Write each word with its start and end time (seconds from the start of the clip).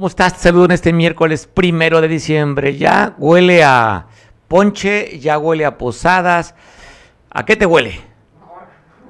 ¿Cómo 0.00 0.08
estás? 0.08 0.32
Te 0.32 0.38
saludo 0.38 0.64
en 0.64 0.70
este 0.70 0.94
miércoles 0.94 1.46
primero 1.46 2.00
de 2.00 2.08
diciembre. 2.08 2.74
Ya 2.78 3.14
huele 3.18 3.62
a 3.62 4.06
ponche, 4.48 5.18
ya 5.18 5.36
huele 5.36 5.66
a 5.66 5.76
posadas. 5.76 6.54
¿A 7.28 7.44
qué 7.44 7.54
te 7.54 7.66
huele? 7.66 8.00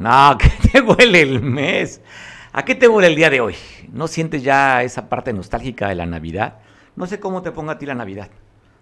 No, 0.00 0.30
¿a 0.30 0.36
qué 0.36 0.50
te 0.68 0.80
huele 0.80 1.22
el 1.22 1.42
mes? 1.42 2.02
¿A 2.52 2.64
qué 2.64 2.74
te 2.74 2.88
huele 2.88 3.06
el 3.06 3.14
día 3.14 3.30
de 3.30 3.40
hoy? 3.40 3.54
¿No 3.92 4.08
sientes 4.08 4.42
ya 4.42 4.82
esa 4.82 5.08
parte 5.08 5.32
nostálgica 5.32 5.86
de 5.86 5.94
la 5.94 6.06
Navidad? 6.06 6.58
No 6.96 7.06
sé 7.06 7.20
cómo 7.20 7.40
te 7.40 7.52
ponga 7.52 7.74
a 7.74 7.78
ti 7.78 7.86
la 7.86 7.94
Navidad 7.94 8.30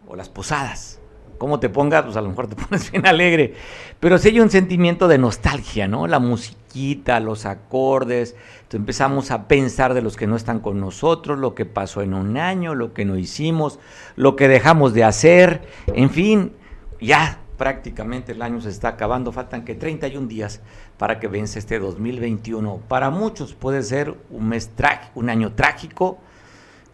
o 0.07 0.17
las 0.17 0.31
posadas 0.31 0.98
cómo 1.39 1.61
te 1.61 1.69
pongas, 1.69 2.05
pues 2.05 2.17
a 2.17 2.21
lo 2.21 2.29
mejor 2.29 2.49
te 2.49 2.57
pones 2.63 2.91
bien 2.91 3.07
alegre. 3.07 3.55
Pero 4.01 4.19
sí 4.19 4.29
hay 4.29 4.41
un 4.41 4.51
sentimiento 4.51 5.09
de 5.09 5.19
nostalgia, 5.19 5.89
¿no? 5.89 6.07
La 6.07 6.19
musiquita, 6.19 7.21
los 7.21 7.47
acordes. 7.47 8.37
Empezamos 8.71 9.31
a 9.31 9.49
pensar 9.49 9.95
de 9.95 10.03
los 10.03 10.17
que 10.17 10.27
no 10.27 10.37
están 10.37 10.61
con 10.61 10.81
nosotros, 10.81 11.39
lo 11.39 11.55
que 11.55 11.65
pasó 11.65 12.03
en 12.03 12.15
un 12.15 12.37
año, 12.37 12.75
lo 12.75 12.93
que 12.93 13.05
no 13.05 13.17
hicimos, 13.17 13.79
lo 14.17 14.37
que 14.37 14.49
dejamos 14.49 14.93
de 14.93 15.05
hacer. 15.05 15.63
En 15.87 16.11
fin, 16.11 16.53
ya 17.01 17.41
prácticamente 17.57 18.33
el 18.33 18.43
año 18.43 18.61
se 18.61 18.71
está 18.71 18.89
acabando. 18.89 19.33
Faltan 19.33 19.65
que 19.65 19.75
31 19.75 20.29
días 20.29 20.61
para 20.99 21.21
que 21.21 21.29
vence 21.29 21.59
este 21.59 21.79
2021. 21.79 22.83
Para 22.89 23.11
muchos 23.11 23.55
puede 23.55 23.83
ser 23.83 24.15
un 24.31 24.49
mes 24.49 24.71
un 25.15 25.31
año 25.31 25.53
trágico 25.53 26.19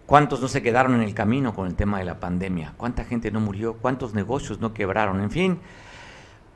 ¿Cuántos 0.07 0.43
no 0.43 0.49
se 0.49 0.63
quedaron 0.63 0.95
en 0.95 1.01
el 1.01 1.15
camino 1.15 1.55
con 1.55 1.67
el 1.67 1.77
tema 1.77 1.99
de 1.99 2.05
la 2.05 2.21
pandemia? 2.21 2.75
¿Cuánta 2.77 3.05
gente 3.05 3.31
no 3.31 3.41
murió? 3.41 3.79
¿Cuántos 3.79 4.13
negocios 4.13 4.61
no 4.61 4.75
quebraron? 4.75 5.23
En 5.23 5.31
fin, 5.31 5.61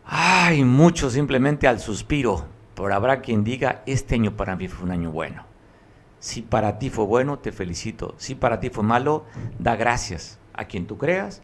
hay 0.05 0.65
muchos 0.65 1.15
simplemente 1.15 1.67
al 1.67 1.81
suspiro, 1.81 2.45
pero 2.75 2.95
habrá 2.95 3.23
quien 3.23 3.45
diga, 3.45 3.83
este 3.87 4.17
año 4.17 4.37
para 4.37 4.55
mí 4.55 4.69
fue 4.69 4.85
un 4.85 4.91
año 4.91 5.13
bueno. 5.13 5.45
Si 6.21 6.43
para 6.43 6.79
ti 6.79 6.91
fue 6.91 7.07
bueno, 7.07 7.39
te 7.39 7.51
felicito. 7.51 8.15
Si 8.19 8.35
para 8.35 8.61
ti 8.61 8.69
fue 8.69 8.85
malo, 8.85 9.25
da 9.59 9.77
gracias 9.77 10.39
a 10.53 10.67
quien 10.67 10.87
tú 10.87 10.99
creas, 10.99 11.41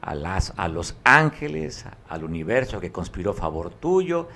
a, 0.00 0.14
las, 0.14 0.54
a 0.56 0.68
los 0.68 0.96
ángeles, 1.04 1.84
al 2.08 2.24
universo 2.24 2.80
que 2.80 2.90
conspiró 2.90 3.32
a 3.32 3.34
favor 3.34 3.68
tuyo, 3.68 4.28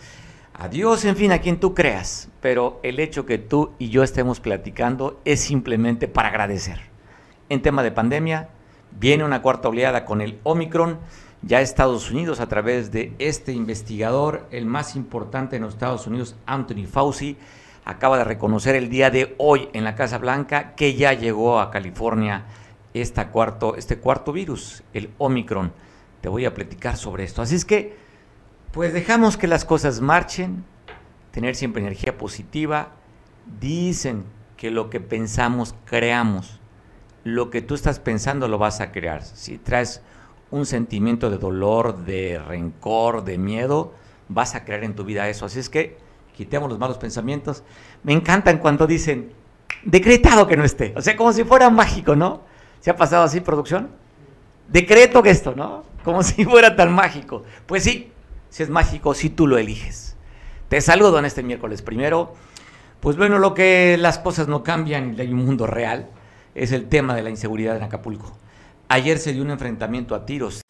a 0.52 0.68
Dios, 0.68 1.06
en 1.06 1.16
fin, 1.16 1.32
a 1.32 1.38
quien 1.38 1.58
tú 1.58 1.72
creas. 1.72 2.28
Pero 2.42 2.80
el 2.82 3.00
hecho 3.00 3.24
que 3.24 3.38
tú 3.38 3.70
y 3.78 3.88
yo 3.88 4.02
estemos 4.02 4.40
platicando 4.40 5.22
es 5.24 5.40
simplemente 5.40 6.06
para 6.06 6.28
agradecer 6.28 6.97
en 7.48 7.62
tema 7.62 7.82
de 7.82 7.92
pandemia. 7.92 8.48
Viene 8.90 9.24
una 9.24 9.42
cuarta 9.42 9.68
oleada 9.68 10.04
con 10.04 10.20
el 10.20 10.38
Omicron. 10.42 10.98
Ya 11.42 11.60
Estados 11.60 12.10
Unidos, 12.10 12.40
a 12.40 12.48
través 12.48 12.90
de 12.90 13.12
este 13.18 13.52
investigador, 13.52 14.46
el 14.50 14.66
más 14.66 14.96
importante 14.96 15.56
en 15.56 15.62
los 15.62 15.74
Estados 15.74 16.06
Unidos, 16.06 16.34
Anthony 16.46 16.86
Fauci, 16.90 17.36
acaba 17.84 18.18
de 18.18 18.24
reconocer 18.24 18.74
el 18.74 18.90
día 18.90 19.10
de 19.10 19.34
hoy 19.38 19.68
en 19.72 19.84
la 19.84 19.94
Casa 19.94 20.18
Blanca 20.18 20.74
que 20.74 20.94
ya 20.94 21.12
llegó 21.12 21.60
a 21.60 21.70
California 21.70 22.44
esta 22.92 23.28
cuarto, 23.28 23.76
este 23.76 23.98
cuarto 23.98 24.32
virus, 24.32 24.82
el 24.92 25.10
Omicron. 25.18 25.72
Te 26.20 26.28
voy 26.28 26.44
a 26.44 26.54
platicar 26.54 26.96
sobre 26.96 27.24
esto. 27.24 27.40
Así 27.40 27.54
es 27.54 27.64
que, 27.64 27.96
pues 28.72 28.92
dejamos 28.92 29.36
que 29.36 29.46
las 29.46 29.64
cosas 29.64 30.00
marchen, 30.00 30.64
tener 31.30 31.54
siempre 31.54 31.80
energía 31.80 32.18
positiva. 32.18 32.88
Dicen 33.60 34.24
que 34.56 34.70
lo 34.70 34.90
que 34.90 35.00
pensamos 35.00 35.74
creamos 35.84 36.58
lo 37.34 37.50
que 37.50 37.60
tú 37.60 37.74
estás 37.74 38.00
pensando 38.00 38.48
lo 38.48 38.58
vas 38.58 38.80
a 38.80 38.90
crear. 38.90 39.22
Si 39.22 39.58
traes 39.58 40.00
un 40.50 40.64
sentimiento 40.64 41.30
de 41.30 41.38
dolor, 41.38 42.04
de 42.04 42.38
rencor, 42.38 43.24
de 43.24 43.36
miedo, 43.38 43.92
vas 44.28 44.54
a 44.54 44.64
crear 44.64 44.82
en 44.84 44.94
tu 44.94 45.04
vida 45.04 45.28
eso. 45.28 45.44
Así 45.46 45.58
es 45.58 45.68
que 45.68 45.98
quitemos 46.34 46.70
los 46.70 46.78
malos 46.78 46.98
pensamientos. 46.98 47.64
Me 48.02 48.12
encantan 48.12 48.58
cuando 48.58 48.86
dicen, 48.86 49.32
decretado 49.84 50.46
que 50.46 50.56
no 50.56 50.64
esté. 50.64 50.94
O 50.96 51.02
sea, 51.02 51.16
como 51.16 51.32
si 51.32 51.44
fuera 51.44 51.68
mágico, 51.68 52.16
¿no? 52.16 52.42
¿Se 52.80 52.90
ha 52.90 52.96
pasado 52.96 53.24
así, 53.24 53.40
producción? 53.40 53.90
Decreto 54.68 55.22
que 55.22 55.30
esto, 55.30 55.54
¿no? 55.54 55.84
Como 56.04 56.22
si 56.24 56.44
fuera 56.44 56.76
tan 56.76 56.92
mágico. 56.92 57.44
Pues 57.66 57.84
sí, 57.84 58.10
si 58.48 58.62
es 58.62 58.70
mágico, 58.70 59.12
si 59.12 59.28
tú 59.28 59.46
lo 59.46 59.58
eliges. 59.58 60.16
Te 60.68 60.80
saludo 60.80 61.18
en 61.18 61.26
este 61.26 61.42
miércoles 61.42 61.82
primero. 61.82 62.34
Pues 63.00 63.16
bueno, 63.16 63.38
lo 63.38 63.52
que 63.52 63.96
las 63.98 64.18
cosas 64.18 64.48
no 64.48 64.62
cambian 64.62 65.14
hay 65.18 65.32
un 65.32 65.44
mundo 65.44 65.66
real 65.66 66.08
es 66.54 66.72
el 66.72 66.88
tema 66.88 67.14
de 67.14 67.22
la 67.22 67.30
inseguridad 67.30 67.76
en 67.76 67.82
Acapulco. 67.82 68.36
Ayer 68.88 69.18
se 69.18 69.32
dio 69.32 69.42
un 69.42 69.50
enfrentamiento 69.50 70.14
a 70.14 70.24
tiros. 70.24 70.62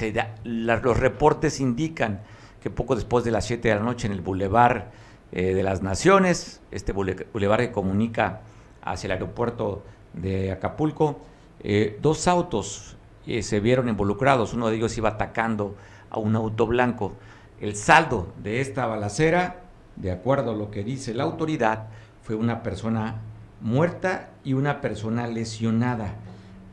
los 0.44 0.98
reportes 0.98 1.60
indican 1.60 2.20
que 2.60 2.70
poco 2.70 2.96
después 2.96 3.24
de 3.24 3.30
las 3.30 3.46
7 3.46 3.68
de 3.68 3.74
la 3.74 3.80
noche 3.80 4.06
en 4.06 4.12
el 4.12 4.20
Boulevard 4.20 4.86
eh, 5.30 5.54
de 5.54 5.62
las 5.62 5.82
Naciones, 5.82 6.60
este 6.70 6.92
bulevar 6.92 7.60
que 7.60 7.70
comunica 7.70 8.40
hacia 8.82 9.06
el 9.06 9.12
aeropuerto 9.12 9.84
de 10.14 10.50
Acapulco, 10.50 11.20
eh, 11.60 11.98
dos 12.00 12.26
autos 12.26 12.96
eh, 13.26 13.42
se 13.42 13.60
vieron 13.60 13.88
involucrados. 13.88 14.54
Uno 14.54 14.68
de 14.68 14.76
ellos 14.76 14.96
iba 14.96 15.10
atacando 15.10 15.76
a 16.10 16.18
un 16.18 16.34
auto 16.34 16.66
blanco. 16.66 17.12
El 17.60 17.76
saldo 17.76 18.32
de 18.42 18.60
esta 18.60 18.86
balacera, 18.86 19.60
de 19.96 20.10
acuerdo 20.10 20.52
a 20.52 20.54
lo 20.54 20.70
que 20.70 20.82
dice 20.82 21.14
la 21.14 21.24
autoridad, 21.24 21.88
fue 22.22 22.34
una 22.34 22.62
persona 22.62 23.20
muerta 23.60 24.30
y 24.44 24.52
una 24.52 24.80
persona 24.80 25.26
lesionada. 25.26 26.14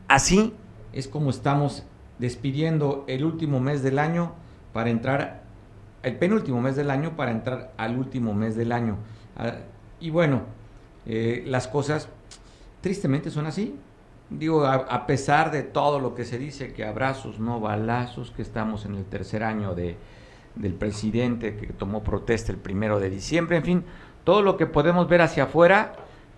Así 0.08 0.54
es 0.92 1.08
como 1.08 1.30
estamos 1.30 1.84
despidiendo 2.18 3.04
el 3.08 3.24
último 3.24 3.60
mes 3.60 3.82
del 3.82 3.98
año 3.98 4.32
para 4.72 4.90
entrar, 4.90 5.42
el 6.02 6.16
penúltimo 6.16 6.60
mes 6.60 6.76
del 6.76 6.90
año 6.90 7.16
para 7.16 7.30
entrar 7.30 7.72
al 7.76 7.98
último 7.98 8.34
mes 8.34 8.56
del 8.56 8.72
año. 8.72 8.96
Ah, 9.36 9.54
y 10.00 10.10
bueno, 10.10 10.42
eh, 11.06 11.44
las 11.46 11.68
cosas 11.68 12.08
tristemente 12.80 13.30
son 13.30 13.46
así. 13.46 13.74
Digo, 14.28 14.66
a, 14.66 15.06
pesar 15.06 15.52
de 15.52 15.62
todo 15.62 16.00
lo 16.00 16.16
que 16.16 16.24
se 16.24 16.36
dice, 16.36 16.72
que 16.72 16.84
abrazos, 16.84 17.38
no 17.38 17.60
balazos, 17.60 18.32
que 18.32 18.42
estamos 18.42 18.84
en 18.84 18.96
el 18.96 19.04
tercer 19.04 19.44
año 19.44 19.76
de, 19.76 19.96
del 20.56 20.74
presidente 20.74 21.56
que 21.56 21.68
tomó 21.68 22.02
protesta 22.02 22.50
el 22.50 22.58
primero 22.58 22.98
de 22.98 23.08
diciembre, 23.08 23.58
en 23.58 23.62
fin, 23.62 23.84
todo 24.24 24.42
lo 24.42 24.56
que 24.56 24.66
podemos 24.66 25.08
ver 25.08 25.22
hacia 25.22 25.44
afuera 25.44 25.94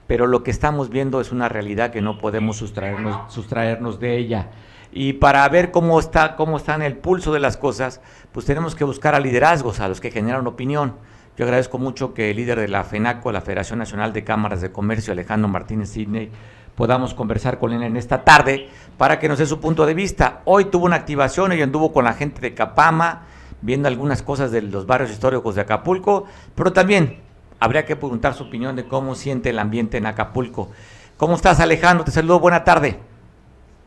pero 0.08 0.26
lo 0.26 0.42
que 0.42 0.50
estamos 0.50 0.88
viendo 0.88 1.20
es 1.20 1.30
una 1.30 1.48
realidad 1.48 1.92
que 1.92 2.00
no 2.00 2.18
podemos 2.18 2.56
sustraernos, 2.56 4.00
de 4.00 4.16
ella. 4.16 4.48
Y 4.90 5.12
para 5.12 5.46
ver 5.50 5.70
cómo 5.70 6.00
está, 6.00 6.34
cómo 6.34 6.56
está 6.56 6.74
en 6.74 6.82
el 6.82 6.96
pulso 6.96 7.32
de 7.32 7.40
las 7.40 7.58
cosas, 7.58 8.00
pues 8.32 8.46
tenemos 8.46 8.74
que 8.74 8.84
buscar 8.84 9.14
a 9.14 9.20
liderazgos, 9.20 9.80
a 9.80 9.88
los 9.88 10.00
que 10.00 10.10
generan 10.10 10.46
opinión. 10.46 10.94
Yo 11.36 11.44
agradezco 11.44 11.78
mucho 11.78 12.14
que 12.14 12.30
el 12.30 12.38
líder 12.38 12.58
de 12.58 12.68
la 12.68 12.84
FENACO, 12.84 13.30
la 13.30 13.42
Federación 13.42 13.78
Nacional 13.78 14.14
de 14.14 14.24
Cámaras 14.24 14.62
de 14.62 14.72
Comercio, 14.72 15.12
Alejandro 15.12 15.46
Martínez 15.46 15.90
Sidney, 15.90 16.30
podamos 16.74 17.12
conversar 17.12 17.58
con 17.58 17.74
él 17.74 17.82
en 17.82 17.98
esta 17.98 18.24
tarde 18.24 18.70
para 18.96 19.18
que 19.18 19.28
nos 19.28 19.38
dé 19.38 19.44
su 19.44 19.60
punto 19.60 19.84
de 19.84 19.92
vista. 19.92 20.40
Hoy 20.46 20.64
tuvo 20.64 20.86
una 20.86 20.96
activación 20.96 21.52
y 21.52 21.60
anduvo 21.60 21.92
con 21.92 22.06
la 22.06 22.14
gente 22.14 22.40
de 22.40 22.54
Capama, 22.54 23.26
viendo 23.60 23.88
algunas 23.88 24.22
cosas 24.22 24.50
de 24.52 24.62
los 24.62 24.86
barrios 24.86 25.10
históricos 25.10 25.54
de 25.54 25.60
Acapulco, 25.60 26.24
pero 26.54 26.72
también 26.72 27.27
habría 27.60 27.84
que 27.84 27.96
preguntar 27.96 28.34
su 28.34 28.44
opinión 28.44 28.76
de 28.76 28.86
cómo 28.86 29.14
siente 29.14 29.50
el 29.50 29.58
ambiente 29.58 29.96
en 29.96 30.06
Acapulco. 30.06 30.70
¿Cómo 31.16 31.34
estás, 31.34 31.60
Alejandro? 31.60 32.04
Te 32.04 32.10
saludo, 32.10 32.38
buena 32.38 32.64
tarde. 32.64 33.00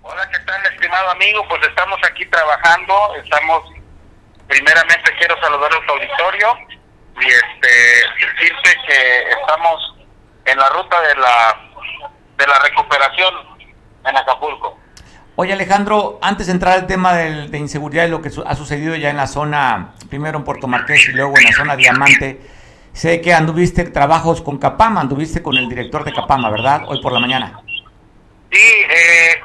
Hola, 0.04 0.30
¿qué 0.30 0.40
tal, 0.40 0.62
estimado 0.74 1.12
amigo? 1.12 1.46
Pues 1.48 1.62
estamos 1.68 2.00
aquí 2.10 2.26
trabajando, 2.26 2.94
estamos, 3.24 3.64
primeramente 4.48 5.12
quiero 5.18 5.40
saludar 5.40 5.72
a 5.72 5.86
tu 5.86 5.94
auditorio 5.94 6.48
y 7.22 7.26
este 7.28 7.68
decirte 8.20 8.78
que 8.88 9.30
estamos 9.40 9.96
en 10.46 10.58
la 10.58 10.70
ruta 10.70 11.00
de 11.02 11.16
la, 11.16 11.62
de 12.38 12.48
la 12.48 12.60
recuperación 12.68 13.34
en 14.06 14.18
Acapulco. 14.18 14.78
Oye 15.36 15.54
Alejandro, 15.54 16.20
antes 16.22 16.48
de 16.48 16.54
entrar 16.54 16.74
al 16.74 16.88
tema 16.88 17.14
de 17.14 17.58
inseguridad 17.58 18.06
y 18.06 18.10
lo 18.10 18.22
que 18.22 18.30
ha 18.46 18.56
sucedido 18.56 18.96
ya 18.96 19.10
en 19.10 19.18
la 19.18 19.28
zona, 19.28 19.94
primero 20.10 20.38
en 20.38 20.44
Puerto 20.44 20.68
Marqués 20.68 21.08
y 21.08 21.12
luego 21.14 21.38
en 21.38 21.46
la 21.46 21.52
zona 21.54 21.76
Diamante, 21.76 22.42
Sé 22.94 23.22
que 23.22 23.34
anduviste 23.34 23.86
trabajos 23.86 24.42
con 24.42 24.58
Capama, 24.58 25.02
anduviste 25.02 25.42
con 25.42 25.56
el 25.56 25.70
director 25.70 26.04
de 26.04 26.14
Capama, 26.14 26.50
¿verdad? 26.50 26.84
Hoy 26.88 27.02
por 27.02 27.14
la 27.14 27.20
mañana. 27.20 27.62
Sí, 28.52 28.60
eh, 28.60 29.42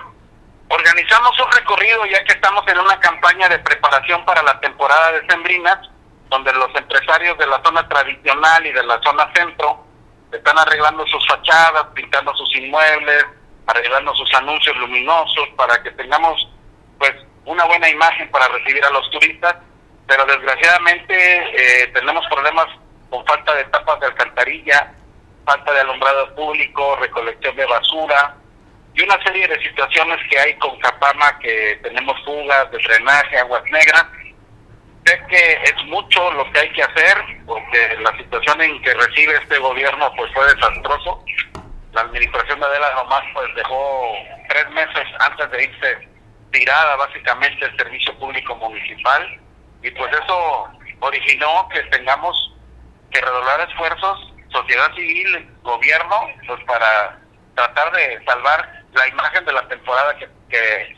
organizamos 0.68 1.38
un 1.38 1.52
recorrido 1.52 2.04
ya 2.06 2.24
que 2.24 2.32
estamos 2.32 2.66
en 2.66 2.78
una 2.78 2.98
campaña 2.98 3.48
de 3.48 3.60
preparación 3.60 4.24
para 4.24 4.42
la 4.42 4.58
temporada 4.60 5.12
de 5.12 5.26
Sembrinas, 5.28 5.78
donde 6.28 6.52
los 6.54 6.74
empresarios 6.74 7.38
de 7.38 7.46
la 7.46 7.62
zona 7.64 7.88
tradicional 7.88 8.66
y 8.66 8.72
de 8.72 8.82
la 8.82 9.00
zona 9.02 9.30
centro 9.32 9.86
están 10.32 10.58
arreglando 10.58 11.06
sus 11.06 11.24
fachadas, 11.28 11.86
pintando 11.94 12.34
sus 12.34 12.52
inmuebles, 12.56 13.26
arreglando 13.68 14.12
sus 14.16 14.32
anuncios 14.34 14.76
luminosos 14.76 15.48
para 15.56 15.80
que 15.84 15.92
tengamos 15.92 16.48
pues 16.98 17.12
una 17.44 17.64
buena 17.64 17.88
imagen 17.88 18.28
para 18.32 18.48
recibir 18.48 18.84
a 18.84 18.90
los 18.90 19.08
turistas, 19.12 19.54
pero 20.08 20.26
desgraciadamente 20.26 21.14
eh, 21.14 21.86
tenemos 21.94 22.26
problemas 22.26 22.66
con 23.10 23.24
falta 23.26 23.54
de 23.54 23.64
tapas 23.64 24.00
de 24.00 24.06
alcantarilla, 24.06 24.92
falta 25.44 25.72
de 25.72 25.80
alumbrado 25.80 26.34
público, 26.34 26.96
recolección 26.96 27.56
de 27.56 27.66
basura 27.66 28.36
y 28.94 29.02
una 29.02 29.22
serie 29.22 29.46
de 29.46 29.62
situaciones 29.62 30.18
que 30.30 30.38
hay 30.38 30.54
con 30.54 30.78
Capama, 30.80 31.38
que 31.38 31.78
tenemos 31.82 32.16
fugas 32.24 32.70
de 32.70 32.78
drenaje, 32.78 33.38
aguas 33.38 33.62
negras. 33.64 34.06
Sé 35.04 35.22
que 35.28 35.52
es 35.64 35.84
mucho 35.84 36.32
lo 36.32 36.50
que 36.50 36.60
hay 36.60 36.72
que 36.72 36.82
hacer, 36.82 37.18
porque 37.46 37.96
la 38.00 38.16
situación 38.16 38.60
en 38.62 38.82
que 38.82 38.94
recibe 38.94 39.36
este 39.36 39.58
gobierno 39.58 40.10
pues 40.16 40.32
fue 40.32 40.52
desastroso. 40.52 41.22
La 41.92 42.00
administración 42.00 42.58
de 42.58 42.66
Adela 42.66 42.94
nomás 42.94 43.22
pues 43.34 43.54
dejó 43.54 44.14
tres 44.48 44.68
meses 44.70 45.06
antes 45.20 45.50
de 45.50 45.64
irse 45.64 46.08
tirada 46.50 46.96
básicamente 46.96 47.66
el 47.66 47.76
servicio 47.76 48.18
público 48.18 48.56
municipal 48.56 49.40
y 49.82 49.90
pues 49.90 50.12
eso 50.12 50.68
originó 51.00 51.68
que 51.68 51.80
tengamos 51.84 52.55
que 53.10 53.20
redoblar 53.20 53.68
esfuerzos, 53.68 54.32
sociedad 54.48 54.92
civil, 54.94 55.48
gobierno, 55.62 56.16
pues 56.46 56.62
para 56.64 57.18
tratar 57.54 57.92
de 57.92 58.24
salvar 58.24 58.84
la 58.94 59.08
imagen 59.08 59.44
de 59.44 59.52
la 59.52 59.68
temporada 59.68 60.16
que, 60.18 60.28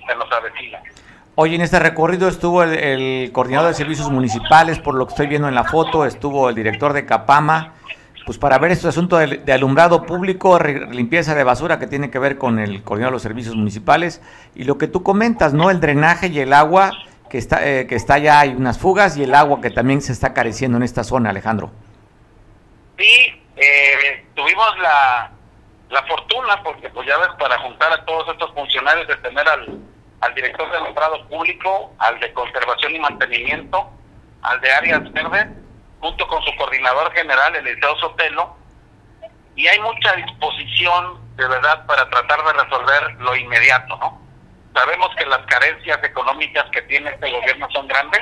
se 0.06 0.14
nos 0.14 0.30
avecina. 0.30 0.80
Hoy 1.34 1.54
en 1.54 1.60
este 1.62 1.78
recorrido 1.78 2.28
estuvo 2.28 2.62
el, 2.62 3.30
coordinador 3.32 3.68
de 3.68 3.74
servicios 3.74 4.10
municipales, 4.10 4.78
por 4.78 4.94
lo 4.94 5.06
que 5.06 5.12
estoy 5.12 5.26
viendo 5.26 5.48
en 5.48 5.54
la 5.54 5.64
foto, 5.64 6.04
estuvo 6.04 6.48
el 6.48 6.54
director 6.54 6.92
de 6.92 7.06
Capama, 7.06 7.74
pues 8.26 8.38
para 8.38 8.58
ver 8.58 8.72
este 8.72 8.88
asunto 8.88 9.16
de, 9.16 9.52
alumbrado 9.52 10.04
público, 10.04 10.58
limpieza 10.58 11.34
de 11.34 11.44
basura 11.44 11.78
que 11.78 11.86
tiene 11.86 12.10
que 12.10 12.18
ver 12.18 12.38
con 12.38 12.58
el 12.58 12.82
coordinador 12.82 13.12
de 13.12 13.16
los 13.16 13.22
servicios 13.22 13.56
municipales 13.56 14.20
y 14.54 14.64
lo 14.64 14.78
que 14.78 14.86
tú 14.86 15.02
comentas, 15.02 15.54
¿no? 15.54 15.70
El 15.70 15.80
drenaje 15.80 16.28
y 16.28 16.40
el 16.40 16.52
agua 16.52 16.92
que 17.30 17.38
está, 17.38 17.66
eh, 17.66 17.86
que 17.86 17.94
está 17.94 18.18
ya, 18.18 18.40
hay 18.40 18.50
unas 18.50 18.78
fugas 18.78 19.16
y 19.16 19.22
el 19.22 19.34
agua 19.34 19.60
que 19.60 19.70
también 19.70 20.02
se 20.02 20.12
está 20.12 20.34
careciendo 20.34 20.76
en 20.76 20.82
esta 20.82 21.04
zona, 21.04 21.30
Alejandro. 21.30 21.72
Sí, 22.98 23.42
eh, 23.56 24.26
tuvimos 24.34 24.78
la, 24.78 25.30
la 25.90 26.02
fortuna, 26.04 26.62
porque 26.62 26.88
pues 26.90 27.06
ya 27.06 27.16
ves, 27.18 27.30
para 27.38 27.58
juntar 27.60 27.92
a 27.92 28.04
todos 28.04 28.28
estos 28.28 28.52
funcionarios 28.54 29.06
de 29.06 29.16
tener 29.16 29.48
al, 29.48 29.78
al 30.20 30.34
director 30.34 30.70
de 30.70 30.78
alumbrado 30.78 31.26
público, 31.28 31.94
al 31.98 32.18
de 32.20 32.32
conservación 32.32 32.96
y 32.96 32.98
mantenimiento, 32.98 33.90
al 34.42 34.60
de 34.60 34.72
áreas 34.72 35.12
verdes, 35.12 35.46
junto 36.00 36.26
con 36.26 36.42
su 36.42 36.54
coordinador 36.56 37.12
general, 37.12 37.54
el 37.56 37.64
Liceo 37.64 37.96
Sotelo, 37.98 38.56
y 39.54 39.66
hay 39.66 39.78
mucha 39.80 40.12
disposición 40.14 41.36
de 41.36 41.46
verdad 41.46 41.86
para 41.86 42.08
tratar 42.10 42.44
de 42.44 42.52
resolver 42.64 43.12
lo 43.20 43.36
inmediato, 43.36 43.96
¿no? 43.96 44.20
Sabemos 44.74 45.08
que 45.16 45.26
las 45.26 45.44
carencias 45.46 45.98
económicas 46.04 46.64
que 46.70 46.82
tiene 46.82 47.10
este 47.10 47.30
gobierno 47.30 47.68
son 47.72 47.88
grandes, 47.88 48.20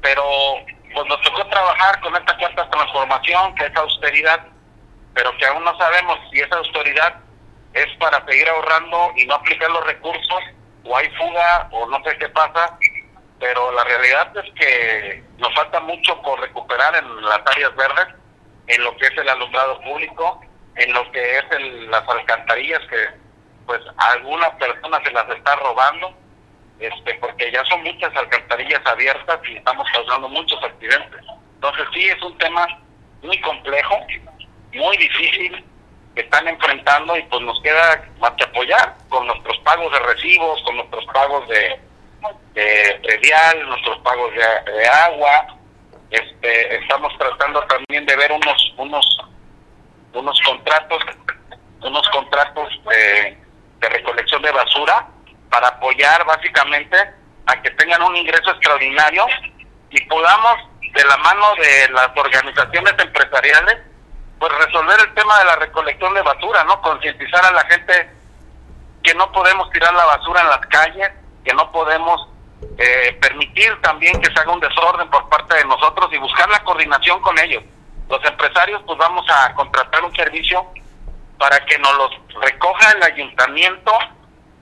pero 0.00 0.22
pues 0.94 1.06
nos 1.08 1.20
tocó 1.22 1.44
trabajar 1.46 2.00
con 2.00 2.14
esta 2.14 2.36
cuarta 2.36 2.70
transformación, 2.70 3.54
que 3.56 3.66
es 3.66 3.76
austeridad, 3.76 4.46
pero 5.12 5.36
que 5.36 5.46
aún 5.46 5.64
no 5.64 5.76
sabemos 5.76 6.18
si 6.30 6.40
esa 6.40 6.56
austeridad 6.56 7.16
es 7.72 7.86
para 7.98 8.24
seguir 8.26 8.48
ahorrando 8.48 9.12
y 9.16 9.26
no 9.26 9.34
aplicar 9.34 9.70
los 9.70 9.84
recursos, 9.84 10.40
o 10.84 10.96
hay 10.96 11.08
fuga, 11.10 11.68
o 11.72 11.86
no 11.86 12.02
sé 12.04 12.16
qué 12.18 12.28
pasa, 12.28 12.78
pero 13.40 13.72
la 13.72 13.84
realidad 13.84 14.36
es 14.36 14.52
que 14.54 15.24
nos 15.38 15.52
falta 15.54 15.80
mucho 15.80 16.20
por 16.22 16.40
recuperar 16.40 16.94
en 16.96 17.22
las 17.22 17.40
áreas 17.46 17.74
verdes, 17.74 18.14
en 18.68 18.84
lo 18.84 18.96
que 18.96 19.06
es 19.06 19.18
el 19.18 19.28
alumbrado 19.28 19.80
público, 19.80 20.40
en 20.76 20.92
lo 20.92 21.10
que 21.12 21.38
es 21.38 21.44
las 21.88 22.08
alcantarillas 22.08 22.80
que 22.88 23.24
pues 23.66 23.80
alguna 23.96 24.56
persona 24.58 25.00
se 25.02 25.10
las 25.10 25.28
está 25.30 25.56
robando, 25.56 26.14
este 26.84 27.14
porque 27.14 27.50
ya 27.50 27.64
son 27.64 27.82
muchas 27.82 28.14
alcantarillas 28.16 28.84
abiertas 28.84 29.40
y 29.48 29.56
estamos 29.56 29.86
causando 29.92 30.28
muchos 30.28 30.62
accidentes. 30.62 31.20
Entonces 31.54 31.86
sí 31.94 32.04
es 32.06 32.22
un 32.22 32.36
tema 32.38 32.66
muy 33.22 33.40
complejo, 33.40 33.98
muy 34.72 34.96
difícil 34.96 35.64
que 36.14 36.20
están 36.20 36.46
enfrentando 36.46 37.16
y 37.16 37.22
pues 37.24 37.42
nos 37.42 37.60
queda 37.62 38.04
más 38.20 38.32
que 38.32 38.44
apoyar 38.44 38.94
con 39.08 39.26
nuestros 39.26 39.58
pagos 39.58 39.92
de 39.92 39.98
recibos, 40.00 40.62
con 40.62 40.76
nuestros 40.76 41.04
pagos 41.06 41.48
de 41.48 41.80
de 42.54 43.00
predial, 43.02 43.68
nuestros 43.68 43.98
pagos 43.98 44.32
de, 44.34 44.86
agua. 44.88 45.46
Este, 46.10 46.76
estamos 46.76 47.12
tratando 47.18 47.60
también 47.62 48.06
de 48.06 48.16
ver 48.16 48.30
unos 48.30 48.74
unos 48.78 49.18
unos 50.12 50.40
contratos 50.42 51.02
unos 51.82 52.08
contratos 52.10 52.68
de, 52.88 53.36
de 53.80 53.88
recolección 53.88 54.40
de 54.42 54.52
basura 54.52 55.08
para 55.54 55.68
apoyar 55.68 56.24
básicamente 56.24 56.96
a 57.46 57.62
que 57.62 57.70
tengan 57.70 58.02
un 58.02 58.16
ingreso 58.16 58.50
extraordinario 58.50 59.24
y 59.88 60.00
podamos 60.06 60.56
de 60.80 61.04
la 61.04 61.16
mano 61.18 61.54
de 61.54 61.88
las 61.90 62.08
organizaciones 62.16 62.92
empresariales 62.98 63.78
pues 64.40 64.52
resolver 64.66 64.98
el 64.98 65.14
tema 65.14 65.38
de 65.38 65.44
la 65.44 65.56
recolección 65.56 66.12
de 66.12 66.22
basura, 66.22 66.64
¿no? 66.64 66.82
Concientizar 66.82 67.44
a 67.44 67.52
la 67.52 67.64
gente 67.66 68.10
que 69.04 69.14
no 69.14 69.30
podemos 69.30 69.70
tirar 69.70 69.94
la 69.94 70.04
basura 70.06 70.40
en 70.40 70.48
las 70.48 70.66
calles, 70.66 71.10
que 71.44 71.54
no 71.54 71.70
podemos 71.70 72.28
eh, 72.76 73.16
permitir 73.20 73.80
también 73.80 74.20
que 74.20 74.32
se 74.32 74.40
haga 74.40 74.50
un 74.50 74.58
desorden 74.58 75.08
por 75.08 75.28
parte 75.28 75.54
de 75.54 75.64
nosotros 75.66 76.12
y 76.12 76.18
buscar 76.18 76.48
la 76.48 76.64
coordinación 76.64 77.20
con 77.20 77.38
ellos. 77.38 77.62
Los 78.08 78.24
empresarios 78.24 78.82
pues 78.84 78.98
vamos 78.98 79.24
a 79.30 79.54
contratar 79.54 80.02
un 80.02 80.14
servicio 80.16 80.66
para 81.38 81.64
que 81.64 81.78
nos 81.78 81.96
los 81.96 82.10
recoja 82.42 82.90
el 82.90 83.04
ayuntamiento 83.04 83.92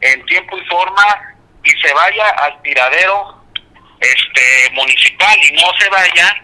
en 0.02 0.24
tiempo 0.26 0.58
y 0.58 0.64
forma 0.66 1.34
y 1.64 1.70
se 1.80 1.94
vaya 1.94 2.28
al 2.28 2.60
tiradero 2.62 3.42
este 4.00 4.70
municipal 4.72 5.36
y 5.48 5.52
no 5.52 5.72
se 5.78 5.88
vaya 5.88 6.36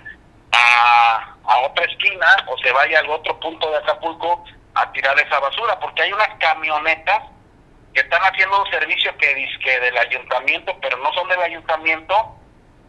a, 0.53 1.37
a 1.45 1.59
otra 1.59 1.85
esquina 1.85 2.27
o 2.47 2.57
se 2.59 2.73
vaya 2.73 3.01
al 3.01 3.11
otro 3.11 3.39
punto 3.41 3.71
de 3.71 3.79
Acapulco 3.79 4.45
a 4.75 4.91
tirar 4.93 5.19
esa 5.19 5.39
basura 5.41 5.79
porque 5.81 6.03
hay 6.03 6.13
unas 6.13 6.31
camionetas 6.39 7.25
que 7.93 8.01
están 8.01 8.23
haciendo 8.23 8.63
un 8.63 8.71
servicio 8.71 9.17
que 9.19 9.35
dice 9.35 9.81
del 9.81 9.99
ayuntamiento, 9.99 10.77
pero 10.81 10.97
no 10.99 11.13
son 11.13 11.29
del 11.29 11.43
ayuntamiento 11.43 12.37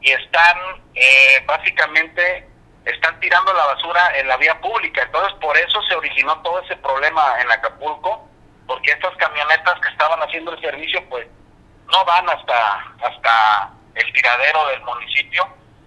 y 0.01 0.12
están 0.12 0.57
eh, 0.94 1.44
básicamente 1.45 2.48
están 2.86 3.19
tirando 3.19 3.54
la 3.54 3.65
basura 3.65 4.18
en 4.18 4.27
la 4.27 4.38
vía 4.38 4.60
pública. 4.62 5.04
Entonces, 5.04 5.33
por 5.39 5.57
eso 5.57 5.81
se 5.83 5.95
originó 5.95 6.42
todo 6.42 6.62
ese 6.62 6.75
problema 6.77 7.36
en 7.42 7.51
Acapulco, 7.51 8.28
porque 8.69 8.92
estas 8.92 9.18
camionetas 9.18 9.80
que 9.81 9.89
estaban 9.89 10.19
haciendo 10.21 10.54
el 10.54 10.62
servicio, 10.62 11.04
pues 11.10 11.27
no 11.92 12.06
van 12.06 12.30
hasta 12.30 12.86
hasta 13.01 13.71
el 13.95 14.13
tiradero 14.13 14.68
del 14.68 14.83
municipio, 14.83 15.44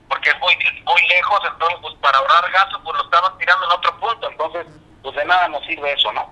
porque 0.08 0.30
es 0.30 0.40
muy, 0.40 0.52
muy 0.84 1.00
lejos, 1.08 1.40
entonces, 1.46 1.78
pues 1.80 1.94
para 2.02 2.18
ahorrar 2.18 2.50
gasto, 2.50 2.80
pues 2.82 2.98
lo 2.98 3.04
estaban 3.04 3.38
tirando 3.38 3.64
en 3.66 3.72
otro 3.78 4.00
punto. 4.00 4.28
Entonces, 4.28 4.66
pues 5.00 5.14
de 5.14 5.24
nada 5.24 5.46
nos 5.46 5.64
sirve 5.64 5.92
eso, 5.92 6.12
¿no? 6.12 6.28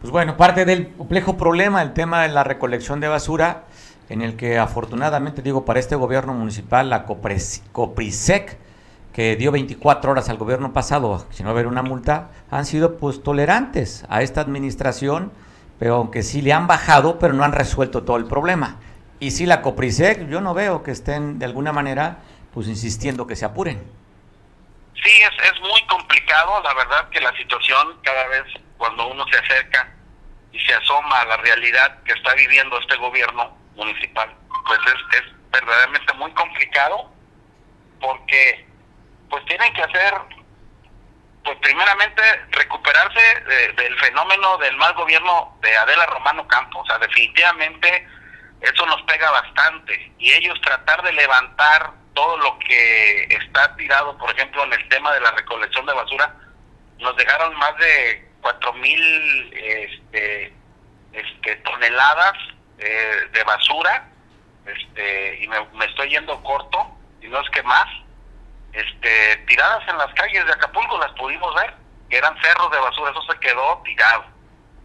Pues 0.00 0.12
bueno, 0.12 0.36
parte 0.36 0.64
del 0.64 0.94
complejo 0.96 1.36
problema, 1.36 1.82
el 1.82 1.94
tema 1.94 2.22
de 2.22 2.28
la 2.28 2.44
recolección 2.44 3.00
de 3.00 3.08
basura, 3.08 3.64
en 4.08 4.22
el 4.22 4.36
que 4.36 4.60
afortunadamente, 4.60 5.42
digo, 5.42 5.64
para 5.64 5.80
este 5.80 5.96
gobierno 5.96 6.32
municipal, 6.32 6.90
la 6.90 7.06
Coprisec, 7.06 8.56
que 9.12 9.34
dio 9.34 9.50
24 9.50 10.12
horas 10.12 10.28
al 10.28 10.38
gobierno 10.38 10.72
pasado, 10.72 11.26
si 11.30 11.42
no 11.42 11.50
haber 11.50 11.66
una 11.66 11.82
multa, 11.82 12.30
han 12.50 12.66
sido 12.66 12.96
pues 12.98 13.22
tolerantes 13.22 14.06
a 14.08 14.22
esta 14.22 14.40
administración, 14.40 15.32
pero 15.82 15.96
aunque 15.96 16.22
sí 16.22 16.42
le 16.42 16.52
han 16.52 16.68
bajado, 16.68 17.18
pero 17.18 17.34
no 17.34 17.42
han 17.42 17.50
resuelto 17.50 18.04
todo 18.04 18.16
el 18.16 18.26
problema. 18.26 18.78
Y 19.18 19.32
si 19.32 19.46
la 19.46 19.62
Coprisec, 19.62 20.28
yo 20.28 20.40
no 20.40 20.54
veo 20.54 20.84
que 20.84 20.92
estén 20.92 21.40
de 21.40 21.44
alguna 21.44 21.72
manera 21.72 22.18
pues 22.54 22.68
insistiendo 22.68 23.26
que 23.26 23.34
se 23.34 23.44
apuren. 23.44 23.82
Sí, 24.94 25.10
es, 25.10 25.52
es 25.52 25.60
muy 25.60 25.84
complicado, 25.88 26.62
la 26.62 26.72
verdad 26.74 27.08
que 27.08 27.20
la 27.20 27.36
situación 27.36 27.98
cada 28.04 28.28
vez 28.28 28.44
cuando 28.78 29.08
uno 29.08 29.24
se 29.26 29.36
acerca 29.38 29.92
y 30.52 30.60
se 30.60 30.72
asoma 30.72 31.18
a 31.18 31.24
la 31.24 31.36
realidad 31.38 32.00
que 32.04 32.12
está 32.12 32.32
viviendo 32.34 32.78
este 32.78 32.94
gobierno 32.98 33.58
municipal, 33.74 34.32
pues 34.64 34.78
es, 34.86 35.18
es 35.18 35.50
verdaderamente 35.50 36.12
muy 36.12 36.30
complicado 36.34 37.10
porque 38.00 38.68
pues 39.28 39.44
tienen 39.46 39.74
que 39.74 39.82
hacer, 39.82 40.14
pues 41.44 41.58
primeramente 41.58 42.22
recuperarse 42.50 43.20
del 43.76 43.98
fenómeno 43.98 44.58
del 44.58 44.76
mal 44.76 44.94
gobierno 44.94 45.56
de 45.60 45.76
Adela 45.76 46.06
Romano 46.06 46.46
Campos, 46.46 46.82
o 46.82 46.86
sea, 46.86 46.98
definitivamente 46.98 48.06
eso 48.60 48.86
nos 48.86 49.02
pega 49.02 49.30
bastante. 49.30 50.12
Y 50.18 50.32
ellos 50.32 50.60
tratar 50.60 51.02
de 51.02 51.12
levantar 51.12 51.92
todo 52.14 52.36
lo 52.38 52.58
que 52.60 53.24
está 53.24 53.74
tirado, 53.76 54.16
por 54.18 54.30
ejemplo, 54.30 54.64
en 54.64 54.72
el 54.72 54.88
tema 54.88 55.12
de 55.12 55.20
la 55.20 55.32
recolección 55.32 55.84
de 55.86 55.94
basura, 55.94 56.34
nos 56.98 57.16
dejaron 57.16 57.54
más 57.56 57.76
de 57.78 58.30
cuatro 58.40 58.72
mil 58.74 59.52
este, 59.54 60.52
este, 61.12 61.56
toneladas 61.56 62.34
eh, 62.78 63.28
de 63.32 63.44
basura, 63.44 64.08
este, 64.66 65.42
y 65.42 65.48
me, 65.48 65.84
estoy 65.86 66.10
yendo 66.10 66.42
corto, 66.42 66.96
y 67.20 67.28
no 67.28 67.40
es 67.40 67.50
que 67.50 67.62
más, 67.62 67.86
este, 68.72 69.36
tiradas 69.48 69.86
en 69.88 69.98
las 69.98 70.12
calles 70.14 70.44
de 70.46 70.52
Acapulco, 70.52 70.98
las 70.98 71.12
pudimos 71.12 71.54
ver, 71.54 71.74
que 72.08 72.18
eran 72.18 72.36
cerros 72.42 72.70
de 72.70 72.78
basura, 72.78 73.10
eso 73.10 73.22
se 73.22 73.38
quedó 73.40 73.82
tirado. 73.84 74.24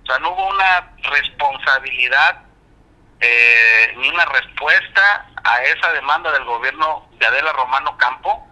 O 0.04 0.06
sea, 0.06 0.20
no 0.20 0.32
hubo 0.32 0.48
una 0.48 0.94
responsabilidad 1.04 2.44
eh, 3.20 3.94
ni 3.98 4.10
una 4.10 4.26
respuesta 4.26 5.30
a 5.44 5.64
esa 5.64 5.92
demanda 5.94 6.32
del 6.32 6.46
gobierno 6.46 7.08
de 7.14 7.26
Adela 7.26 7.54
Romano 7.54 7.98
Campo, 7.98 8.48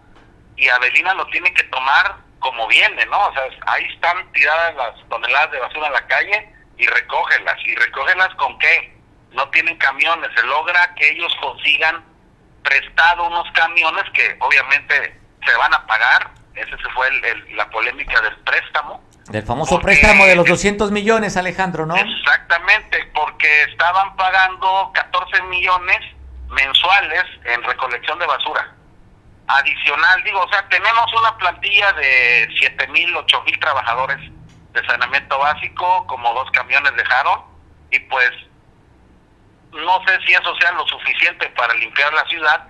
y 0.56 0.68
Avelina 0.68 1.14
lo 1.14 1.26
tiene 1.26 1.52
que 1.52 1.64
tomar 1.64 2.16
como 2.38 2.66
viene, 2.68 3.04
¿no? 3.06 3.26
O 3.26 3.32
sea, 3.32 3.42
ahí 3.66 3.84
están 3.92 4.30
tiradas 4.32 4.74
las 4.74 5.08
toneladas 5.08 5.50
de 5.52 5.60
basura 5.60 5.88
en 5.88 5.92
la 5.92 6.06
calle 6.06 6.54
y 6.78 6.86
recógelas. 6.86 7.56
¿Y 7.64 7.74
recógelas 7.74 8.34
con 8.36 8.58
qué? 8.58 8.96
No 9.32 9.48
tienen 9.50 9.76
camiones. 9.78 10.30
Se 10.34 10.42
logra 10.44 10.94
que 10.94 11.10
ellos 11.10 11.34
consigan 11.40 12.04
prestado 12.62 13.26
unos 13.26 13.50
camiones 13.52 14.04
que 14.12 14.36
obviamente 14.40 15.20
se 15.46 15.56
van 15.56 15.72
a 15.74 15.86
pagar. 15.86 16.30
Esa 16.54 16.76
fue 16.94 17.08
el, 17.08 17.56
la 17.56 17.68
polémica 17.70 18.20
del 18.20 18.36
préstamo. 18.38 19.04
Del 19.28 19.42
famoso 19.42 19.80
préstamo 19.80 20.24
de 20.24 20.36
los 20.36 20.46
200 20.46 20.90
millones, 20.92 21.36
Alejandro, 21.36 21.84
¿no? 21.84 21.96
Exactamente, 21.96 23.10
porque 23.14 23.62
estaban 23.64 24.14
pagando 24.16 24.90
14 24.94 25.42
millones 25.44 25.98
mensuales 26.48 27.24
en 27.44 27.62
recolección 27.62 28.18
de 28.18 28.26
basura. 28.26 28.72
Adicional, 29.48 30.22
digo, 30.24 30.40
o 30.40 30.48
sea, 30.48 30.66
tenemos 30.68 31.12
una 31.20 31.36
plantilla 31.38 31.92
de 31.92 32.48
7 32.58 32.88
mil, 32.88 33.14
8 33.16 33.42
mil 33.42 33.58
trabajadores 33.58 34.18
de 34.72 34.86
saneamiento 34.86 35.38
básico, 35.38 36.06
como 36.06 36.32
dos 36.34 36.50
camiones 36.52 36.94
dejaron, 36.96 37.42
y 37.90 37.98
pues 38.00 38.30
no 39.72 40.00
sé 40.06 40.18
si 40.26 40.32
eso 40.32 40.54
sea 40.56 40.72
lo 40.72 40.86
suficiente 40.86 41.48
para 41.50 41.74
limpiar 41.74 42.12
la 42.12 42.24
ciudad, 42.26 42.68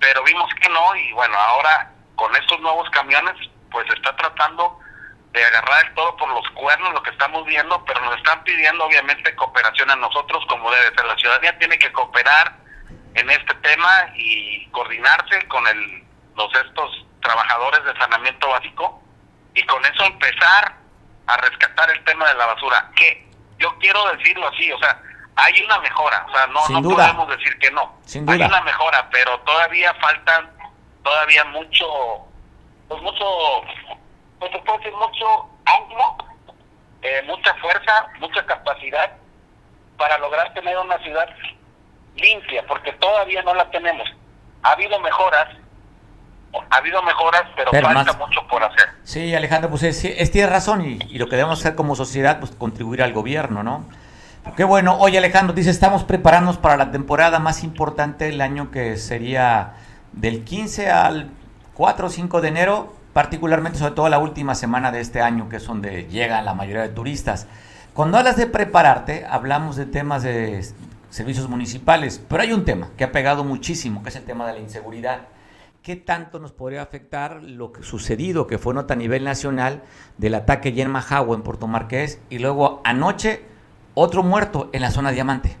pero 0.00 0.22
vimos 0.24 0.48
que 0.60 0.68
no, 0.68 0.96
y 0.96 1.12
bueno, 1.12 1.36
ahora 1.38 1.92
con 2.14 2.34
estos 2.36 2.60
nuevos 2.60 2.88
camiones, 2.90 3.34
pues 3.70 3.86
está 3.90 4.14
tratando 4.16 4.78
de 5.32 5.44
agarrar 5.44 5.86
el 5.86 5.94
todo 5.94 6.16
por 6.16 6.28
los 6.30 6.48
cuernos 6.50 6.92
lo 6.92 7.02
que 7.02 7.10
estamos 7.10 7.44
viendo, 7.46 7.84
pero 7.84 8.00
nos 8.00 8.16
están 8.16 8.42
pidiendo 8.44 8.84
obviamente 8.84 9.34
cooperación 9.36 9.90
a 9.90 9.96
nosotros 9.96 10.44
como 10.48 10.70
debe 10.70 10.94
ser. 10.96 11.04
La 11.04 11.16
ciudadanía 11.16 11.58
tiene 11.58 11.78
que 11.78 11.92
cooperar 11.92 12.56
en 13.14 13.30
este 13.30 13.54
tema 13.56 14.10
y 14.16 14.66
coordinarse 14.70 15.46
con 15.48 15.66
el, 15.66 16.04
los 16.36 16.54
estos 16.54 17.06
trabajadores 17.20 17.84
de 17.84 17.98
saneamiento 17.98 18.48
básico 18.48 19.02
y 19.54 19.62
con 19.64 19.84
eso 19.84 20.04
empezar 20.04 20.76
a 21.26 21.36
rescatar 21.36 21.90
el 21.90 22.02
tema 22.04 22.26
de 22.28 22.34
la 22.34 22.46
basura. 22.46 22.90
Que 22.96 23.28
yo 23.58 23.76
quiero 23.78 24.02
decirlo 24.16 24.48
así, 24.48 24.72
o 24.72 24.78
sea, 24.78 25.00
hay 25.38 25.54
una 25.64 25.78
mejora, 25.78 26.26
o 26.28 26.32
sea, 26.32 26.46
no, 26.48 26.80
no 26.80 26.90
podemos 26.90 27.28
decir 27.28 27.56
que 27.60 27.70
no. 27.70 27.94
Hay 28.26 28.42
una 28.42 28.60
mejora, 28.62 29.08
pero 29.10 29.38
todavía 29.40 29.94
faltan, 29.94 30.50
todavía 31.04 31.44
mucho, 31.44 31.86
pues 32.88 33.00
mucho 33.02 33.24
pues 34.40 34.50
se 34.50 34.58
puede 34.58 34.78
decir 34.78 34.92
mucho 34.94 35.48
ánimo, 35.64 36.18
eh, 37.02 37.22
mucha 37.26 37.54
fuerza, 37.54 38.08
mucha 38.18 38.44
capacidad 38.46 39.12
para 39.96 40.18
lograr 40.18 40.52
tener 40.54 40.76
una 40.76 40.98
ciudad 40.98 41.28
limpia, 42.16 42.66
porque 42.66 42.92
todavía 42.94 43.42
no 43.42 43.54
la 43.54 43.70
tenemos. 43.70 44.08
Ha 44.64 44.72
habido 44.72 44.98
mejoras, 44.98 45.48
ha 46.68 46.76
habido 46.76 47.00
mejoras, 47.04 47.44
pero, 47.54 47.70
falta 47.70 48.12
mucho 48.14 48.44
por 48.48 48.64
hacer. 48.64 48.88
Sí, 49.04 49.32
Alejandro, 49.36 49.70
pues 49.70 49.84
es, 49.84 50.04
es 50.04 50.32
tiene 50.32 50.48
razón 50.48 50.84
y, 50.84 50.98
y, 51.08 51.18
lo 51.18 51.28
que 51.28 51.36
debemos 51.36 51.60
hacer 51.60 51.76
como 51.76 51.94
sociedad, 51.94 52.40
pues 52.40 52.50
contribuir 52.52 53.04
al 53.04 53.12
gobierno, 53.12 53.62
¿no? 53.62 53.84
Qué 54.56 54.64
bueno. 54.64 54.98
Oye, 54.98 55.18
Alejandro, 55.18 55.54
dice, 55.54 55.70
estamos 55.70 56.04
preparándonos 56.04 56.58
para 56.58 56.76
la 56.76 56.90
temporada 56.90 57.38
más 57.38 57.62
importante 57.62 58.26
del 58.26 58.40
año 58.40 58.70
que 58.70 58.96
sería 58.96 59.74
del 60.12 60.44
15 60.44 60.90
al 60.90 61.30
4 61.74 62.06
o 62.06 62.10
5 62.10 62.40
de 62.40 62.48
enero 62.48 62.98
particularmente 63.18 63.80
sobre 63.80 63.94
todo 63.94 64.08
la 64.08 64.20
última 64.20 64.54
semana 64.54 64.92
de 64.92 65.00
este 65.00 65.20
año, 65.20 65.48
que 65.48 65.56
es 65.56 65.66
donde 65.66 66.04
llegan 66.04 66.44
la 66.44 66.54
mayoría 66.54 66.82
de 66.82 66.90
turistas. 66.90 67.48
Cuando 67.92 68.16
hablas 68.16 68.36
de 68.36 68.46
prepararte, 68.46 69.26
hablamos 69.28 69.74
de 69.74 69.86
temas 69.86 70.22
de 70.22 70.64
servicios 71.10 71.48
municipales, 71.48 72.22
pero 72.28 72.42
hay 72.42 72.52
un 72.52 72.64
tema 72.64 72.90
que 72.96 73.02
ha 73.02 73.10
pegado 73.10 73.42
muchísimo, 73.42 74.04
que 74.04 74.10
es 74.10 74.14
el 74.14 74.22
tema 74.22 74.46
de 74.46 74.52
la 74.52 74.60
inseguridad. 74.60 75.22
¿Qué 75.82 75.96
tanto 75.96 76.38
nos 76.38 76.52
podría 76.52 76.80
afectar 76.80 77.42
lo 77.42 77.72
que 77.72 77.82
sucedido, 77.82 78.46
que 78.46 78.58
fue 78.58 78.72
nota 78.72 78.94
a 78.94 78.96
nivel 78.96 79.24
nacional, 79.24 79.82
del 80.16 80.36
ataque 80.36 80.68
en 80.76 80.88
Majagua, 80.88 81.34
en 81.34 81.42
Puerto 81.42 81.66
Marqués, 81.66 82.20
y 82.30 82.38
luego 82.38 82.80
anoche 82.84 83.47
otro 83.98 84.22
muerto 84.22 84.70
en 84.72 84.82
la 84.82 84.90
zona 84.90 85.10
Diamante? 85.10 85.56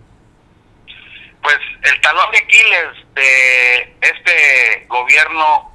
Pues 1.42 1.58
el 1.82 2.00
talón 2.00 2.30
de 2.32 2.38
Aquiles 2.38 3.14
de 3.14 3.96
este 4.00 4.86
gobierno 4.88 5.68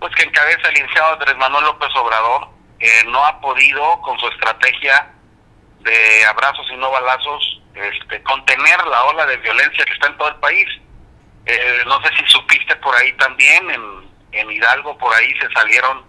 pues 0.00 0.14
que 0.14 0.22
encabeza 0.22 0.68
el 0.68 0.74
licenciado 0.74 1.12
Andrés 1.12 1.36
Manuel 1.36 1.64
López 1.66 1.90
Obrador, 1.94 2.48
eh, 2.80 3.04
no 3.06 3.24
ha 3.24 3.38
podido 3.40 4.00
con 4.00 4.18
su 4.18 4.26
estrategia 4.28 5.12
de 5.80 6.24
abrazos 6.24 6.66
y 6.72 6.76
no 6.76 6.90
balazos 6.90 7.60
este, 7.74 8.22
contener 8.22 8.86
la 8.86 9.04
ola 9.04 9.26
de 9.26 9.36
violencia 9.36 9.84
que 9.84 9.92
está 9.92 10.08
en 10.08 10.16
todo 10.16 10.28
el 10.28 10.36
país. 10.36 10.66
Eh, 11.44 11.82
no 11.86 12.02
sé 12.02 12.08
si 12.16 12.26
supiste 12.30 12.74
por 12.76 12.94
ahí 12.96 13.12
también, 13.14 13.70
en, 13.70 14.50
Hidalgo 14.50 14.96
por 14.96 15.14
ahí 15.14 15.32
se 15.38 15.50
salieron 15.52 16.04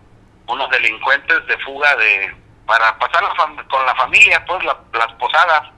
unos 0.47 0.69
delincuentes 0.69 1.45
de 1.47 1.57
fuga 1.59 1.95
de 1.95 2.33
para 2.65 2.97
pasar 2.97 3.23
con 3.67 3.85
la 3.85 3.95
familia, 3.95 4.43
pues 4.45 4.63
las 4.63 5.13
posadas, 5.13 5.69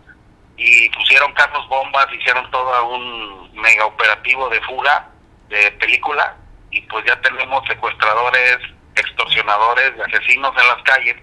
y 0.58 0.90
pusieron 0.90 1.34
carros 1.34 1.68
bombas, 1.68 2.08
hicieron 2.14 2.50
todo 2.52 2.88
un 2.88 3.52
mega 3.54 3.86
operativo 3.86 4.50
de 4.50 4.62
fuga 4.62 5.10
de 5.50 5.72
película 5.74 6.36
y 6.72 6.82
pues 6.82 7.06
ya 7.06 7.20
tenemos 7.22 7.66
secuestradores, 7.68 8.58
extorsionadores, 8.96 9.94
asesinos 10.08 10.54
en 10.60 10.68
las 10.68 10.84
calles 10.84 11.16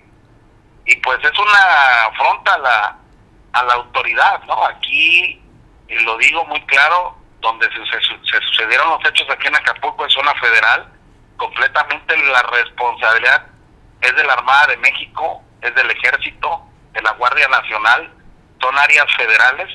y 0.86 0.96
pues 0.96 1.18
es 1.22 1.38
una 1.38 2.04
afronta 2.06 2.54
a 2.54 2.58
la, 2.58 2.98
a 3.52 3.64
la 3.64 3.74
autoridad, 3.74 4.42
¿no? 4.44 4.64
Aquí, 4.66 5.40
y 5.88 5.94
lo 6.00 6.16
digo 6.18 6.44
muy 6.46 6.60
claro, 6.66 7.16
donde 7.40 7.66
se, 7.68 8.40
sucedieron 8.40 8.90
los 8.90 9.04
hechos 9.08 9.28
aquí 9.30 9.46
en 9.48 9.56
Acapulco, 9.56 10.04
en 10.04 10.10
zona 10.10 10.34
federal, 10.34 10.92
completamente 11.36 12.16
la 12.16 12.42
responsabilidad 12.42 13.46
es 14.00 14.14
de 14.14 14.24
la 14.24 14.34
Armada 14.34 14.68
de 14.68 14.76
México, 14.78 15.42
es 15.62 15.74
del 15.74 15.90
Ejército, 15.90 16.62
de 16.92 17.02
la 17.02 17.12
Guardia 17.12 17.48
Nacional, 17.48 18.12
son 18.60 18.78
áreas 18.78 19.06
federales, 19.16 19.68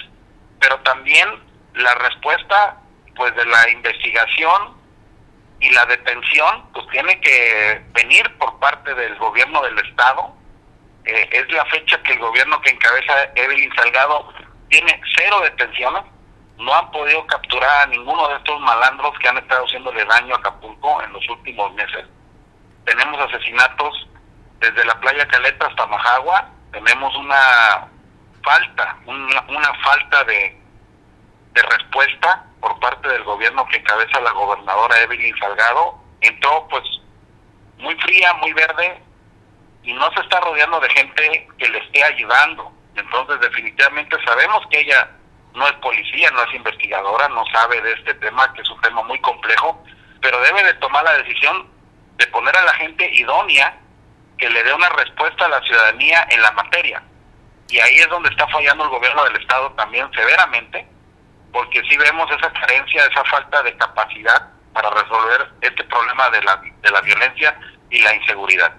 pero 0.60 0.80
también 0.80 1.28
la 1.74 1.94
respuesta 1.96 2.78
pues 3.16 3.36
de 3.36 3.46
la 3.46 3.70
investigación 3.70 4.76
y 5.60 5.70
la 5.72 5.86
detención 5.86 6.70
pues 6.74 6.86
tiene 6.92 7.20
que 7.22 7.82
venir 7.94 8.38
por 8.38 8.60
parte 8.60 8.94
del 8.94 9.16
gobierno 9.18 9.62
del 9.64 9.80
estado. 9.80 10.34
Eh, 11.06 11.30
es 11.32 11.52
la 11.52 11.66
fecha 11.66 12.02
que 12.04 12.14
el 12.14 12.20
gobierno 12.20 12.60
que 12.62 12.72
encabeza 12.72 13.14
Evelyn 13.36 13.74
Salgado 13.76 14.34
tiene 14.70 15.02
cero 15.16 15.40
detenciones. 15.42 16.04
No 16.58 16.74
han 16.74 16.90
podido 16.92 17.26
capturar 17.28 17.84
a 17.84 17.88
ninguno 17.88 18.28
de 18.30 18.36
estos 18.36 18.60
malandros 18.62 19.18
que 19.20 19.28
han 19.28 19.38
estado 19.38 19.66
haciéndole 19.66 20.06
daño 20.06 20.36
a 20.36 20.38
Acapulco 20.38 21.02
en 21.04 21.12
los 21.12 21.30
últimos 21.30 21.74
meses. 21.74 22.06
Tenemos 22.86 23.20
asesinatos 23.20 24.08
desde 24.60 24.86
la 24.86 25.00
playa 25.00 25.28
Caleta 25.28 25.68
hasta 25.68 25.86
Majagua. 25.88 26.50
Tenemos 26.72 27.14
una 27.16 27.90
falta 28.46 28.98
una, 29.06 29.42
una 29.50 29.74
falta 29.84 30.24
de 30.24 30.56
respuesta 31.54 32.46
por 32.62 32.80
parte 32.80 33.08
del 33.08 33.24
gobierno 33.24 33.66
que 33.68 33.78
encabeza 33.78 34.20
la 34.22 34.32
gobernadora 34.32 35.00
Evelyn 35.02 35.38
Salgado, 35.38 36.00
entró 36.22 36.68
pues 36.70 36.84
muy 37.78 37.96
fría, 38.02 38.34
muy 38.36 38.54
verde 38.54 39.02
y 39.84 39.94
no 39.94 40.12
se 40.14 40.22
está 40.22 40.40
rodeando 40.40 40.80
de 40.80 40.90
gente 40.90 41.48
que 41.58 41.70
le 41.70 41.78
esté 41.78 42.04
ayudando. 42.04 42.72
Entonces 42.96 43.40
definitivamente 43.40 44.18
sabemos 44.26 44.66
que 44.72 44.80
ella 44.80 45.10
no 45.54 45.68
es 45.68 45.74
policía, 45.74 46.32
no 46.32 46.44
es 46.44 46.56
investigadora, 46.56 47.28
no 47.30 47.46
sabe 47.54 47.82
de 47.82 47.94
este 47.94 48.14
tema, 48.16 48.52
que 48.54 48.62
es 48.62 48.70
un 48.70 48.82
tema 48.82 49.04
muy 49.04 49.20
complejo, 49.20 49.84
pero 50.22 50.42
debe 50.42 50.64
de 50.64 50.74
tomar 50.76 51.04
la 51.04 51.18
decisión 51.18 51.70
de 52.18 52.28
poner 52.28 52.56
a 52.58 52.64
la 52.64 52.74
gente 52.74 53.10
idónea 53.14 53.78
que 54.38 54.50
le 54.50 54.64
dé 54.64 54.74
una 54.74 54.90
respuesta 54.90 55.46
a 55.46 55.50
la 55.50 55.62
ciudadanía 55.62 56.26
en 56.30 56.42
la 56.42 56.52
materia. 56.54 57.04
Y 57.70 57.80
ahí 57.80 57.96
es 57.96 58.10
donde 58.10 58.30
está 58.30 58.48
fallando 58.48 58.84
el 58.84 58.90
gobierno 58.90 59.24
del 59.24 59.36
Estado 59.38 59.72
también 59.72 60.08
severamente, 60.14 60.88
porque 61.52 61.82
sí 61.90 61.98
vemos 61.98 62.30
esa 62.32 62.52
carencia, 62.54 63.06
esa 63.06 63.24
falta 63.26 63.64
de 63.64 63.76
capacidad 63.78 64.50
para 64.74 64.90
resolver 64.90 65.52
este 65.62 65.84
problema 65.86 66.30
de 66.30 66.42
la, 66.44 66.62
de 66.82 66.92
la 66.92 67.02
violencia 67.02 67.58
y 67.90 68.02
la 68.02 68.16
inseguridad. 68.16 68.74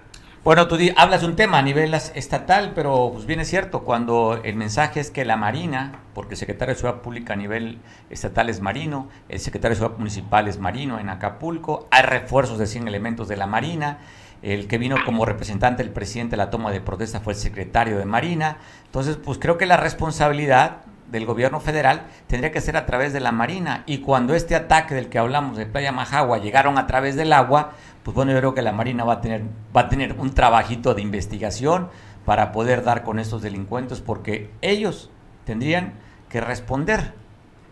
Bueno, 0.47 0.69
tú 0.69 0.77
hablas 0.95 1.19
de 1.19 1.27
un 1.27 1.35
tema 1.35 1.57
a 1.57 1.61
nivel 1.61 1.93
estatal, 1.93 2.71
pero 2.73 3.09
pues 3.11 3.25
bien 3.25 3.41
es 3.41 3.49
cierto, 3.49 3.83
cuando 3.83 4.39
el 4.45 4.55
mensaje 4.55 5.01
es 5.01 5.11
que 5.11 5.25
la 5.25 5.35
Marina, 5.35 5.99
porque 6.13 6.35
el 6.35 6.37
secretario 6.37 6.73
de 6.73 6.79
Seguridad 6.79 7.01
Pública 7.01 7.33
a 7.33 7.35
nivel 7.35 7.81
estatal 8.09 8.47
es 8.47 8.61
marino, 8.61 9.09
el 9.27 9.41
secretario 9.41 9.75
de 9.75 9.79
Seguridad 9.79 9.99
Municipal 9.99 10.47
es 10.47 10.57
marino 10.57 10.99
en 10.99 11.09
Acapulco, 11.09 11.89
hay 11.91 12.03
refuerzos 12.03 12.59
de 12.59 12.65
100 12.65 12.87
elementos 12.87 13.27
de 13.27 13.35
la 13.35 13.45
Marina, 13.45 13.99
el 14.41 14.69
que 14.69 14.77
vino 14.77 14.95
como 15.03 15.25
representante 15.25 15.83
del 15.83 15.91
presidente 15.91 16.31
de 16.31 16.37
la 16.37 16.49
toma 16.49 16.71
de 16.71 16.79
protesta 16.79 17.19
fue 17.19 17.33
el 17.33 17.39
secretario 17.39 17.97
de 17.97 18.05
Marina, 18.05 18.59
entonces 18.87 19.17
pues 19.17 19.37
creo 19.37 19.57
que 19.57 19.65
la 19.65 19.77
responsabilidad 19.77 20.81
del 21.07 21.25
gobierno 21.25 21.59
federal 21.59 22.05
tendría 22.27 22.51
que 22.51 22.61
ser 22.61 22.77
a 22.77 22.85
través 22.85 23.13
de 23.13 23.19
la 23.19 23.31
Marina. 23.31 23.83
Y 23.85 23.99
cuando 23.99 24.35
este 24.35 24.55
ataque 24.55 24.93
del 24.93 25.09
que 25.09 25.19
hablamos 25.19 25.57
de 25.57 25.65
Playa 25.65 25.91
Majagua 25.91 26.39
llegaron 26.39 26.77
a 26.77 26.87
través 26.87 27.15
del 27.15 27.33
agua, 27.33 27.73
pues 28.03 28.13
bueno, 28.13 28.31
yo 28.31 28.39
creo 28.39 28.53
que 28.53 28.61
la 28.61 28.73
Marina 28.73 29.03
va 29.03 29.13
a 29.13 29.21
tener, 29.21 29.43
va 29.75 29.81
a 29.81 29.89
tener 29.89 30.13
un 30.13 30.33
trabajito 30.33 30.93
de 30.93 31.01
investigación 31.01 31.89
para 32.25 32.51
poder 32.51 32.83
dar 32.83 33.03
con 33.03 33.19
estos 33.19 33.41
delincuentes, 33.41 34.01
porque 34.01 34.49
ellos 34.61 35.09
tendrían 35.45 35.93
que 36.29 36.41
responder, 36.41 37.13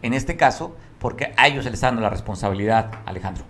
en 0.02 0.14
este 0.14 0.38
caso, 0.38 0.78
porque 1.00 1.34
a 1.36 1.48
ellos 1.48 1.66
se 1.66 1.72
les 1.72 1.78
está 1.78 1.88
dando 1.88 2.02
la 2.02 2.10
responsabilidad, 2.10 2.90
Alejandro. 3.06 3.44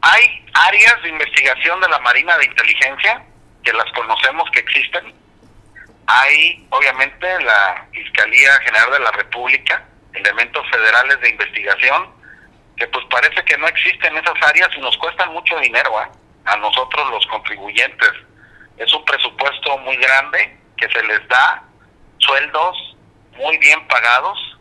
Hay 0.00 0.22
áreas 0.54 1.02
de 1.02 1.08
investigación 1.08 1.80
de 1.80 1.88
la 1.88 1.98
Marina 2.00 2.38
de 2.38 2.46
Inteligencia, 2.46 3.24
que 3.64 3.72
las 3.72 3.90
conocemos 3.92 4.48
que 4.52 4.60
existen, 4.60 5.12
hay, 6.06 6.66
obviamente, 6.70 7.26
la 7.42 7.86
Fiscalía 7.92 8.54
General 8.64 8.90
de 8.92 9.00
la 9.00 9.10
República, 9.12 9.84
elementos 10.14 10.68
federales 10.70 11.20
de 11.20 11.30
investigación, 11.30 12.12
que 12.76 12.86
pues 12.88 13.04
parece 13.10 13.44
que 13.44 13.56
no 13.58 13.66
existen 13.66 14.16
esas 14.16 14.34
áreas 14.48 14.68
y 14.76 14.80
nos 14.80 14.96
cuestan 14.98 15.32
mucho 15.32 15.58
dinero 15.58 15.90
¿eh? 16.02 16.08
a 16.46 16.56
nosotros 16.56 17.10
los 17.10 17.26
contribuyentes. 17.26 18.12
es 18.78 18.92
un 18.92 19.04
presupuesto 19.04 19.78
muy 19.78 19.96
grande 19.96 20.58
que 20.76 20.88
se 20.88 21.02
les 21.04 21.26
da, 21.28 21.62
sueldos 22.18 22.96
muy 23.36 23.56
bien 23.58 23.86
pagados, 23.88 24.58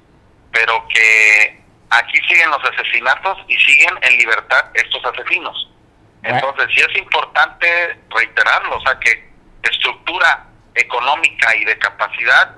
pero 0.51 0.85
que 0.89 1.61
aquí 1.89 2.17
siguen 2.27 2.49
los 2.51 2.63
asesinatos 2.63 3.37
y 3.47 3.55
siguen 3.57 3.97
en 4.01 4.17
libertad 4.17 4.65
estos 4.73 5.03
asesinos. 5.05 5.69
Entonces, 6.23 6.67
sí 6.73 6.81
es 6.81 6.97
importante 6.97 7.99
reiterarlo, 8.09 8.77
o 8.77 8.81
sea, 8.81 8.99
que 8.99 9.31
estructura 9.63 10.45
económica 10.75 11.55
y 11.55 11.65
de 11.65 11.77
capacidad 11.77 12.55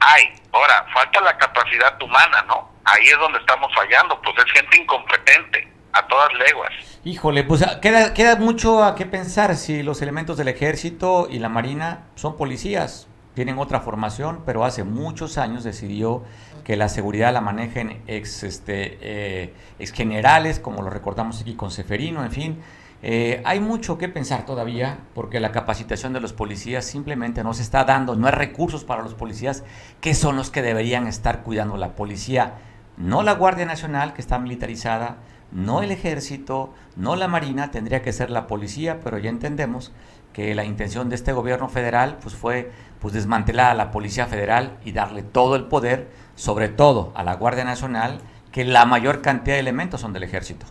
hay. 0.00 0.24
Ahora, 0.52 0.86
falta 0.92 1.20
la 1.20 1.36
capacidad 1.36 2.00
humana, 2.02 2.42
¿no? 2.46 2.70
Ahí 2.84 3.06
es 3.06 3.18
donde 3.18 3.38
estamos 3.38 3.72
fallando, 3.74 4.20
pues 4.22 4.36
es 4.38 4.52
gente 4.52 4.78
incompetente, 4.78 5.72
a 5.92 6.06
todas 6.06 6.32
leguas. 6.34 6.70
Híjole, 7.04 7.44
pues 7.44 7.62
ah, 7.62 7.80
queda, 7.80 8.14
queda 8.14 8.36
mucho 8.36 8.84
a 8.84 8.94
qué 8.94 9.06
pensar 9.06 9.56
si 9.56 9.82
los 9.82 10.02
elementos 10.02 10.36
del 10.36 10.48
ejército 10.48 11.28
y 11.30 11.38
la 11.38 11.48
marina 11.48 12.06
son 12.14 12.36
policías, 12.36 13.08
tienen 13.34 13.58
otra 13.58 13.80
formación, 13.80 14.42
pero 14.46 14.64
hace 14.64 14.84
muchos 14.84 15.36
años 15.36 15.64
decidió 15.64 16.24
que 16.64 16.76
la 16.76 16.88
seguridad 16.88 17.32
la 17.32 17.40
manejen 17.40 18.02
ex, 18.06 18.42
este, 18.42 18.98
eh, 19.00 19.54
ex 19.78 19.92
generales, 19.92 20.58
como 20.58 20.82
lo 20.82 20.90
recordamos 20.90 21.40
aquí 21.40 21.54
con 21.54 21.70
Seferino, 21.70 22.24
en 22.24 22.32
fin. 22.32 22.62
Eh, 23.02 23.42
hay 23.44 23.60
mucho 23.60 23.98
que 23.98 24.08
pensar 24.08 24.46
todavía 24.46 24.98
porque 25.14 25.38
la 25.38 25.52
capacitación 25.52 26.12
de 26.12 26.20
los 26.20 26.32
policías 26.32 26.84
simplemente 26.84 27.44
no 27.44 27.52
se 27.54 27.62
está 27.62 27.84
dando, 27.84 28.16
no 28.16 28.26
hay 28.26 28.32
recursos 28.32 28.84
para 28.84 29.02
los 29.02 29.14
policías 29.14 29.64
que 30.00 30.14
son 30.14 30.36
los 30.36 30.50
que 30.50 30.62
deberían 30.62 31.06
estar 31.06 31.42
cuidando 31.42 31.76
la 31.76 31.94
policía, 31.94 32.54
no 32.96 33.22
la 33.22 33.34
Guardia 33.34 33.66
Nacional 33.66 34.14
que 34.14 34.22
está 34.22 34.38
militarizada, 34.38 35.18
no 35.52 35.82
el 35.82 35.90
ejército, 35.92 36.72
no 36.96 37.16
la 37.16 37.28
Marina, 37.28 37.70
tendría 37.70 38.02
que 38.02 38.12
ser 38.12 38.30
la 38.30 38.46
policía, 38.46 39.00
pero 39.04 39.18
ya 39.18 39.30
entendemos 39.30 39.92
que 40.32 40.54
la 40.54 40.64
intención 40.64 41.08
de 41.08 41.14
este 41.14 41.32
gobierno 41.32 41.68
federal 41.68 42.18
pues 42.20 42.34
fue 42.34 42.70
pues 43.00 43.14
desmantelar 43.14 43.70
a 43.70 43.74
la 43.74 43.90
Policía 43.90 44.26
Federal 44.26 44.78
y 44.84 44.92
darle 44.92 45.22
todo 45.22 45.56
el 45.56 45.64
poder 45.64 46.10
sobre 46.34 46.68
todo 46.68 47.12
a 47.14 47.24
la 47.24 47.36
Guardia 47.36 47.64
Nacional, 47.64 48.20
que 48.52 48.64
la 48.64 48.84
mayor 48.84 49.22
cantidad 49.22 49.56
de 49.56 49.60
elementos 49.60 50.00
son 50.00 50.12
del 50.12 50.24
ejército. 50.24 50.66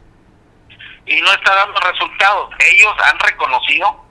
Y 1.05 1.21
no 1.21 1.31
está 1.33 1.55
dando 1.55 1.79
resultados. 1.79 2.49
Ellos 2.59 2.93
han 3.03 3.19
reconocido 3.19 4.05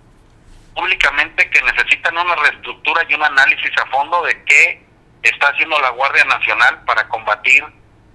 públicamente 0.75 1.49
que 1.51 1.63
necesitan 1.63 2.17
una 2.17 2.35
reestructura 2.37 3.03
y 3.09 3.15
un 3.15 3.23
análisis 3.23 3.71
a 3.81 3.87
fondo 3.87 4.23
de 4.23 4.45
qué 4.45 4.85
está 5.23 5.49
haciendo 5.49 5.79
la 5.81 5.91
Guardia 5.91 6.25
Nacional 6.25 6.83
para 6.85 7.09
combatir 7.09 7.65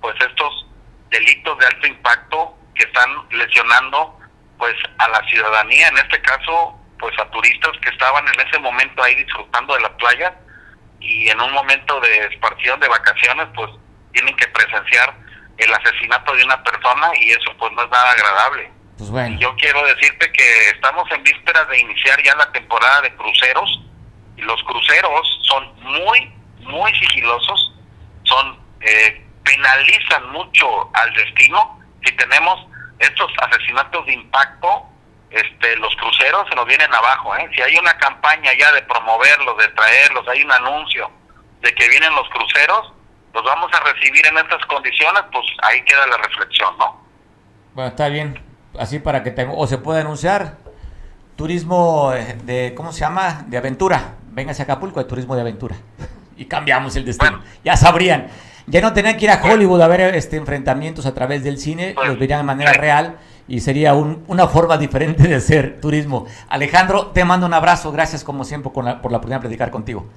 pues 0.01 0.15
estos 0.19 0.67
delitos 1.09 1.57
de 1.57 1.65
alto 1.65 1.87
impacto 1.87 2.57
que 2.75 2.83
están 2.83 3.09
lesionando 3.31 4.17
pues 4.57 4.75
a 4.97 5.07
la 5.07 5.21
ciudadanía, 5.29 5.87
en 5.87 5.97
este 5.97 6.21
caso 6.21 6.75
pues 6.99 7.17
a 7.17 7.29
turistas 7.31 7.71
que 7.81 7.89
estaban 7.89 8.27
en 8.27 8.47
ese 8.47 8.59
momento 8.59 9.01
ahí 9.01 9.15
disfrutando 9.15 9.73
de 9.73 9.81
la 9.81 9.97
playa 9.97 10.35
y 10.99 11.29
en 11.29 11.39
un 11.39 11.53
momento 11.53 11.99
de 12.01 12.25
esparción 12.25 12.79
de 12.79 12.89
vacaciones, 12.89 13.47
pues 13.55 13.71
tienen 14.11 14.35
que 14.35 14.47
presenciar 14.47 15.15
el 15.59 15.73
asesinato 15.73 16.35
de 16.35 16.43
una 16.43 16.61
persona 16.63 17.11
y 17.19 17.31
eso 17.31 17.51
pues 17.57 17.71
no 17.73 17.83
es 17.83 17.89
nada 17.89 18.11
agradable. 18.11 18.71
Pues 18.97 19.09
bueno. 19.11 19.39
yo 19.39 19.55
quiero 19.55 19.85
decirte 19.85 20.31
que 20.31 20.69
estamos 20.69 21.09
en 21.11 21.23
vísperas 21.23 21.67
de 21.69 21.79
iniciar 21.79 22.21
ya 22.21 22.35
la 22.35 22.51
temporada 22.51 23.01
de 23.01 23.15
cruceros 23.15 23.81
y 24.35 24.41
los 24.41 24.61
cruceros 24.63 25.39
son 25.43 25.73
muy, 25.81 26.33
muy 26.59 26.93
sigilosos, 26.95 27.73
son 28.23 28.59
eh, 28.81 29.25
penalizan 29.43 30.29
mucho 30.31 30.89
al 30.93 31.13
destino 31.13 31.79
si 32.03 32.11
tenemos 32.13 32.67
estos 32.99 33.31
asesinatos 33.41 34.05
de 34.05 34.13
impacto 34.13 34.89
este, 35.29 35.75
los 35.77 35.95
cruceros 35.95 36.47
se 36.49 36.55
nos 36.55 36.65
vienen 36.65 36.93
abajo. 36.93 37.35
¿eh? 37.35 37.49
Si 37.53 37.61
hay 37.61 37.77
una 37.77 37.95
campaña 37.97 38.51
ya 38.57 38.71
de 38.71 38.81
promoverlos, 38.83 39.57
de 39.57 39.67
traerlos, 39.69 40.27
hay 40.27 40.43
un 40.43 40.51
anuncio 40.51 41.11
de 41.61 41.73
que 41.73 41.87
vienen 41.89 42.13
los 42.15 42.27
cruceros, 42.29 42.93
los 43.33 43.43
vamos 43.43 43.71
a 43.73 43.93
recibir 43.93 44.25
en 44.25 44.37
estas 44.37 44.65
condiciones, 44.65 45.21
pues 45.31 45.45
ahí 45.63 45.81
queda 45.83 46.05
la 46.07 46.17
reflexión, 46.17 46.77
¿no? 46.77 47.01
Bueno, 47.73 47.89
está 47.89 48.07
bien. 48.09 48.41
Así 48.77 48.99
para 48.99 49.23
que 49.23 49.31
tengo, 49.31 49.57
o 49.57 49.67
se 49.67 49.77
puede 49.77 50.01
anunciar 50.01 50.57
turismo 51.35 52.13
eh, 52.13 52.37
de, 52.43 52.73
¿cómo 52.75 52.91
se 52.91 53.01
llama? 53.01 53.45
De 53.47 53.57
aventura. 53.57 54.15
Véngase 54.31 54.61
a 54.61 54.65
Acapulco 54.65 54.99
de 54.99 55.05
turismo 55.05 55.35
de 55.35 55.41
aventura. 55.41 55.75
y 56.37 56.45
cambiamos 56.45 56.95
el 56.95 57.05
destino. 57.05 57.41
Ya 57.63 57.75
sabrían. 57.75 58.27
Ya 58.67 58.81
no 58.81 58.93
tenían 58.93 59.17
que 59.17 59.25
ir 59.25 59.31
a 59.31 59.41
Hollywood 59.43 59.81
a 59.81 59.87
ver 59.87 60.01
este 60.15 60.37
enfrentamientos 60.37 61.05
a 61.07 61.13
través 61.13 61.43
del 61.43 61.57
cine, 61.57 61.95
los 62.05 62.19
verían 62.19 62.41
de 62.41 62.43
manera 62.43 62.71
real 62.71 63.17
y 63.47 63.61
sería 63.61 63.95
una 63.95 64.47
forma 64.47 64.77
diferente 64.77 65.27
de 65.27 65.35
hacer 65.35 65.81
turismo. 65.81 66.27
Alejandro, 66.49 67.07
te 67.07 67.25
mando 67.25 67.47
un 67.47 67.53
abrazo, 67.55 67.91
gracias 67.91 68.23
como 68.23 68.43
siempre 68.43 68.71
por 68.71 68.85
la, 68.85 68.93
oportunidad 68.93 69.37
de 69.37 69.41
platicar 69.41 69.71
contigo. 69.71 70.07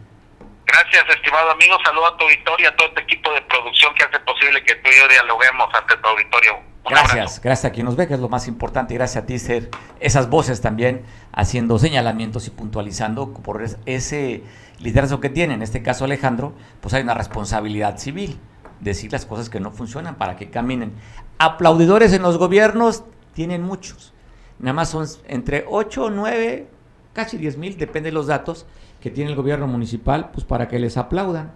Gracias, 0.72 1.04
estimado 1.16 1.50
amigo, 1.50 1.76
saludo 1.84 2.06
a 2.06 2.16
tu 2.16 2.24
auditorio, 2.24 2.70
a 2.70 2.76
todo 2.76 2.88
este 2.88 3.02
equipo 3.02 3.30
de 3.34 3.42
producción 3.42 3.94
que 3.94 4.04
hace 4.04 4.18
posible 4.20 4.64
que 4.64 4.74
tú 4.76 4.88
y 4.88 5.00
yo 5.00 5.06
dialoguemos 5.06 5.68
ante 5.74 5.98
tu 5.98 6.08
auditorio. 6.08 6.60
gracias, 6.88 7.42
gracias 7.42 7.70
a 7.70 7.74
quien 7.74 7.84
nos 7.84 7.94
ve, 7.94 8.08
que 8.08 8.14
es 8.14 8.20
lo 8.20 8.30
más 8.30 8.48
importante, 8.48 8.94
gracias 8.94 9.22
a 9.22 9.26
ti, 9.26 9.38
ser 9.38 9.68
esas 10.00 10.30
voces 10.30 10.62
también 10.62 11.04
haciendo 11.30 11.78
señalamientos 11.78 12.46
y 12.46 12.50
puntualizando 12.50 13.34
por 13.34 13.62
ese 13.84 14.44
liderazgo 14.78 15.20
que 15.20 15.28
tiene, 15.28 15.52
en 15.52 15.60
este 15.60 15.82
caso 15.82 16.06
Alejandro, 16.06 16.54
pues 16.80 16.94
hay 16.94 17.02
una 17.02 17.12
responsabilidad 17.12 17.98
civil, 17.98 18.40
decir 18.80 19.12
las 19.12 19.26
cosas 19.26 19.50
que 19.50 19.60
no 19.60 19.72
funcionan 19.72 20.14
para 20.14 20.36
que 20.36 20.48
caminen. 20.48 20.94
Aplaudidores 21.36 22.14
en 22.14 22.22
los 22.22 22.38
gobiernos, 22.38 23.04
tienen 23.34 23.60
muchos. 23.60 24.14
Nada 24.58 24.72
más 24.72 24.88
son 24.88 25.06
entre 25.28 25.66
8 25.68 26.04
o 26.04 26.10
9, 26.10 26.66
casi 27.12 27.36
10 27.36 27.58
mil, 27.58 27.76
depende 27.76 28.08
de 28.08 28.14
los 28.14 28.26
datos 28.26 28.64
que 29.02 29.10
tiene 29.10 29.30
el 29.30 29.36
gobierno 29.36 29.66
municipal, 29.66 30.30
pues 30.32 30.44
para 30.44 30.68
que 30.68 30.78
les 30.78 30.96
aplaudan. 30.96 31.52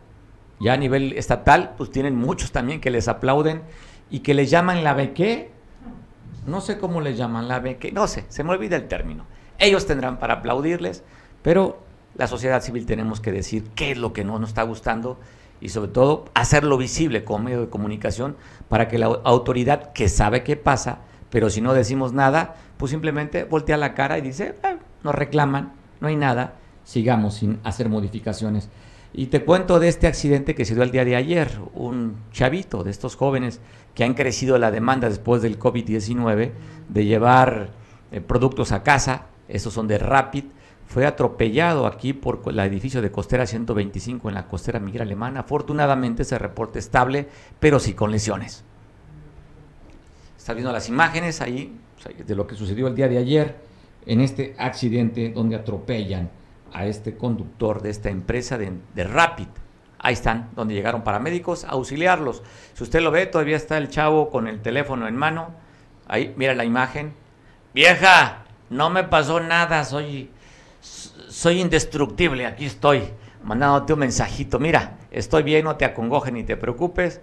Ya 0.61 0.73
a 0.73 0.77
nivel 0.77 1.13
estatal, 1.13 1.75
pues 1.77 1.91
tienen 1.91 2.17
muchos 2.17 2.51
también 2.51 2.81
que 2.81 2.91
les 2.91 3.09
aplauden 3.09 3.63
y 4.11 4.21
que 4.21 4.35
les 4.35 4.51
llaman 4.51 4.85
la 4.85 4.95
beque. 4.95 5.51
No 6.47 6.61
sé 6.61 6.79
cómo 6.79 7.01
les 7.01 7.17
llaman 7.17 7.49
la 7.49 7.61
beque, 7.61 7.93
no 7.93 8.07
sé, 8.07 8.25
se 8.29 8.45
me 8.45 8.51
olvida 8.51 8.77
el 8.77 8.89
término. 8.89 9.27
Ellos 9.59 9.87
tendrán 9.87 10.19
para 10.19 10.35
aplaudirles, 10.35 11.05
pero 11.43 11.83
la 12.17 12.27
sociedad 12.27 12.63
civil 12.63 12.87
tenemos 12.87 13.21
que 13.21 13.33
decir 13.33 13.65
qué 13.75 13.93
es 13.93 13.99
lo 13.99 14.13
que 14.13 14.25
no 14.25 14.39
nos 14.39 14.51
está 14.51 14.63
gustando 14.63 15.19
y 15.61 15.71
sobre 15.71 15.91
todo 15.91 16.27
hacerlo 16.35 16.77
visible 16.77 17.25
como 17.25 17.45
medio 17.45 17.61
de 17.61 17.69
comunicación 17.69 18.37
para 18.69 18.89
que 18.89 18.99
la 18.99 19.07
autoridad 19.07 19.93
que 19.93 20.09
sabe 20.09 20.43
qué 20.43 20.57
pasa 20.57 21.01
pero 21.31 21.51
si 21.51 21.61
no 21.61 21.75
decimos 21.75 22.13
nada, 22.13 22.57
pues 22.77 22.91
simplemente 22.91 23.45
voltea 23.45 23.77
la 23.77 23.95
cara 23.95 24.19
y 24.19 24.23
dice, 24.23 24.55
ah, 24.63 24.77
nos 25.03 25.15
reclaman, 25.15 25.73
no 26.01 26.09
hay 26.09 26.17
nada, 26.17 26.55
sigamos 26.87 27.35
sin 27.35 27.59
hacer 27.65 27.91
modificaciones. 27.91 28.71
Y 29.13 29.27
te 29.27 29.45
cuento 29.45 29.79
de 29.81 29.89
este 29.89 30.07
accidente 30.07 30.55
que 30.55 30.65
se 30.65 30.75
dio 30.75 30.83
el 30.83 30.91
día 30.91 31.05
de 31.05 31.17
ayer, 31.17 31.59
un 31.75 32.17
chavito 32.33 32.85
de 32.85 32.91
estos 32.91 33.17
jóvenes 33.17 33.61
que 33.95 34.05
han 34.05 34.15
crecido 34.15 34.57
la 34.59 34.71
demanda 34.71 35.09
después 35.09 35.43
del 35.43 35.59
COVID-19 35.59 36.53
de 36.89 37.05
llevar 37.05 37.71
eh, 38.13 38.21
productos 38.21 38.73
a 38.73 38.83
casa, 38.83 39.27
esos 39.49 39.73
son 39.73 39.89
de 39.89 39.99
Rapid, 39.99 40.45
fue 40.87 41.07
atropellado 41.07 41.87
aquí 41.87 42.13
por 42.13 42.43
el 42.47 42.59
edificio 42.61 43.03
de 43.03 43.11
Costera 43.11 43.47
125 43.47 44.29
en 44.29 44.35
la 44.37 44.47
costera 44.47 44.79
migra 44.79 45.03
alemana. 45.03 45.41
Afortunadamente 45.41 46.23
se 46.23 46.39
reporte 46.39 46.79
estable, 46.79 47.27
pero 47.59 47.81
sí 47.81 47.95
con 47.95 48.13
lesiones. 48.13 48.63
Está 50.39 50.53
viendo 50.53 50.71
las 50.71 50.89
imágenes 50.89 51.41
ahí 51.41 51.77
de 52.25 52.35
lo 52.37 52.47
que 52.47 52.55
sucedió 52.55 52.87
el 52.87 52.95
día 52.95 53.09
de 53.09 53.19
ayer 53.19 53.57
en 54.07 54.21
este 54.21 54.55
accidente 54.59 55.31
donde 55.31 55.57
atropellan 55.57 56.31
a 56.73 56.87
este 56.87 57.17
conductor 57.17 57.83
de 57.83 57.91
esta 57.91 58.11
empresa 58.11 58.59
de, 58.59 59.05
Rapid. 59.05 59.49
Ahí 59.99 60.15
están, 60.15 60.51
donde 60.55 60.75
llegaron 60.75 61.03
paramédicos 61.03 61.65
a 61.65 61.71
auxiliarlos. 61.71 62.43
Si 62.75 62.83
usted 62.83 63.01
lo 63.01 63.11
ve, 63.11 63.27
todavía 63.27 63.57
está 63.57 63.79
el 63.79 63.89
chavo 63.89 64.31
con 64.31 64.47
el 64.47 64.61
teléfono 64.61 65.09
en 65.09 65.17
mano. 65.17 65.55
Ahí, 66.07 66.35
mira 66.37 66.55
la 66.55 66.65
imagen. 66.65 67.15
Vieja, 67.75 68.45
no 68.71 68.91
me 68.91 69.05
pasó 69.05 69.41
nada, 69.41 69.85
soy, 69.85 70.31
soy 70.81 71.61
indestructible, 71.61 72.47
aquí 72.47 72.67
estoy, 72.67 73.03
mandándote 73.43 73.93
un 73.95 74.01
mensajito. 74.01 74.59
Mira, 74.59 74.99
estoy 75.11 75.43
bien, 75.43 75.65
no 75.65 75.77
te 75.77 75.85
acongojes 75.85 76.33
ni 76.33 76.45
te 76.45 76.57
preocupes. 76.57 77.21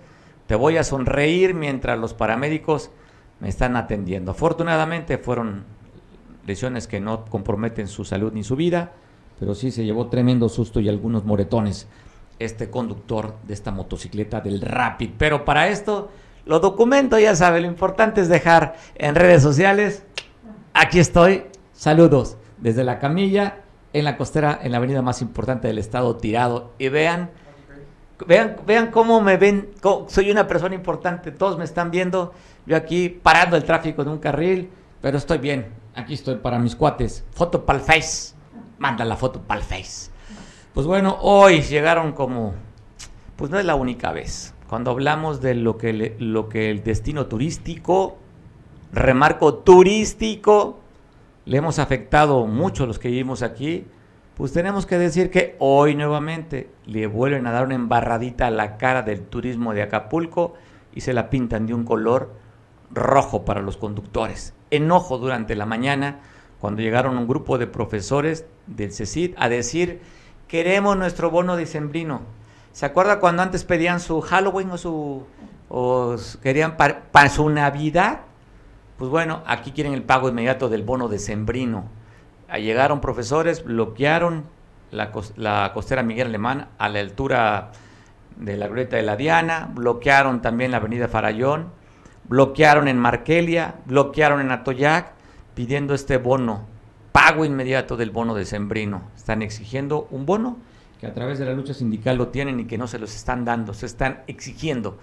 Te 0.47 0.55
voy 0.55 0.77
a 0.77 0.83
sonreír 0.83 1.53
mientras 1.53 1.97
los 1.97 2.13
paramédicos 2.13 2.91
me 3.39 3.49
están 3.49 3.75
atendiendo. 3.75 4.31
Afortunadamente 4.31 5.17
fueron 5.17 5.63
lesiones 6.45 6.87
que 6.87 6.99
no 6.99 7.25
comprometen 7.25 7.87
su 7.87 8.05
salud 8.05 8.31
ni 8.33 8.43
su 8.43 8.55
vida, 8.55 8.91
pero 9.43 9.55
sí 9.55 9.71
se 9.71 9.83
llevó 9.83 10.07
tremendo 10.07 10.47
susto 10.47 10.79
y 10.79 10.87
algunos 10.87 11.25
moretones 11.25 11.85
este 12.39 12.69
conductor 12.69 13.35
de 13.45 13.53
esta 13.53 13.71
motocicleta 13.71 14.39
del 14.39 14.61
Rapid. 14.61 15.09
Pero 15.17 15.43
para 15.43 15.67
esto 15.67 16.11
lo 16.45 16.61
documento, 16.61 17.19
ya 17.19 17.35
sabe, 17.35 17.59
lo 17.59 17.67
importante 17.67 18.21
es 18.21 18.29
dejar 18.29 18.77
en 18.95 19.15
redes 19.15 19.43
sociales. 19.43 20.05
Aquí 20.73 20.97
estoy, 20.97 21.43
saludos 21.73 22.37
desde 22.57 22.85
la 22.85 22.99
camilla 22.99 23.63
en 23.91 24.05
la 24.05 24.15
costera, 24.15 24.57
en 24.63 24.71
la 24.71 24.77
avenida 24.77 25.01
más 25.01 25.21
importante 25.21 25.67
del 25.67 25.77
estado, 25.77 26.15
tirado. 26.15 26.71
Y 26.77 26.87
vean, 26.87 27.29
vean, 28.25 28.55
vean 28.65 28.91
cómo 28.91 29.19
me 29.19 29.35
ven, 29.35 29.71
soy 30.07 30.31
una 30.31 30.47
persona 30.47 30.73
importante, 30.73 31.31
todos 31.31 31.57
me 31.57 31.65
están 31.65 31.91
viendo 31.91 32.31
yo 32.65 32.77
aquí 32.77 33.09
parando 33.09 33.57
el 33.57 33.65
tráfico 33.65 34.03
en 34.03 34.07
un 34.07 34.19
carril, 34.19 34.69
pero 35.01 35.17
estoy 35.17 35.39
bien. 35.39 35.67
Aquí 35.95 36.13
estoy 36.13 36.35
para 36.35 36.59
mis 36.59 36.77
cuates. 36.77 37.25
Foto 37.31 37.65
para 37.65 37.79
el 37.79 37.85
Face. 37.85 38.32
Manda 38.83 39.05
la 39.05 39.15
foto 39.15 39.39
para 39.39 39.61
el 39.61 39.65
Face. 39.65 40.11
Pues 40.73 40.85
bueno, 40.85 41.17
hoy 41.21 41.61
llegaron 41.61 42.11
como, 42.11 42.53
pues 43.37 43.49
no 43.49 43.57
es 43.57 43.63
la 43.63 43.75
única 43.75 44.11
vez. 44.11 44.53
Cuando 44.67 44.91
hablamos 44.91 45.39
de 45.39 45.55
lo 45.55 45.77
que, 45.77 46.17
lo 46.19 46.49
que 46.49 46.69
el 46.69 46.83
destino 46.83 47.27
turístico, 47.27 48.17
remarco 48.91 49.53
turístico, 49.53 50.81
le 51.45 51.59
hemos 51.59 51.79
afectado 51.79 52.45
mucho 52.45 52.83
a 52.83 52.87
los 52.87 52.99
que 52.99 53.07
vivimos 53.07 53.41
aquí, 53.41 53.85
pues 54.35 54.51
tenemos 54.51 54.85
que 54.85 54.97
decir 54.97 55.31
que 55.31 55.55
hoy 55.59 55.95
nuevamente 55.95 56.69
le 56.85 57.07
vuelven 57.07 57.47
a 57.47 57.53
dar 57.53 57.63
una 57.63 57.75
embarradita 57.75 58.47
a 58.47 58.51
la 58.51 58.75
cara 58.75 59.01
del 59.01 59.21
turismo 59.21 59.73
de 59.73 59.83
Acapulco 59.83 60.55
y 60.93 60.99
se 60.99 61.13
la 61.13 61.29
pintan 61.29 61.67
de 61.67 61.73
un 61.73 61.85
color 61.85 62.33
rojo 62.91 63.45
para 63.45 63.61
los 63.61 63.77
conductores. 63.77 64.53
Enojo 64.71 65.19
durante 65.19 65.55
la 65.55 65.65
mañana 65.65 66.19
cuando 66.59 66.81
llegaron 66.81 67.17
un 67.17 67.27
grupo 67.29 67.57
de 67.57 67.67
profesores 67.67 68.45
del 68.67 68.93
CECID 68.93 69.35
a 69.37 69.49
decir 69.49 70.01
queremos 70.47 70.95
nuestro 70.97 71.31
bono 71.31 71.57
dicembrino. 71.57 72.21
¿Se 72.71 72.85
acuerda 72.85 73.19
cuando 73.19 73.41
antes 73.41 73.63
pedían 73.63 73.99
su 73.99 74.21
Halloween 74.21 74.71
o 74.71 74.77
su 74.77 75.25
o 75.69 76.15
querían 76.41 76.77
para, 76.77 77.29
su 77.29 77.49
Navidad? 77.49 78.21
Pues 78.97 79.09
bueno, 79.09 79.41
aquí 79.47 79.71
quieren 79.71 79.93
el 79.93 80.03
pago 80.03 80.29
inmediato 80.29 80.69
del 80.69 80.83
bono 80.83 81.07
decembrino. 81.07 81.85
Llegaron 82.55 83.01
profesores, 83.01 83.63
bloquearon 83.63 84.45
la, 84.91 85.11
la 85.35 85.71
costera 85.73 86.03
Miguel 86.03 86.27
Alemán 86.27 86.69
a 86.77 86.87
la 86.89 86.99
altura 86.99 87.71
de 88.37 88.57
la 88.57 88.67
Glorieta 88.67 88.97
de 88.97 89.03
la 89.03 89.15
Diana, 89.15 89.71
bloquearon 89.73 90.41
también 90.41 90.69
la 90.69 90.77
avenida 90.77 91.07
Farallón, 91.07 91.69
bloquearon 92.25 92.87
en 92.87 92.99
Markelia, 92.99 93.75
bloquearon 93.85 94.39
en 94.39 94.51
Atoyac, 94.51 95.13
pidiendo 95.55 95.95
este 95.95 96.17
bono 96.17 96.72
pago 97.13 97.45
inmediato 97.45 97.95
del 97.95 98.11
bono 98.11 98.35
de 98.35 98.43
Sembrino. 98.43 99.03
Están 99.15 99.41
exigiendo 99.41 100.09
un 100.11 100.25
bono 100.25 100.57
que 100.99 101.07
a 101.07 101.13
través 101.13 101.39
de 101.39 101.45
la 101.45 101.53
lucha 101.53 101.73
sindical 101.73 102.17
lo 102.17 102.27
tienen 102.27 102.59
y 102.59 102.65
que 102.65 102.77
no 102.77 102.87
se 102.87 102.99
los 102.99 103.15
están 103.15 103.45
dando, 103.45 103.73
se 103.73 103.85
están 103.85 104.23
exigiendo. 104.27 104.97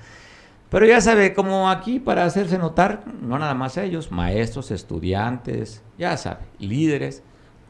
Pero 0.68 0.86
ya 0.86 1.00
sabe, 1.00 1.34
como 1.34 1.70
aquí 1.70 1.98
para 1.98 2.24
hacerse 2.24 2.58
notar, 2.58 3.04
no 3.22 3.38
nada 3.38 3.54
más 3.54 3.76
ellos, 3.76 4.10
maestros, 4.10 4.70
estudiantes, 4.70 5.82
ya 5.98 6.16
sabe, 6.16 6.40
líderes, 6.58 7.22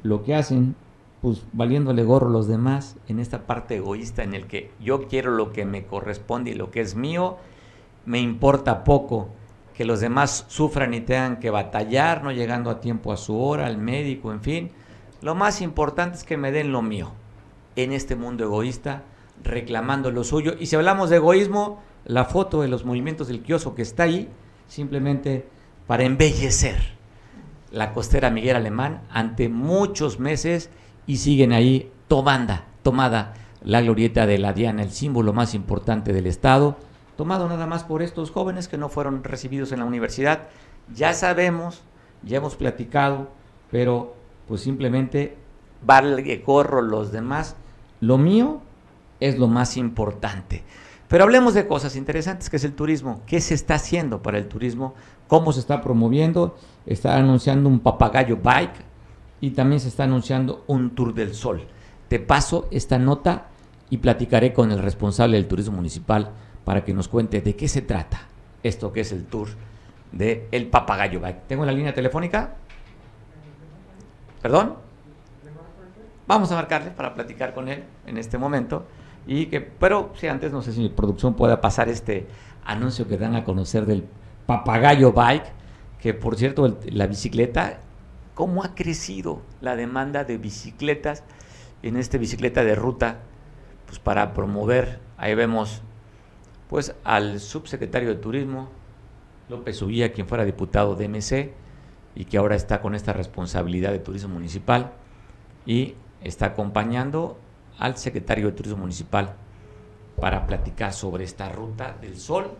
lo 0.02 0.22
que 0.22 0.34
hacen, 0.34 0.74
pues 1.22 1.44
valiéndole 1.52 2.02
gorro 2.02 2.30
los 2.30 2.48
demás 2.48 2.96
en 3.08 3.20
esta 3.20 3.46
parte 3.46 3.76
egoísta 3.76 4.22
en 4.22 4.34
el 4.34 4.46
que 4.46 4.70
yo 4.80 5.06
quiero 5.06 5.32
lo 5.32 5.52
que 5.52 5.64
me 5.64 5.84
corresponde 5.84 6.50
y 6.50 6.54
lo 6.54 6.70
que 6.70 6.80
es 6.80 6.94
mío, 6.94 7.36
me 8.06 8.20
importa 8.20 8.84
poco 8.84 9.28
que 9.80 9.86
los 9.86 10.00
demás 10.00 10.44
sufran 10.48 10.92
y 10.92 11.00
tengan 11.00 11.38
que 11.38 11.48
batallar, 11.48 12.22
no 12.22 12.32
llegando 12.32 12.68
a 12.68 12.82
tiempo 12.82 13.14
a 13.14 13.16
su 13.16 13.40
hora, 13.40 13.64
al 13.64 13.78
médico, 13.78 14.30
en 14.30 14.42
fin. 14.42 14.70
Lo 15.22 15.34
más 15.34 15.62
importante 15.62 16.18
es 16.18 16.24
que 16.24 16.36
me 16.36 16.52
den 16.52 16.70
lo 16.70 16.82
mío 16.82 17.12
en 17.76 17.92
este 17.92 18.14
mundo 18.14 18.44
egoísta, 18.44 19.04
reclamando 19.42 20.10
lo 20.10 20.22
suyo. 20.22 20.52
Y 20.60 20.66
si 20.66 20.76
hablamos 20.76 21.08
de 21.08 21.16
egoísmo, 21.16 21.80
la 22.04 22.26
foto 22.26 22.60
de 22.60 22.68
los 22.68 22.84
movimientos 22.84 23.28
del 23.28 23.40
kiosco 23.40 23.74
que 23.74 23.80
está 23.80 24.02
ahí, 24.02 24.28
simplemente 24.68 25.48
para 25.86 26.04
embellecer 26.04 26.76
la 27.72 27.94
costera 27.94 28.28
Miguel 28.28 28.56
Alemán 28.56 29.00
ante 29.08 29.48
muchos 29.48 30.20
meses 30.20 30.68
y 31.06 31.16
siguen 31.16 31.54
ahí 31.54 31.90
tomanda, 32.06 32.66
tomada 32.82 33.32
la 33.64 33.80
glorieta 33.80 34.26
de 34.26 34.36
la 34.36 34.52
Diana, 34.52 34.82
el 34.82 34.90
símbolo 34.90 35.32
más 35.32 35.54
importante 35.54 36.12
del 36.12 36.26
Estado 36.26 36.76
tomado 37.20 37.50
nada 37.50 37.66
más 37.66 37.84
por 37.84 38.00
estos 38.00 38.30
jóvenes 38.30 38.66
que 38.66 38.78
no 38.78 38.88
fueron 38.88 39.22
recibidos 39.22 39.72
en 39.72 39.80
la 39.80 39.84
universidad. 39.84 40.48
Ya 40.94 41.12
sabemos, 41.12 41.82
ya 42.22 42.38
hemos 42.38 42.56
platicado, 42.56 43.28
pero 43.70 44.14
pues 44.48 44.62
simplemente 44.62 45.36
vale 45.84 46.42
corro 46.42 46.80
los 46.80 47.12
demás. 47.12 47.56
Lo 48.00 48.16
mío 48.16 48.62
es 49.20 49.38
lo 49.38 49.48
más 49.48 49.76
importante. 49.76 50.64
Pero 51.08 51.24
hablemos 51.24 51.52
de 51.52 51.66
cosas 51.66 51.94
interesantes, 51.94 52.48
que 52.48 52.56
es 52.56 52.64
el 52.64 52.72
turismo. 52.72 53.20
¿Qué 53.26 53.42
se 53.42 53.52
está 53.52 53.74
haciendo 53.74 54.22
para 54.22 54.38
el 54.38 54.48
turismo? 54.48 54.94
¿Cómo 55.28 55.52
se 55.52 55.60
está 55.60 55.82
promoviendo? 55.82 56.56
Está 56.86 57.18
anunciando 57.18 57.68
un 57.68 57.80
papagayo 57.80 58.38
bike 58.38 58.82
y 59.42 59.50
también 59.50 59.80
se 59.80 59.88
está 59.88 60.04
anunciando 60.04 60.64
un 60.68 60.94
tour 60.94 61.12
del 61.12 61.34
sol. 61.34 61.66
Te 62.08 62.18
paso 62.18 62.66
esta 62.70 62.98
nota 62.98 63.48
y 63.90 63.98
platicaré 63.98 64.54
con 64.54 64.72
el 64.72 64.78
responsable 64.78 65.36
del 65.36 65.48
turismo 65.48 65.76
municipal, 65.76 66.30
para 66.64 66.84
que 66.84 66.94
nos 66.94 67.08
cuente 67.08 67.40
de 67.40 67.56
qué 67.56 67.68
se 67.68 67.82
trata 67.82 68.30
esto 68.62 68.92
que 68.92 69.00
es 69.00 69.12
el 69.12 69.24
tour 69.24 69.48
de 70.12 70.48
El 70.50 70.68
Papagayo 70.68 71.20
¿Tengo 71.46 71.64
la 71.64 71.72
línea 71.72 71.94
telefónica? 71.94 72.54
¿Perdón? 74.42 74.76
Vamos 76.26 76.50
a 76.52 76.54
marcarle 76.54 76.90
para 76.90 77.14
platicar 77.14 77.54
con 77.54 77.68
él 77.68 77.84
en 78.06 78.18
este 78.18 78.38
momento. 78.38 78.86
Y 79.26 79.46
que, 79.46 79.60
pero 79.60 80.12
si 80.16 80.28
antes 80.28 80.52
no 80.52 80.62
sé 80.62 80.72
si 80.72 80.80
mi 80.80 80.88
producción 80.88 81.34
pueda 81.34 81.60
pasar 81.60 81.88
este 81.88 82.26
anuncio 82.64 83.06
que 83.06 83.18
dan 83.18 83.34
a 83.34 83.44
conocer 83.44 83.86
del 83.86 84.04
Papagayo 84.46 85.12
Bike, 85.12 85.52
que 86.00 86.14
por 86.14 86.36
cierto 86.36 86.78
la 86.86 87.06
bicicleta, 87.06 87.80
cómo 88.34 88.64
ha 88.64 88.74
crecido 88.74 89.42
la 89.60 89.76
demanda 89.76 90.24
de 90.24 90.38
bicicletas 90.38 91.24
en 91.82 91.96
esta 91.96 92.16
bicicleta 92.16 92.64
de 92.64 92.74
ruta, 92.74 93.18
pues 93.86 93.98
para 93.98 94.32
promover, 94.32 95.00
ahí 95.18 95.34
vemos 95.34 95.82
pues 96.70 96.94
al 97.02 97.40
subsecretario 97.40 98.10
de 98.10 98.14
Turismo, 98.14 98.68
López 99.48 99.82
Uguía, 99.82 100.12
quien 100.12 100.28
fuera 100.28 100.44
diputado 100.44 100.94
de 100.94 101.08
MC 101.08 101.52
y 102.14 102.26
que 102.26 102.38
ahora 102.38 102.54
está 102.54 102.80
con 102.80 102.94
esta 102.94 103.12
responsabilidad 103.12 103.90
de 103.90 103.98
turismo 103.98 104.34
municipal 104.34 104.92
y 105.66 105.96
está 106.22 106.46
acompañando 106.46 107.36
al 107.76 107.96
secretario 107.96 108.46
de 108.46 108.52
Turismo 108.52 108.78
Municipal 108.78 109.34
para 110.20 110.46
platicar 110.46 110.92
sobre 110.92 111.24
esta 111.24 111.48
ruta 111.48 111.96
del 112.00 112.16
sol 112.16 112.52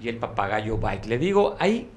y 0.00 0.08
el 0.08 0.16
papagayo 0.16 0.78
bike. 0.78 1.06
Le 1.06 1.18
digo, 1.18 1.54
hay 1.60 1.88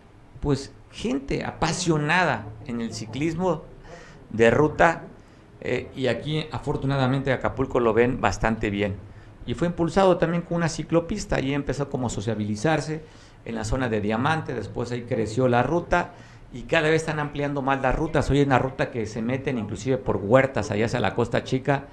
pues 0.42 0.72
gente 0.92 1.44
apasionada 1.44 2.46
en 2.68 2.80
el 2.80 2.94
ciclismo 2.94 3.64
de 4.30 4.52
ruta 4.52 5.02
eh, 5.62 5.90
y 5.96 6.08
aquí 6.08 6.46
afortunadamente 6.52 7.34
Acapulco 7.34 7.80
lo 7.80 7.94
ven 7.94 8.22
bastante 8.22 8.70
bien 8.70 9.15
y 9.46 9.54
fue 9.54 9.68
impulsado 9.68 10.18
también 10.18 10.44
con 10.44 10.58
una 10.58 10.70
ciclopista 10.70 11.40
y 11.40 11.54
empezó 11.54 11.90
como 11.90 12.08
a 12.08 12.10
sociabilizarse 12.10 13.04
en 13.46 13.56
la 13.56 13.64
zona 13.64 13.90
de 13.90 14.02
Diamante, 14.02 14.54
después 14.54 14.92
ahí 14.92 15.04
creció 15.04 15.48
la 15.48 15.62
ruta 15.62 16.14
y 16.52 16.64
cada 16.64 16.90
vez 16.90 17.02
están 17.02 17.20
ampliando 17.20 17.62
más 17.62 17.82
las 17.82 17.96
rutas. 17.96 18.30
Hoy 18.30 18.40
es 18.40 18.48
una 18.48 18.60
ruta 18.60 18.90
que 18.90 19.06
se 19.06 19.22
meten 19.22 19.58
inclusive 19.58 19.98
por 19.98 20.18
huertas 20.18 20.72
allá 20.72 20.86
hacia 20.86 21.00
la 21.00 21.14
Costa 21.14 21.44
Chica, 21.44 21.86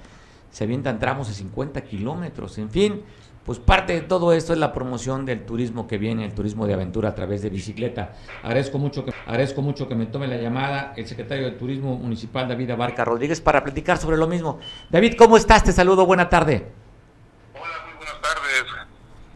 se 0.49 0.63
avientan 0.63 0.99
tramos 0.99 1.27
de 1.27 1.33
50 1.33 1.81
kilómetros, 1.81 2.57
en 2.57 2.69
fin, 2.69 3.03
pues 3.45 3.59
parte 3.59 3.93
de 3.93 4.01
todo 4.01 4.33
esto 4.33 4.53
es 4.53 4.59
la 4.59 4.71
promoción 4.71 5.25
del 5.25 5.45
turismo 5.45 5.85
que 5.85 5.97
viene, 5.97 6.25
el 6.25 6.33
turismo 6.33 6.65
de 6.65 6.73
aventura 6.75 7.09
a 7.09 7.15
través 7.15 7.41
de 7.41 7.49
bicicleta. 7.49 8.13
Agradezco 8.41 8.77
mucho 8.77 9.03
que, 9.03 9.13
agradezco 9.25 9.61
mucho 9.61 9.87
que 9.87 9.95
me 9.95 10.05
tome 10.05 10.27
la 10.27 10.37
llamada 10.37 10.93
el 10.95 11.05
secretario 11.07 11.45
de 11.45 11.51
Turismo 11.51 11.97
Municipal, 11.97 12.47
David 12.47 12.71
Abarca 12.71 13.03
Rodríguez, 13.03 13.41
para 13.41 13.63
platicar 13.63 13.97
sobre 13.97 14.15
lo 14.15 14.27
mismo. 14.27 14.59
David, 14.89 15.15
¿cómo 15.17 15.35
estás? 15.35 15.63
Te 15.63 15.73
saludo, 15.73 16.05
buena 16.05 16.29
tarde. 16.29 16.71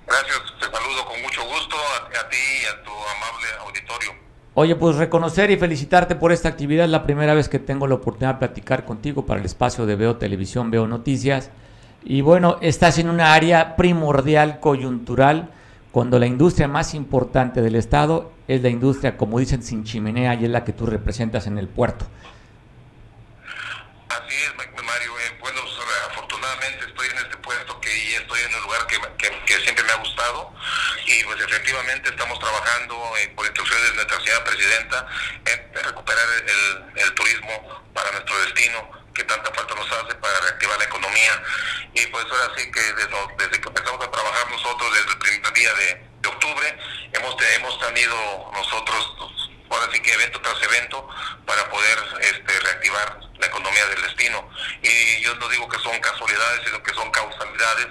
Gracias, 0.08 0.40
te 0.58 0.66
saludo 0.66 1.06
con 1.06 1.22
mucho 1.22 1.44
gusto 1.44 1.76
a, 1.76 2.30
ti 2.30 2.38
y 2.38 2.66
a 2.66 2.82
tu 2.82 2.92
amable 2.92 3.48
auditorio. 3.66 4.12
Oye, 4.60 4.76
pues 4.76 4.96
reconocer 4.96 5.52
y 5.52 5.58
felicitarte 5.58 6.16
por 6.16 6.32
esta 6.32 6.50
actividad. 6.50 6.86
Es 6.86 6.90
la 6.90 7.04
primera 7.04 7.36
vez 7.36 7.48
que 7.48 7.60
tengo 7.60 7.86
la 7.86 7.94
oportunidad 7.94 8.34
de 8.34 8.40
platicar 8.40 8.86
contigo 8.86 9.24
para 9.24 9.40
el 9.40 9.46
espacio 9.46 9.86
de 9.86 9.96
Veo 9.96 10.16
Televisión, 10.16 10.72
Veo 10.72 10.88
Noticias. 10.88 11.52
Y 12.04 12.22
bueno, 12.22 12.58
estás 12.62 12.98
en 12.98 13.08
una 13.08 13.36
área 13.36 13.76
primordial, 13.76 14.60
coyuntural, 14.60 15.52
cuando 15.92 16.18
la 16.18 16.26
industria 16.26 16.68
más 16.68 16.96
importante 16.96 17.62
del 17.62 17.76
Estado 17.76 18.32
es 18.48 18.64
la 18.64 18.70
industria, 18.70 19.16
como 19.16 19.38
dicen, 19.38 19.62
sin 19.62 19.84
chimenea 19.84 20.34
y 20.34 20.46
es 20.46 20.50
la 20.50 20.64
que 20.66 20.74
tú 20.74 20.88
representas 20.88 21.46
en 21.46 21.60
el 21.60 21.68
puerto. 21.68 22.08
Así 24.10 24.36
es, 24.42 24.56
Mario. 24.58 25.12
Eh, 25.20 25.38
bueno, 25.40 25.60
afortunadamente 26.10 26.84
estoy 26.88 27.08
en 27.12 27.18
este 27.18 27.38
puesto 27.38 27.80
que 27.80 27.90
y 27.96 28.14
estoy 28.14 28.40
en 28.50 28.56
un 28.56 28.64
lugar 28.64 28.88
que, 28.88 28.98
que, 29.46 29.54
siempre 29.62 29.86
me 29.86 29.92
ha 29.92 29.98
gustado 29.98 30.52
y 31.06 31.17
pues 31.28 31.42
efectivamente 31.42 32.10
estamos 32.10 32.40
trabajando 32.40 32.96
eh, 33.18 33.28
por 33.36 33.46
instrucciones 33.46 33.90
de 33.90 33.96
nuestra 33.96 34.20
señora 34.20 34.44
presidenta 34.46 35.08
en 35.46 35.84
recuperar 35.84 36.26
el, 36.96 37.14
turismo 37.14 37.84
para 37.94 38.12
nuestro 38.12 38.40
destino 38.42 38.90
que 39.14 39.24
tanta 39.24 39.52
falta 39.52 39.76
nos 39.76 39.92
hace 39.92 40.16
para 40.16 40.40
reactivar 40.40 40.78
la 40.78 40.86
economía 40.86 41.44
y 41.94 42.06
pues 42.08 42.26
ahora 42.26 42.54
sí 42.56 42.72
que 42.72 42.80
desde, 42.80 43.10
desde 43.38 43.62
que 43.62 43.68
empezamos 43.68 44.06
a 44.06 44.12
trabajar 44.12 44.52
nosotros 44.52 44.94
desde 44.94 45.12
el 45.12 45.18
primer 45.18 45.54
día 45.54 45.74
de, 45.74 46.02
de 46.22 46.30
octubre 46.30 46.78
hemos, 47.14 47.36
hemos 47.42 47.80
tenido 47.80 48.52
nosotros 48.54 49.18
ahora 49.70 49.92
sí 49.92 50.00
que 50.00 50.14
evento 50.14 50.40
tras 50.42 50.62
evento 50.64 51.10
para 51.46 51.70
poder 51.70 51.98
este, 52.22 52.60
reactivar 52.60 53.20
la 53.38 53.46
economía 53.48 53.86
del 53.88 54.02
destino. 54.02 54.50
Y 54.82 55.22
yo 55.22 55.36
no 55.36 55.50
digo 55.50 55.68
que 55.68 55.78
son 55.80 56.00
casualidades, 56.00 56.62
sino 56.66 56.82
que 56.82 56.94
son 56.94 57.12
causalidades 57.12 57.88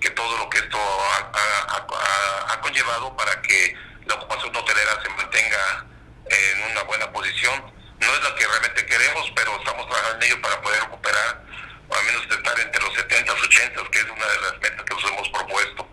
que 0.00 0.10
todo 0.10 0.36
lo 0.38 0.48
que 0.48 0.58
esto 0.58 0.78
ha, 0.78 2.60
conllevado 2.60 3.16
para 3.16 3.40
que 3.42 3.74
la 4.06 4.14
ocupación 4.14 4.54
hotelera 4.54 4.92
se 5.02 5.08
mantenga 5.10 5.86
en 6.26 6.72
una 6.72 6.82
buena 6.84 7.10
posición. 7.12 7.54
No 8.00 8.06
es 8.06 8.22
lo 8.22 8.34
que 8.34 8.46
realmente 8.46 8.86
queremos, 8.86 9.30
pero 9.34 9.56
estamos 9.56 9.86
trabajando 9.86 10.24
en 10.24 10.30
ello 10.30 10.42
para 10.42 10.60
poder 10.62 10.80
recuperar, 10.82 11.44
o 11.88 11.94
al 11.94 12.04
menos 12.04 12.22
estar 12.22 12.60
entre 12.60 12.82
los 12.82 12.94
70 12.94 13.32
y 13.32 13.46
80, 13.46 13.90
que 13.90 13.98
es 13.98 14.04
una 14.04 14.26
de 14.26 14.40
las 14.40 14.52
metas 14.62 14.84
que 14.84 14.94
nos 14.94 15.04
hemos 15.04 15.28
propuesto. 15.28 15.86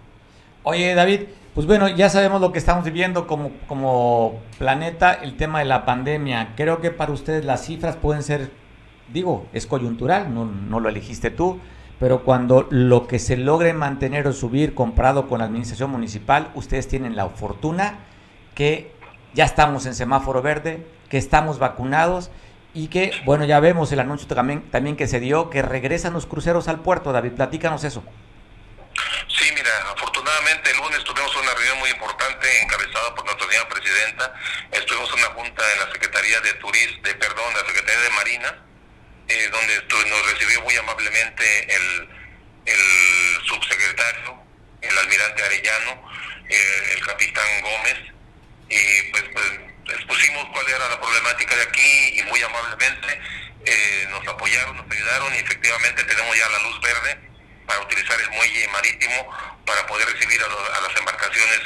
Oye, 0.63 0.95
David, 0.95 1.21
pues 1.53 1.65
bueno, 1.65 1.89
ya 1.89 2.09
sabemos 2.09 2.39
lo 2.39 2.51
que 2.51 2.59
estamos 2.59 2.85
viviendo 2.85 3.27
como, 3.27 3.51
como 3.67 4.43
planeta, 4.57 5.13
el 5.13 5.35
tema 5.35 5.59
de 5.59 5.65
la 5.65 5.85
pandemia. 5.85 6.53
Creo 6.55 6.81
que 6.81 6.91
para 6.91 7.11
ustedes 7.11 7.43
las 7.43 7.65
cifras 7.65 7.95
pueden 7.95 8.23
ser, 8.23 8.51
digo, 9.07 9.47
es 9.53 9.65
coyuntural, 9.65 10.33
no, 10.33 10.45
no 10.45 10.79
lo 10.79 10.89
elegiste 10.89 11.31
tú, 11.31 11.59
pero 11.99 12.23
cuando 12.23 12.67
lo 12.69 13.07
que 13.07 13.19
se 13.19 13.38
logre 13.38 13.73
mantener 13.73 14.27
o 14.27 14.33
subir 14.33 14.75
comparado 14.75 15.27
con 15.27 15.39
la 15.39 15.45
administración 15.45 15.89
municipal, 15.89 16.51
ustedes 16.53 16.88
tienen 16.88 17.15
la 17.15 17.29
fortuna 17.29 17.99
que 18.55 18.91
ya 19.33 19.45
estamos 19.45 19.86
en 19.86 19.95
semáforo 19.95 20.41
verde, 20.41 20.86
que 21.10 21.17
estamos 21.17 21.60
vacunados 21.60 22.31
y 22.73 22.88
que, 22.89 23.12
bueno, 23.25 23.45
ya 23.45 23.60
vemos 23.60 23.91
el 23.91 23.99
anuncio 23.99 24.27
también, 24.27 24.69
también 24.69 24.95
que 24.95 25.07
se 25.07 25.19
dio, 25.19 25.49
que 25.49 25.62
regresan 25.62 26.13
los 26.13 26.25
cruceros 26.25 26.67
al 26.67 26.79
puerto. 26.81 27.12
David, 27.12 27.33
platícanos 27.33 27.83
eso. 27.83 28.03
Sí, 29.27 29.45
mira, 29.53 29.69
afortunadamente 29.93 30.71
el 30.71 30.77
lunes 30.77 31.03
tuvimos 31.03 31.36
una 31.36 31.53
reunión 31.53 31.79
muy 31.79 31.89
importante 31.89 32.47
encabezada 32.62 33.15
por 33.15 33.25
nuestra 33.25 33.47
señora 33.47 33.69
presidenta. 33.69 34.33
Estuvimos 34.71 35.10
en 35.10 35.19
una 35.19 35.29
junta 35.33 35.63
en 35.73 35.79
la 35.79 35.91
Secretaría 35.91 36.39
de 36.41 36.53
Turismo, 36.53 37.01
de, 37.03 37.15
perdón, 37.15 37.53
la 37.53 37.67
Secretaría 37.67 38.01
de 38.01 38.10
Marina, 38.12 38.66
eh, 39.29 39.49
donde 39.51 40.09
nos 40.09 40.31
recibió 40.31 40.61
muy 40.61 40.75
amablemente 40.77 41.75
el, 41.75 42.09
el 42.65 43.45
subsecretario, 43.45 44.41
el 44.81 44.97
almirante 44.97 45.43
Arellano, 45.43 46.11
eh, 46.49 46.93
el 46.95 47.05
capitán 47.05 47.61
Gómez, 47.61 47.97
y 48.69 49.11
pues, 49.11 49.23
pues, 49.33 49.95
expusimos 49.95 50.45
cuál 50.51 50.67
era 50.67 50.89
la 50.89 50.99
problemática 50.99 51.55
de 51.55 51.63
aquí 51.63 52.19
y 52.19 52.23
muy 52.23 52.41
amablemente 52.41 53.19
eh, 53.65 54.07
nos 54.09 54.27
apoyaron, 54.27 54.75
nos 54.77 54.91
ayudaron 54.91 55.33
y 55.35 55.37
efectivamente 55.37 56.03
tenemos 56.03 56.37
ya 56.37 56.49
la 56.49 56.59
luz 56.59 56.81
verde 56.81 57.17
para 57.65 57.79
utilizar 57.81 58.19
el 58.19 58.29
muelle 58.31 58.67
marítimo 58.69 59.29
para 59.65 59.85
poder 59.87 60.07
recibir 60.07 60.41
a, 60.41 60.81
las 60.81 60.97
embarcaciones 60.97 61.61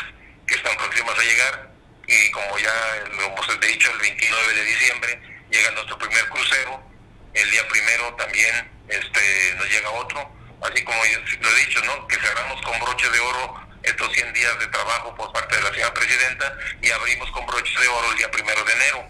que 0.48 0.56
están 0.56 0.76
próximas 0.78 1.18
a 1.18 1.24
llegar. 1.24 1.72
Y 2.08 2.32
como 2.32 2.58
ya 2.60 2.74
lo 3.12 3.26
hemos 3.26 3.60
dicho 3.60 3.92
el 3.92 4.00
29 4.00 4.54
de 4.54 4.64
diciembre 4.66 5.22
llega 5.50 5.72
nuestro 5.72 5.98
primer 5.98 6.28
crucero 6.30 6.91
el 7.34 7.52
día 7.52 7.68
primero 7.68 8.14
también 8.16 8.72
este 8.88 9.56
nos 9.56 9.70
llega 9.70 9.90
otro. 9.92 10.30
Así 10.62 10.84
como 10.84 10.98
lo 11.04 11.50
he 11.50 11.66
dicho 11.66 11.82
no 11.86 12.08
que 12.08 12.16
cerramos 12.18 12.62
con 12.62 12.80
broche 12.80 13.10
de 13.10 13.20
oro 13.20 13.62
estos 13.84 14.12
100 14.14 14.34
días 14.34 14.60
de 14.60 14.68
trabajo 14.68 15.16
por 15.16 15.32
parte 15.32 15.56
de 15.56 15.64
la 15.64 15.72
señora 15.72 15.94
presidenta 15.94 16.56
y 16.82 16.92
abrimos 16.92 17.32
con 17.32 17.46
broche 17.48 17.74
de 17.80 17.88
oro 17.88 18.12
el 18.12 18.18
día 18.18 18.30
primero 18.30 18.64
de 18.64 18.74
enero. 18.74 19.06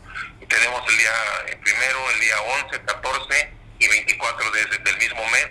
Tenemos 0.48 0.82
el 0.90 0.98
día 0.98 1.12
primero 1.64 2.12
el 2.12 2.20
día 2.20 2.42
11 2.66 2.82
14 2.86 3.54
y 3.80 3.88
24 3.88 4.52
de, 4.52 4.66
del 4.80 4.98
mismo 4.98 5.22
mes 5.30 5.48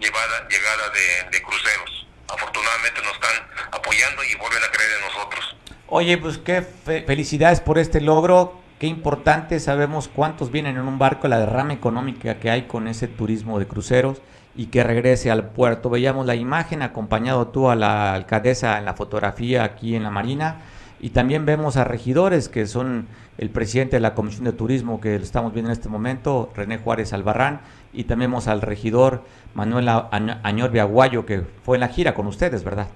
llevada, 0.00 0.48
llegada 0.48 0.90
de, 0.90 1.30
de 1.30 1.42
cruceros. 1.42 2.06
Afortunadamente 2.28 3.02
nos 3.02 3.12
están 3.14 3.48
apoyando 3.72 4.24
y 4.24 4.34
vuelven 4.34 4.62
a 4.64 4.70
creer 4.70 4.90
en 4.92 5.00
nosotros. 5.02 5.56
Oye, 5.88 6.18
pues 6.18 6.38
qué 6.38 6.62
felicidades 6.62 7.60
por 7.60 7.78
este 7.78 8.00
logro 8.00 8.60
Qué 8.78 8.86
importante, 8.86 9.58
sabemos 9.58 10.06
cuántos 10.06 10.50
vienen 10.50 10.76
en 10.76 10.82
un 10.82 10.98
barco, 10.98 11.28
la 11.28 11.38
derrama 11.38 11.72
económica 11.72 12.38
que 12.38 12.50
hay 12.50 12.62
con 12.62 12.88
ese 12.88 13.08
turismo 13.08 13.58
de 13.58 13.66
cruceros 13.66 14.20
y 14.54 14.66
que 14.66 14.84
regrese 14.84 15.30
al 15.30 15.48
puerto. 15.48 15.88
Veíamos 15.88 16.26
la 16.26 16.34
imagen 16.34 16.82
acompañado 16.82 17.48
tú 17.48 17.70
a 17.70 17.74
la 17.74 18.12
alcaldesa 18.12 18.76
en 18.76 18.84
la 18.84 18.92
fotografía 18.92 19.64
aquí 19.64 19.96
en 19.96 20.02
la 20.02 20.10
Marina 20.10 20.56
y 21.00 21.10
también 21.10 21.46
vemos 21.46 21.78
a 21.78 21.84
regidores 21.84 22.50
que 22.50 22.66
son 22.66 23.08
el 23.38 23.48
presidente 23.48 23.96
de 23.96 24.00
la 24.00 24.14
Comisión 24.14 24.44
de 24.44 24.52
Turismo 24.52 25.00
que 25.00 25.18
lo 25.18 25.24
estamos 25.24 25.54
viendo 25.54 25.70
en 25.70 25.76
este 25.78 25.88
momento, 25.88 26.52
René 26.54 26.76
Juárez 26.76 27.14
Albarrán, 27.14 27.62
y 27.94 28.04
también 28.04 28.30
vemos 28.30 28.46
al 28.46 28.60
regidor 28.60 29.24
Manuel 29.54 29.88
Añor 29.88 30.78
Aguayo 30.78 31.24
que 31.24 31.42
fue 31.64 31.78
en 31.78 31.80
la 31.80 31.88
gira 31.88 32.12
con 32.12 32.26
ustedes, 32.26 32.62
¿verdad? 32.62 32.88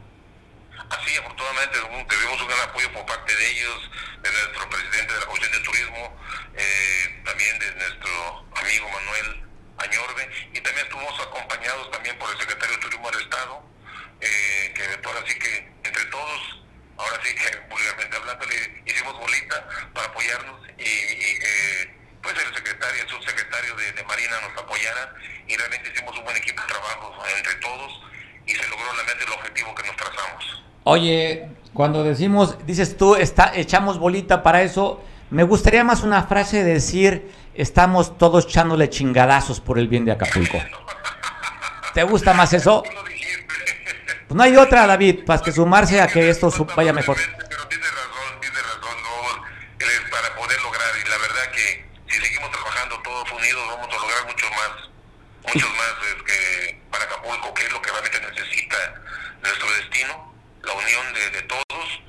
Así, 0.90 1.14
tuvimos 2.08 2.40
un 2.42 2.48
gran 2.48 2.68
apoyo 2.68 2.92
por 2.92 3.06
parte 3.06 3.34
de 3.34 3.50
ellos, 3.50 3.90
de 4.22 4.30
nuestro 4.30 4.68
presidente 4.68 5.14
de 5.14 5.20
la 5.20 5.26
Comisión 5.26 5.52
de 5.52 5.60
Turismo, 5.60 6.16
eh, 6.56 7.22
también 7.24 7.58
de 7.58 7.74
nuestro 7.74 8.10
amigo 8.56 8.88
Manuel 8.90 9.44
Añorbe, 9.78 10.28
y 10.52 10.60
también 10.60 10.86
estuvimos 10.86 11.20
acompañados 11.20 11.90
también 11.90 12.18
por 12.18 12.30
el 12.30 12.38
secretario 12.38 12.76
de 12.76 12.82
Turismo 12.82 13.10
del 13.10 13.22
Estado, 13.22 13.62
eh, 14.20 14.72
que 14.74 14.82
ahora 15.06 15.22
sí 15.26 15.38
que 15.38 15.72
entre 15.84 16.04
todos, 16.06 16.62
ahora 16.98 17.18
sí 17.22 17.34
que 17.34 17.56
vulgarmente 17.70 18.16
hablando, 18.16 18.46
le 18.46 18.82
hicimos 18.84 19.18
bolita 19.18 19.68
para 19.94 20.08
apoyarnos 20.08 20.60
y, 20.76 20.82
eh, 20.82 21.94
pues 22.22 22.34
el 22.36 22.54
secretario, 22.54 23.02
el 23.02 23.08
subsecretario 23.08 23.69
de, 23.80 23.92
de 23.92 24.04
Marina 24.04 24.36
nos 24.42 24.62
apoyara 24.62 25.14
y 25.48 25.56
realmente 25.56 25.90
hicimos 25.92 26.16
un 26.18 26.24
buen 26.24 26.36
equipo 26.36 26.60
de 26.62 26.68
trabajo 26.68 27.12
entre 27.36 27.54
todos 27.56 28.00
y 28.46 28.52
se 28.52 28.68
logró 28.68 28.84
realmente 28.92 29.24
el 29.24 29.32
objetivo 29.32 29.74
que 29.74 29.86
nos 29.86 29.96
trazamos. 29.96 30.62
Oye, 30.84 31.48
cuando 31.72 32.02
decimos, 32.02 32.56
dices 32.66 32.96
tú, 32.96 33.16
está, 33.16 33.52
echamos 33.54 33.98
bolita 33.98 34.42
para 34.42 34.62
eso, 34.62 35.02
me 35.30 35.44
gustaría 35.44 35.84
más 35.84 36.02
una 36.02 36.24
frase 36.24 36.64
de 36.64 36.74
decir, 36.74 37.32
estamos 37.54 38.18
todos 38.18 38.46
echándole 38.46 38.90
chingadazos 38.90 39.60
por 39.60 39.78
el 39.78 39.88
bien 39.88 40.04
de 40.04 40.12
Acapulco. 40.12 40.58
¿Te 41.94 42.02
gusta 42.04 42.34
más 42.34 42.52
eso? 42.52 42.82
Pues 42.82 44.36
no 44.36 44.42
hay 44.42 44.56
otra, 44.56 44.86
David, 44.86 45.24
para 45.24 45.42
que 45.42 45.52
sumarse 45.52 46.00
a 46.00 46.06
que 46.06 46.30
esto 46.30 46.50
vaya 46.76 46.92
mejor. 46.92 47.16
Pero 47.16 47.66
tiene 47.68 47.84
razón, 47.84 48.40
tiene 48.40 48.56
razón, 48.56 50.10
para 50.10 50.34
poder 50.36 50.60
lograr, 50.62 50.88
y 51.04 51.08
la 51.08 51.18
verdad 51.18 51.50
que 51.52 51.84
si 52.08 52.20
seguimos 52.20 52.50
trabajando 52.50 53.00
todos 53.02 53.30
unidos 53.32 53.62
vamos 53.68 53.88
a 53.88 54.00
lograr 54.00 54.26
mucho 54.26 54.46
más, 55.50 55.54
muchos 55.54 55.76
más 55.76 55.94
es 56.16 56.22
que 56.22 56.80
para 56.90 57.04
Acapulco, 57.04 57.54
que 57.54 57.64
es 57.64 57.72
lo 57.72 57.82
que 57.82 57.90
realmente 57.90 58.20
necesita 58.20 58.94
nuestro 59.42 59.70
destino 59.72 60.34
la 60.62 60.72
unión 60.74 61.14
de, 61.14 61.30
de 61.30 61.42
todos, 61.42 62.02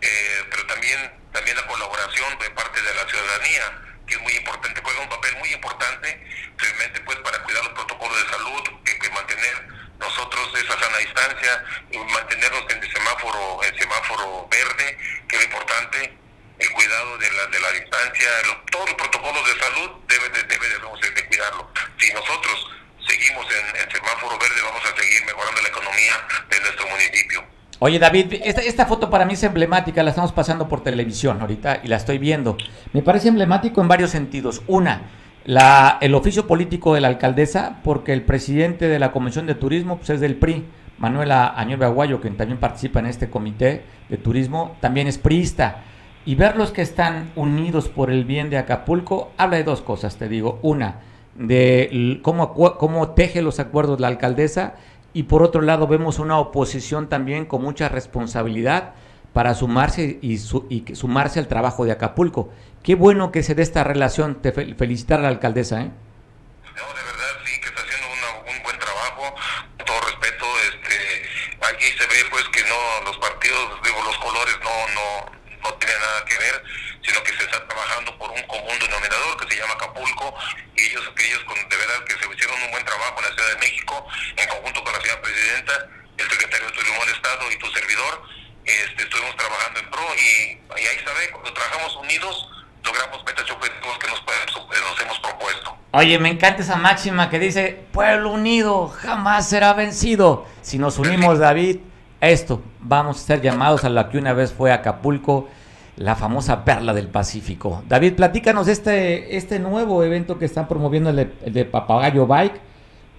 eh, 0.00 0.44
pero 0.50 0.66
también, 0.66 0.98
también 1.32 1.56
la 1.56 1.66
colaboración 1.66 2.38
de 2.38 2.50
parte 2.50 2.82
de 2.82 2.94
la 2.94 3.08
ciudadanía, 3.08 3.80
que 4.06 4.14
es 4.14 4.20
muy 4.20 4.32
importante, 4.34 4.80
juega 4.82 5.00
un 5.00 5.08
papel 5.08 5.36
muy 5.36 5.52
importante, 5.52 6.26
realmente 6.56 7.00
pues 7.00 7.18
para 7.18 7.38
cuidar 7.44 7.62
los 7.64 7.72
protocolos 7.74 8.24
de 8.24 8.30
salud, 8.30 8.62
que, 8.84 8.98
que 8.98 9.10
mantener 9.10 9.68
nosotros 9.98 10.50
esa 10.58 10.78
sana 10.80 10.98
distancia, 10.98 11.64
y 11.92 11.98
mantenernos 11.98 12.64
en 12.70 12.82
el 12.82 12.92
semáforo, 12.92 13.62
el 13.62 13.78
semáforo 13.78 14.48
verde, 14.50 14.98
que 15.28 15.36
es 15.36 15.44
importante, 15.44 16.18
el 16.58 16.70
cuidado 16.72 17.18
de 17.18 17.30
la, 17.30 17.46
de 17.46 17.60
la 17.60 17.70
distancia, 17.70 18.28
todos 18.70 18.86
los 18.88 18.94
protocolos 18.96 19.46
de 19.46 19.60
salud 19.60 19.90
debe 20.08 20.28
de, 20.30 20.42
debe 20.44 20.68
de, 20.68 21.10
de 21.10 21.26
cuidarlo. 21.26 21.72
Si 21.98 22.12
nosotros 22.12 22.70
seguimos 23.06 23.46
en 23.52 23.76
el 23.76 23.92
semáforo 23.92 24.38
verde, 24.38 24.62
vamos 24.62 24.84
a 24.84 24.96
seguir 24.96 25.24
mejorando 25.24 25.62
la 25.62 25.68
economía 25.68 26.26
de 26.48 26.60
nuestro 26.60 26.86
municipio. 26.88 27.44
Oye 27.84 27.98
David, 27.98 28.34
esta, 28.44 28.86
foto 28.86 29.10
para 29.10 29.24
mí 29.24 29.32
es 29.32 29.42
emblemática, 29.42 30.04
la 30.04 30.10
estamos 30.10 30.30
pasando 30.30 30.68
por 30.68 30.84
televisión 30.84 31.40
ahorita 31.40 31.80
y 31.82 31.88
la 31.88 31.96
estoy 31.96 32.18
viendo. 32.18 32.56
Me 32.92 33.02
parece 33.02 33.26
emblemático 33.26 33.80
en 33.80 33.88
varios 33.88 34.10
sentidos. 34.10 34.62
Una, 34.68 35.10
la, 35.46 35.98
el 36.00 36.14
oficio 36.14 36.46
político 36.46 36.94
de 36.94 37.00
la 37.00 37.08
alcaldesa, 37.08 37.80
porque 37.82 38.12
el 38.12 38.22
presidente 38.22 38.86
de 38.86 39.00
la 39.00 39.10
Comisión 39.10 39.46
de 39.46 39.56
Turismo 39.56 39.96
pues, 39.96 40.10
es 40.10 40.20
del 40.20 40.36
PRI, 40.36 40.64
Manuela 40.98 41.54
Añove 41.56 41.86
Aguayo, 41.86 42.20
quien 42.20 42.36
también 42.36 42.60
participa 42.60 43.00
en 43.00 43.06
este 43.06 43.28
comité 43.28 43.82
de 44.08 44.16
turismo, 44.16 44.76
también 44.78 45.08
es 45.08 45.18
priista. 45.18 45.78
Y 46.24 46.36
verlos 46.36 46.70
que 46.70 46.82
están 46.82 47.32
unidos 47.34 47.88
por 47.88 48.12
el 48.12 48.24
bien 48.24 48.48
de 48.48 48.58
Acapulco, 48.58 49.32
habla 49.38 49.56
de 49.56 49.64
dos 49.64 49.82
cosas, 49.82 50.14
te 50.14 50.28
digo. 50.28 50.60
Una, 50.62 51.00
de 51.34 52.20
cómo, 52.22 52.54
cómo 52.54 53.08
teje 53.08 53.42
los 53.42 53.58
acuerdos 53.58 53.98
la 53.98 54.06
alcaldesa 54.06 54.74
y 55.14 55.24
por 55.24 55.42
otro 55.42 55.60
lado 55.62 55.86
vemos 55.86 56.18
una 56.18 56.38
oposición 56.38 57.08
también 57.08 57.46
con 57.46 57.62
mucha 57.62 57.88
responsabilidad 57.88 58.94
para 59.32 59.54
sumarse 59.54 60.18
y, 60.20 60.38
su, 60.38 60.66
y 60.68 60.94
sumarse 60.94 61.38
al 61.38 61.48
trabajo 61.48 61.84
de 61.84 61.92
Acapulco. 61.92 62.52
Qué 62.82 62.94
bueno 62.96 63.30
que 63.32 63.42
se 63.42 63.54
dé 63.54 63.62
esta 63.62 63.84
relación. 63.84 64.42
Te 64.42 64.52
fel 64.52 64.74
felicitar 64.74 65.20
a 65.20 65.22
la 65.22 65.28
alcaldesa. 65.28 65.82
¿eh? 65.82 65.90
No, 66.74 66.86
de 66.90 67.02
verdad 67.06 67.32
sí, 67.44 67.60
que 67.60 67.68
está 67.68 67.80
haciendo 67.80 68.08
una, 68.10 68.50
un 68.50 68.62
buen 68.62 68.78
trabajo. 68.78 69.34
Con 69.76 69.86
todo 69.86 70.00
respeto, 70.02 70.44
este, 70.66 70.98
aquí 71.62 71.86
se 71.96 72.06
ve 72.10 72.28
pues 72.30 72.44
que 72.50 72.62
no 72.66 73.06
los 73.06 73.16
partidos, 73.18 73.78
digo, 73.84 74.02
los 74.02 74.18
colores 74.18 74.56
no, 74.66 74.74
no, 74.98 75.06
no 75.62 75.74
tienen 75.78 76.00
nada 76.00 76.24
que 76.26 76.36
ver, 76.42 76.56
sino 77.06 77.22
que 77.22 77.32
se 77.38 77.44
está 77.44 77.62
trabajando 77.68 78.18
por 78.18 78.30
un 78.30 78.42
común 78.50 78.76
denominador 78.80 79.36
que 79.38 79.54
se 79.54 79.60
llama 79.60 79.74
Acapulco 79.74 80.34
y 80.74 80.82
ellos, 80.82 81.06
que 81.14 81.22
ellos 81.22 81.44
con, 81.44 81.54
de 81.56 81.76
verdad 81.76 82.02
que 82.02 82.18
se 82.18 82.26
hicieron 82.34 82.62
un 82.66 82.70
buen 82.70 82.84
trabajo 82.84 83.14
en 83.22 83.24
la 83.30 83.32
Ciudad 83.32 83.50
de 83.54 83.58
México 83.62 83.94
en 84.36 84.48
conjunto 84.48 84.82
con 84.82 84.92
la 84.92 85.00
señora 85.00 85.22
presidenta, 85.22 85.74
el 86.18 86.30
secretario 86.30 86.66
de 86.66 86.72
Turismo 86.72 86.98
del 87.06 87.14
Estado 87.14 87.42
y 87.46 87.56
tu 87.62 87.66
servidor, 87.70 88.22
este, 88.64 89.02
estuvimos 89.06 89.36
trabajando 89.36 89.80
en 89.80 89.90
pro 89.90 90.06
y, 90.18 90.58
y 90.82 90.86
ahí 90.86 90.98
sabe, 91.04 91.30
cuando 91.30 91.52
trabajamos 91.54 91.96
unidos 91.96 92.48
logramos 92.84 93.24
metas 93.24 93.44
y 93.48 93.52
objetivos 93.52 93.98
que 93.98 94.08
nos, 94.08 94.22
nos 94.22 95.00
hemos 95.00 95.18
propuesto. 95.20 95.81
Oye, 95.94 96.18
me 96.18 96.30
encanta 96.30 96.62
esa 96.62 96.76
máxima 96.76 97.28
que 97.28 97.38
dice, 97.38 97.84
pueblo 97.92 98.30
unido 98.32 98.88
jamás 98.88 99.48
será 99.48 99.74
vencido. 99.74 100.46
Si 100.62 100.78
nos 100.78 100.98
unimos, 100.98 101.38
David, 101.38 101.80
esto, 102.22 102.62
vamos 102.78 103.20
a 103.20 103.26
ser 103.26 103.42
llamados 103.42 103.84
a 103.84 103.90
lo 103.90 104.08
que 104.08 104.16
una 104.16 104.32
vez 104.32 104.52
fue 104.52 104.72
Acapulco. 104.72 105.48
la 105.96 106.16
famosa 106.16 106.64
perla 106.64 106.94
del 106.94 107.08
Pacífico. 107.08 107.82
David, 107.86 108.14
platícanos 108.14 108.68
este, 108.68 109.36
este 109.36 109.58
nuevo 109.58 110.02
evento 110.02 110.38
que 110.38 110.46
están 110.46 110.66
promoviendo 110.66 111.10
el 111.10 111.16
de, 111.52 111.64
Papagayo 111.66 112.26
Bike 112.26 112.60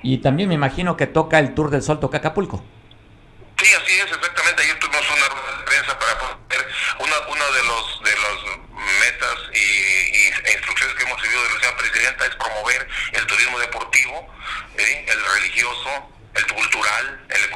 y 0.01 0.17
también 0.17 0.49
me 0.49 0.55
imagino 0.55 0.97
que 0.97 1.05
toca 1.05 1.37
el 1.37 1.53
Tour 1.53 1.69
del 1.69 1.83
Sol, 1.83 1.99
toca 1.99 2.17
Acapulco. 2.17 2.63
Sí, 3.61 3.67
así 3.75 3.93
es, 3.93 4.07
exactamente. 4.07 4.63
Ayer 4.63 4.79
tuvimos 4.79 5.05
una 5.05 5.27
rueda 5.29 5.57
de 5.59 5.63
prensa 5.65 5.99
para 5.99 6.17
poner 6.17 6.65
una, 6.99 7.17
una 7.29 7.45
de 7.55 7.63
los 7.67 8.03
de 8.03 8.11
las 8.23 8.37
metas 8.99 9.37
y, 9.53 10.49
e 10.49 10.53
instrucciones 10.53 10.95
que 10.95 11.03
hemos 11.03 11.19
recibido 11.21 11.43
de 11.43 11.49
la 11.49 11.59
señora 11.59 11.77
presidenta 11.77 12.25
es 12.25 12.35
promover 12.35 12.87
el 13.13 13.27
turismo 13.27 13.59
deportivo, 13.59 14.27
el 14.77 15.19
religioso, 15.35 15.89
el 16.35 16.47
cultural, 16.47 17.25
el 17.29 17.49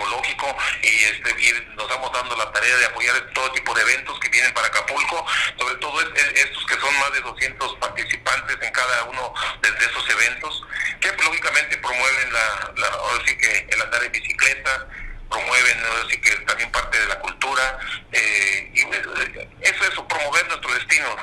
y, 0.82 1.04
este, 1.04 1.34
nos 1.76 1.86
estamos 1.86 2.12
dando 2.12 2.36
la 2.36 2.52
tarea 2.52 2.78
de 2.78 2.86
apoyar 2.86 3.16
todo 3.34 3.52
tipo 3.52 3.74
de 3.74 3.82
eventos 3.82 4.20
que 4.20 4.30
vienen 4.30 4.54
para 4.54 4.68
Acapulco, 4.68 5.26
sobre 5.58 5.76
todo 5.76 6.02
estos 6.02 6.66
que 6.66 6.80
son 6.80 7.00
más 7.00 7.14
de 7.14 7.22
200 7.22 7.76
participantes 7.76 8.58
en 8.62 8.72
cada 8.72 9.04
uno 9.06 9.34
de, 9.62 9.70
esos 9.70 10.10
eventos, 10.10 10.64
que 11.00 11.12
lógicamente 11.24 11.78
promueven 11.78 12.34
la, 12.34 12.74
la 12.78 12.88
ahora 12.88 13.24
sí 13.26 13.38
que 13.38 13.68
el 13.70 13.82
andar 13.82 14.04
en 14.04 14.12
bicicleta, 14.12 14.88
promueven 15.30 15.78
así 16.06 16.20
que 16.20 16.32
también 16.46 16.72
parte 16.72 17.00
de 17.00 17.06
la 17.08 17.20
cultura 17.20 17.80
eh, 18.12 18.72
y 18.74 18.82
eh, 18.82 19.50
eso 19.62 19.84
es 19.84 19.90
promover 20.08 20.48
nuestro 20.48 20.74
destino 20.74 21.16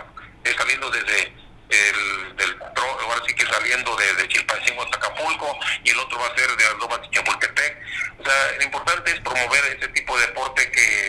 eh, 0.44 0.54
saliendo 0.56 0.90
desde 0.90 1.32
el 1.70 2.36
del 2.36 2.56
ahora 3.04 3.22
sí 3.26 3.34
que 3.34 3.46
saliendo 3.46 3.96
de, 3.96 4.14
de 4.14 4.28
Chilpancingo 4.28 4.82
hasta 4.82 4.96
Acapulco 4.96 5.58
y 5.82 5.90
el 5.90 5.98
otro 5.98 6.18
va 6.18 6.26
a 6.26 6.36
ser 6.36 6.56
de 6.56 6.66
Aldoba 6.66 6.96
a 6.96 7.10
Chapultepec. 7.10 7.76
O 8.18 8.24
sea, 8.24 8.52
lo 8.58 8.64
importante 8.64 9.10
es 9.10 9.20
promover 9.20 9.64
ese 9.76 9.88
tipo 9.88 10.18
de 10.18 10.26
deporte 10.26 10.70
que 10.70 11.08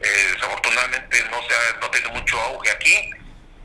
eh, 0.00 0.32
desafortunadamente 0.34 1.24
no 1.30 1.42
sea, 1.48 1.58
no 1.80 1.90
tiene 1.90 2.08
mucho 2.08 2.40
auge 2.40 2.70
aquí, 2.70 3.10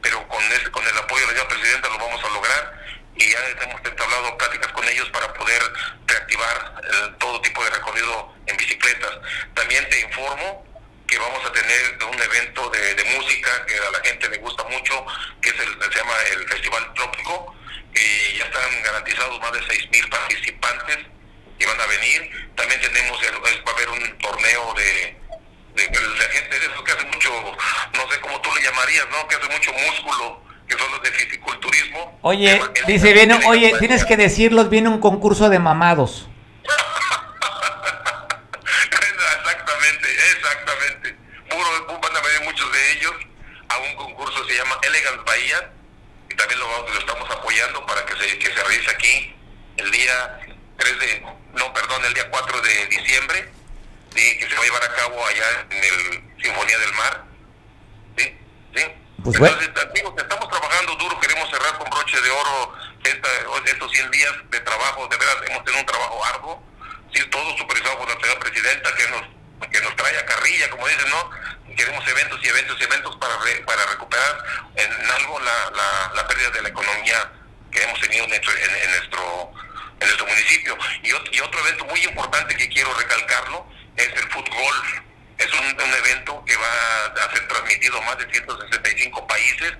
pero 0.01 0.27
con 0.27 0.43
ese, 0.51 0.71
con 0.71 0.85
el 0.87 0.97
apoyo 0.97 1.27
de 1.27 1.35
la 1.35 1.47
presidenta 1.47 1.89
lo 1.89 1.97
vamos 1.97 2.23
a 2.23 2.29
lograr 2.29 2.81
y 3.15 3.29
ya 3.29 3.39
hemos 3.63 3.81
entablado 3.83 4.37
pláticas 4.37 4.71
con 4.71 4.87
ellos 4.87 5.09
para 5.09 5.33
poder 5.33 5.61
reactivar 6.07 6.81
eh, 6.83 7.13
todo 7.19 7.41
tipo 7.41 7.63
de 7.63 7.69
recorrido 7.71 8.33
en 8.47 8.57
bicicletas. 8.57 9.11
También 9.53 9.87
te 9.89 9.99
informo 10.01 10.70
que 11.11 11.19
vamos 11.19 11.45
a 11.45 11.51
tener 11.51 11.99
un 12.09 12.21
evento 12.21 12.69
de, 12.69 13.03
música 13.17 13.65
que 13.65 13.75
a 13.75 13.91
la 13.91 13.99
gente 13.99 14.29
le 14.29 14.37
gusta 14.37 14.63
mucho, 14.63 15.05
que 15.41 15.49
es 15.49 15.59
el, 15.59 15.91
se 15.91 15.99
llama 15.99 16.13
el 16.31 16.47
Festival 16.47 16.93
Trópico, 16.93 17.53
y 17.93 18.37
ya 18.37 18.45
están 18.45 18.81
garantizados 18.81 19.39
más 19.41 19.51
de 19.51 19.59
6.000 19.59 20.09
participantes 20.09 20.99
que 21.59 21.65
van 21.67 21.81
a 21.81 21.85
venir. 21.87 22.49
También 22.55 22.79
tenemos, 22.79 23.19
va 23.21 23.71
a 23.71 23.75
haber 23.75 23.89
un 23.89 24.17
torneo 24.19 24.73
de, 24.75 25.17
de, 25.75 25.83
gente 25.83 26.59
de 26.59 26.65
eso 26.65 26.81
que 26.81 26.91
hace 26.93 27.05
mucho, 27.05 27.29
no 27.93 28.09
sé 28.09 28.21
cómo 28.21 28.39
tú 28.39 28.49
le 28.55 28.63
llamarías, 28.63 29.05
¿no? 29.11 29.27
Que 29.27 29.35
hace 29.35 29.49
mucho 29.49 29.73
músculo, 29.73 30.41
que 30.65 30.77
son 30.77 30.91
los 30.91 31.03
de 31.03 31.11
fisiculturismo. 31.11 32.19
Oye, 32.21 32.61
dice, 32.87 33.11
viene, 33.11 33.37
oye, 33.47 33.73
tienes 33.79 34.05
que 34.05 34.15
decirlos, 34.15 34.69
viene 34.69 34.87
un 34.87 35.01
concurso 35.01 35.49
de 35.49 35.59
mamados. 35.59 36.29
lo, 46.55 46.99
estamos 46.99 47.29
apoyando 47.29 47.85
para 47.85 48.05
que 48.05 48.15
se, 48.15 48.37
que 48.39 48.47
se 48.47 48.63
realice 48.63 48.91
aquí 48.91 49.35
el 49.77 49.91
día 49.91 50.39
3 50.77 50.99
de, 50.99 51.25
no, 51.53 51.73
perdón, 51.73 52.05
el 52.05 52.13
día 52.13 52.29
4 52.29 52.61
de 52.61 52.85
diciembre, 52.87 53.51
que 54.13 54.47
se 54.47 54.55
va 54.55 54.61
a 54.61 54.65
llevar 54.65 54.83
a 54.83 54.95
cabo 54.95 55.25
allá 55.25 55.65
en 55.69 55.83
el 55.83 56.43
Sinfonía 56.43 56.77
del 56.77 56.93
Mar. 56.93 57.23
¿sí? 58.17 58.37
¿sí? 58.75 58.83
Pues 59.23 59.35
Entonces, 59.35 59.69
estamos 60.17 60.49
trabajando 60.49 60.95
duro, 60.95 61.19
queremos 61.19 61.49
cerrar 61.49 61.77
con 61.77 61.89
broche 61.89 62.19
de 62.19 62.29
oro 62.29 62.73
esta, 63.03 63.29
estos 63.65 63.91
100 63.91 64.11
días 64.11 64.33
de 64.49 64.59
trabajo, 64.61 65.07
de 65.07 65.17
verdad 65.17 65.43
hemos 65.47 65.63
tenido 65.63 65.81
un 65.81 65.85
trabajo 65.85 66.25
arduo, 66.25 66.63
¿sí? 67.13 67.23
todo 67.29 67.57
supervisado 67.57 67.97
por 67.99 68.09
la 68.09 68.19
señora 68.19 68.39
presidenta 68.39 68.95
que 68.95 69.07
nos, 69.09 69.69
que 69.69 69.81
nos 69.81 69.95
trae 69.95 70.17
a 70.17 70.25
carrilla, 70.25 70.69
como 70.69 70.87
dicen, 70.87 71.09
¿no? 71.09 71.29
queremos 71.75 72.07
eventos 72.07 72.39
y 72.43 72.47
eventos 72.47 72.77
y 72.79 72.83
eventos 72.83 73.15
para, 73.17 73.37
para 73.65 73.85
recuperar 73.87 74.43
en 74.75 75.11
algo 75.11 75.39
la, 75.39 76.11
la, 76.15 76.27
pérdida 76.27 76.49
de 76.51 76.61
la 76.63 76.69
economía 76.69 77.31
que 77.71 77.83
hemos 77.83 77.99
tenido 78.01 78.23
en 78.25 78.29
nuestro, 78.29 78.53
en, 78.53 78.91
nuestro, 78.91 79.51
en 79.99 80.07
nuestro 80.07 80.27
municipio. 80.27 80.77
Y, 81.03 81.09
y, 81.09 81.39
otro 81.39 81.59
evento 81.61 81.85
muy 81.85 81.99
importante 82.03 82.55
que 82.55 82.69
quiero 82.69 82.93
recalcarlo 82.93 83.65
es 83.95 84.07
el 84.07 84.29
fútbol. 84.29 84.75
Es 85.37 85.51
un, 85.53 85.65
un 85.65 85.93
evento 85.93 86.43
que 86.45 86.55
va 86.55 87.25
a 87.25 87.31
ser 87.33 87.47
transmitido 87.47 87.97
a 87.97 88.05
más 88.05 88.17
de 88.17 88.31
165 88.31 89.27
países 89.27 89.73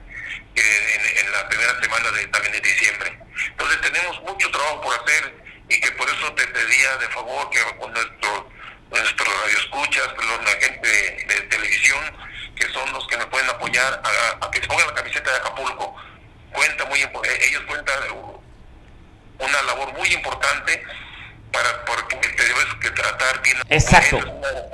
en, 0.56 1.18
en, 1.18 1.32
la 1.32 1.48
primera 1.48 1.80
semana 1.82 2.12
de, 2.12 2.28
también 2.28 2.54
de 2.54 2.62
diciembre. 2.62 3.20
Entonces 3.48 3.82
tenemos 3.82 4.22
mucho 4.22 4.50
trabajo 4.50 4.82
por 4.82 4.96
hacer 4.96 5.36
y 5.70 5.80
que 5.80 5.92
por 5.92 6.10
eso 6.10 6.34
te 6.34 6.48
pedía 6.48 6.98
de 6.98 7.08
favor 7.10 7.50
que 7.50 7.60
con 7.78 7.94
nuestro 7.94 8.52
nuestros 8.92 9.42
radioescuchas, 9.42 10.08
la 10.44 10.52
gente 10.60 11.26
de, 11.28 11.42
televisión, 11.50 12.00
que 12.56 12.68
son 12.72 12.92
los 12.94 13.08
que 13.08 13.18
nos 13.18 13.26
pueden 13.28 13.50
apoyar 13.50 14.02
a, 14.42 14.52
que 14.52 14.62
se 14.62 14.68
pongan 14.68 14.88
la 14.88 14.94
camiseta 14.94 15.32
de 15.32 15.38
Acapulco. 15.38 15.96
Cuenta 16.52 16.86
muy 16.86 17.00
eh, 17.00 17.10
ellos 17.50 17.64
cuentan 17.68 18.00
una 19.40 19.62
labor 19.64 19.94
muy 19.94 20.08
importante 20.14 20.84
para 21.52 21.86
porque 21.86 22.18
tenemos 22.18 22.66
que 22.82 22.92
tratar 22.92 23.42
bien 23.42 23.58
Exacto. 23.70 24.20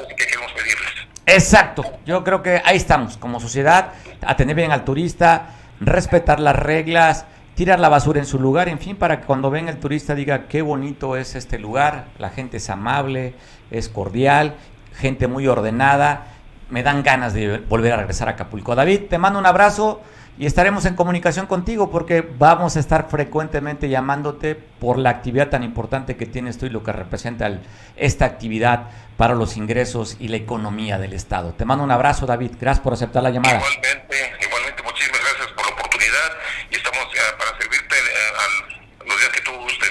que 0.08 0.16
queremos 0.16 0.52
pedirles. 0.54 0.94
Exacto. 1.38 1.84
Yo 2.04 2.24
creo 2.24 2.42
que 2.42 2.64
ahí 2.66 2.78
estamos 2.78 3.16
como 3.18 3.40
sociedad, 3.40 3.92
atender 4.26 4.56
bien 4.56 4.72
al 4.72 4.84
turista, 4.84 5.50
respetar 5.80 6.40
las 6.40 6.56
reglas, 6.56 7.26
tirar 7.54 7.80
la 7.80 7.90
basura 7.90 8.20
en 8.20 8.26
su 8.26 8.40
lugar, 8.40 8.70
en 8.70 8.80
fin, 8.80 8.96
para 8.96 9.20
que 9.20 9.28
cuando 9.28 9.52
venga 9.52 9.70
el 9.70 9.78
turista 9.78 10.16
diga 10.16 10.48
qué 10.48 10.64
bonito 10.64 11.16
es 11.16 11.36
este 11.36 11.60
lugar, 11.60 12.06
la 12.18 12.30
gente 12.30 12.58
es 12.58 12.72
amable, 12.72 13.36
es 13.70 13.88
cordial, 13.88 14.56
gente 14.96 15.28
muy 15.28 15.46
ordenada. 15.48 16.26
Me 16.72 16.82
dan 16.82 17.04
ganas 17.04 17.36
de 17.36 17.60
volver 17.60 17.94
a 17.94 17.98
regresar 17.98 18.30
a 18.30 18.32
Acapulco. 18.32 18.74
David, 18.74 19.02
te 19.08 19.20
mando 19.20 19.38
un 19.38 19.46
abrazo 19.46 20.02
y 20.40 20.46
estaremos 20.46 20.86
en 20.86 20.96
comunicación 20.96 21.48
contigo 21.48 21.90
porque 21.90 22.22
vamos 22.22 22.76
a 22.76 22.80
estar 22.80 23.10
frecuentemente 23.10 23.90
llamándote 23.90 24.56
por 24.56 25.00
la 25.00 25.10
actividad 25.10 25.50
tan 25.50 25.64
importante 25.64 26.16
que 26.16 26.28
tienes 26.28 26.58
tú 26.58 26.68
y 26.68 26.70
lo 26.70 26.84
que 26.84 26.92
representa 26.92 27.50
esta 27.96 28.26
actividad 28.26 28.90
para 29.18 29.34
los 29.34 29.58
ingresos 29.58 30.16
y 30.20 30.28
la 30.28 30.38
economía 30.38 31.00
del 31.00 31.14
Estado. 31.14 31.54
Te 31.54 31.66
mando 31.66 31.84
un 31.84 31.92
abrazo, 31.92 32.28
David. 32.28 32.52
Gracias 32.60 32.84
por 32.84 32.94
aceptar 32.94 33.24
la 33.24 33.32
llamada. 33.32 33.58
Igualmente, 33.58 34.46
igualmente, 34.46 34.84
muchísimas 34.84 35.20
gracias 35.22 35.48
por 35.56 35.66
la 35.66 35.74
oportunidad 35.74 36.32
y 36.70 36.76
estamos 36.76 37.04
eh, 37.04 37.20
para 37.40 37.58
servirte 37.60 37.96
eh, 37.96 39.08
los 39.08 39.18
días 39.20 39.30
que 39.30 39.42
tú 39.42 39.52
gustes. 39.64 39.90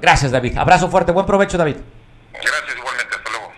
Gracias, 0.00 0.30
David. 0.30 0.56
Abrazo 0.58 0.88
fuerte. 0.88 1.10
Buen 1.10 1.26
provecho, 1.26 1.58
David. 1.58 1.76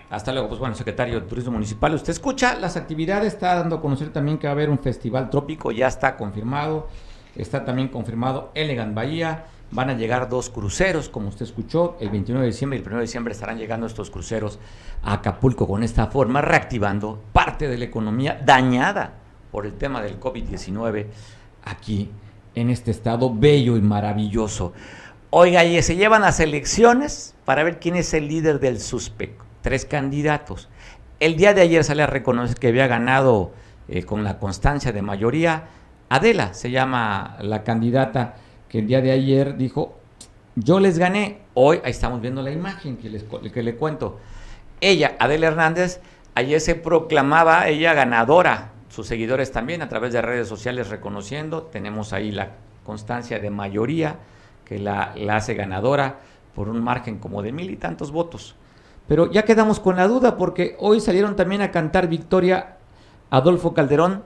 Hasta 0.09 0.31
luego. 0.31 0.47
Pues 0.47 0.59
bueno, 0.59 0.75
secretario 0.75 1.19
de 1.19 1.27
Turismo 1.27 1.51
Municipal, 1.51 1.93
usted 1.93 2.11
escucha 2.11 2.55
las 2.55 2.77
actividades, 2.77 3.33
está 3.33 3.55
dando 3.55 3.77
a 3.77 3.81
conocer 3.81 4.09
también 4.11 4.37
que 4.37 4.47
va 4.47 4.51
a 4.51 4.53
haber 4.53 4.69
un 4.69 4.79
festival 4.79 5.29
trópico, 5.29 5.71
ya 5.71 5.87
está 5.87 6.17
confirmado. 6.17 6.87
Está 7.35 7.63
también 7.63 7.89
confirmado 7.89 8.51
Elegant 8.55 8.93
Bahía. 8.93 9.45
Van 9.71 9.89
a 9.91 9.93
llegar 9.93 10.29
dos 10.29 10.49
cruceros, 10.49 11.09
como 11.09 11.29
usted 11.29 11.45
escuchó, 11.45 11.95
el 11.99 12.09
29 12.09 12.43
de 12.43 12.51
diciembre 12.51 12.79
y 12.79 12.81
el 12.81 12.87
1 12.87 12.97
de 12.97 13.01
diciembre 13.03 13.33
estarán 13.33 13.59
llegando 13.59 13.85
estos 13.85 14.09
cruceros 14.09 14.57
a 15.03 15.13
Acapulco 15.13 15.67
con 15.67 15.83
esta 15.83 16.07
forma, 16.07 16.41
reactivando 16.41 17.21
parte 17.31 17.67
de 17.67 17.77
la 17.77 17.85
economía 17.85 18.41
dañada 18.43 19.13
por 19.51 19.67
el 19.67 19.73
tema 19.73 20.01
del 20.01 20.19
COVID-19 20.19 21.05
aquí 21.63 22.09
en 22.55 22.71
este 22.71 22.89
estado 22.89 23.31
bello 23.33 23.77
y 23.77 23.81
maravilloso. 23.81 24.73
Oiga, 25.29 25.63
y 25.63 25.79
se 25.83 25.95
llevan 25.95 26.23
a 26.23 26.29
elecciones 26.29 27.35
para 27.45 27.63
ver 27.63 27.79
quién 27.79 27.95
es 27.95 28.11
el 28.15 28.27
líder 28.27 28.59
del 28.59 28.79
suspecto. 28.79 29.48
Tres 29.61 29.85
candidatos. 29.85 30.69
El 31.19 31.35
día 31.35 31.53
de 31.53 31.61
ayer 31.61 31.83
sale 31.83 32.03
a 32.03 32.07
reconocer 32.07 32.57
que 32.57 32.69
había 32.69 32.87
ganado 32.87 33.51
eh, 33.87 34.03
con 34.03 34.23
la 34.23 34.39
constancia 34.39 34.91
de 34.91 35.01
mayoría. 35.01 35.67
Adela 36.09 36.53
se 36.53 36.71
llama 36.71 37.37
la 37.41 37.63
candidata 37.63 38.35
que 38.69 38.79
el 38.79 38.87
día 38.87 39.01
de 39.01 39.11
ayer 39.11 39.57
dijo, 39.57 39.99
yo 40.55 40.79
les 40.79 40.97
gané. 40.97 41.39
Hoy, 41.53 41.81
ahí 41.83 41.91
estamos 41.91 42.21
viendo 42.21 42.41
la 42.41 42.51
imagen 42.51 42.97
que, 42.97 43.09
les, 43.09 43.23
que 43.23 43.63
le 43.63 43.75
cuento. 43.75 44.19
Ella, 44.81 45.15
Adela 45.19 45.47
Hernández, 45.47 46.01
ayer 46.35 46.61
se 46.61 46.75
proclamaba 46.75 47.67
ella 47.67 47.93
ganadora. 47.93 48.71
Sus 48.89 49.07
seguidores 49.07 49.51
también 49.51 49.81
a 49.81 49.89
través 49.89 50.13
de 50.13 50.21
redes 50.21 50.47
sociales 50.47 50.89
reconociendo. 50.89 51.63
Tenemos 51.63 52.13
ahí 52.13 52.31
la 52.31 52.51
constancia 52.83 53.39
de 53.39 53.49
mayoría 53.49 54.15
que 54.65 54.79
la, 54.79 55.13
hace 55.31 55.53
ganadora 55.53 56.19
por 56.55 56.69
un 56.69 56.83
margen 56.83 57.19
como 57.19 57.41
de 57.41 57.51
mil 57.51 57.69
y 57.69 57.75
tantos 57.75 58.11
votos. 58.11 58.55
Pero 59.09 59.29
ya 59.31 59.43
quedamos 59.43 59.79
con 59.79 59.95
la 59.95 60.07
duda 60.07 60.37
porque 60.37 60.77
hoy 60.79 61.01
salieron 61.01 61.35
también 61.35 61.63
a 61.63 61.71
cantar 61.71 62.07
Victoria 62.07 62.77
Adolfo 63.31 63.73
Calderón. 63.73 64.23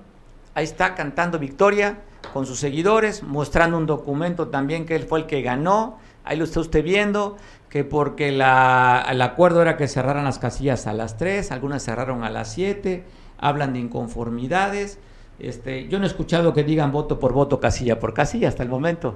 Ahí 0.55 0.65
está 0.65 0.93
cantando 0.93 1.39
Victoria 1.39 2.01
con 2.33 2.45
sus 2.45 2.59
seguidores, 2.59 3.23
mostrando 3.23 3.77
un 3.77 3.85
documento 3.85 4.49
también 4.49 4.85
que 4.85 4.97
él 4.97 5.03
fue 5.03 5.19
el 5.19 5.25
que 5.25 5.41
ganó. 5.41 5.99
Ahí 6.25 6.37
lo 6.37 6.43
está 6.43 6.59
usted 6.59 6.83
viendo, 6.83 7.37
que 7.69 7.85
porque 7.85 8.33
la, 8.33 9.05
el 9.09 9.21
acuerdo 9.21 9.61
era 9.61 9.77
que 9.77 9.87
cerraran 9.87 10.25
las 10.25 10.37
casillas 10.37 10.85
a 10.85 10.91
las 10.91 11.15
3, 11.15 11.53
algunas 11.53 11.81
cerraron 11.81 12.25
a 12.25 12.29
las 12.29 12.51
7, 12.51 13.05
hablan 13.37 13.71
de 13.71 13.79
inconformidades. 13.79 14.99
Este, 15.39 15.87
yo 15.87 15.97
no 15.97 16.03
he 16.03 16.07
escuchado 16.07 16.53
que 16.53 16.65
digan 16.65 16.91
voto 16.91 17.19
por 17.19 17.31
voto, 17.31 17.61
casilla 17.61 18.01
por 18.01 18.13
casilla 18.13 18.49
hasta 18.49 18.63
el 18.63 18.69
momento. 18.69 19.15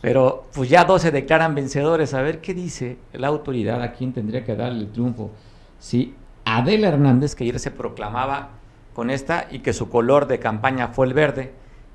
Pero 0.00 0.46
pues 0.52 0.68
ya 0.68 0.84
dos 0.84 1.02
se 1.02 1.10
declaran 1.10 1.54
vencedores. 1.54 2.14
A 2.14 2.22
ver 2.22 2.40
qué 2.40 2.54
dice 2.54 2.98
la 3.12 3.28
autoridad, 3.28 3.82
a 3.82 3.92
quién 3.92 4.12
tendría 4.12 4.44
que 4.44 4.54
darle 4.54 4.80
el 4.80 4.92
triunfo. 4.92 5.30
Si 5.78 6.14
Adela 6.44 6.88
Hernández, 6.88 7.34
que 7.34 7.44
ayer 7.44 7.58
se 7.58 7.70
proclamaba 7.70 8.50
con 8.94 9.10
esta 9.10 9.46
y 9.50 9.60
que 9.60 9.72
su 9.72 9.88
color 9.88 10.26
de 10.26 10.38
campaña 10.38 10.88
fue 10.88 11.06
el 11.06 11.14
verde, 11.14 11.52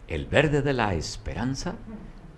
el 0.07 0.25
verde 0.25 0.61
de 0.61 0.73
la 0.73 0.93
esperanza. 0.93 1.75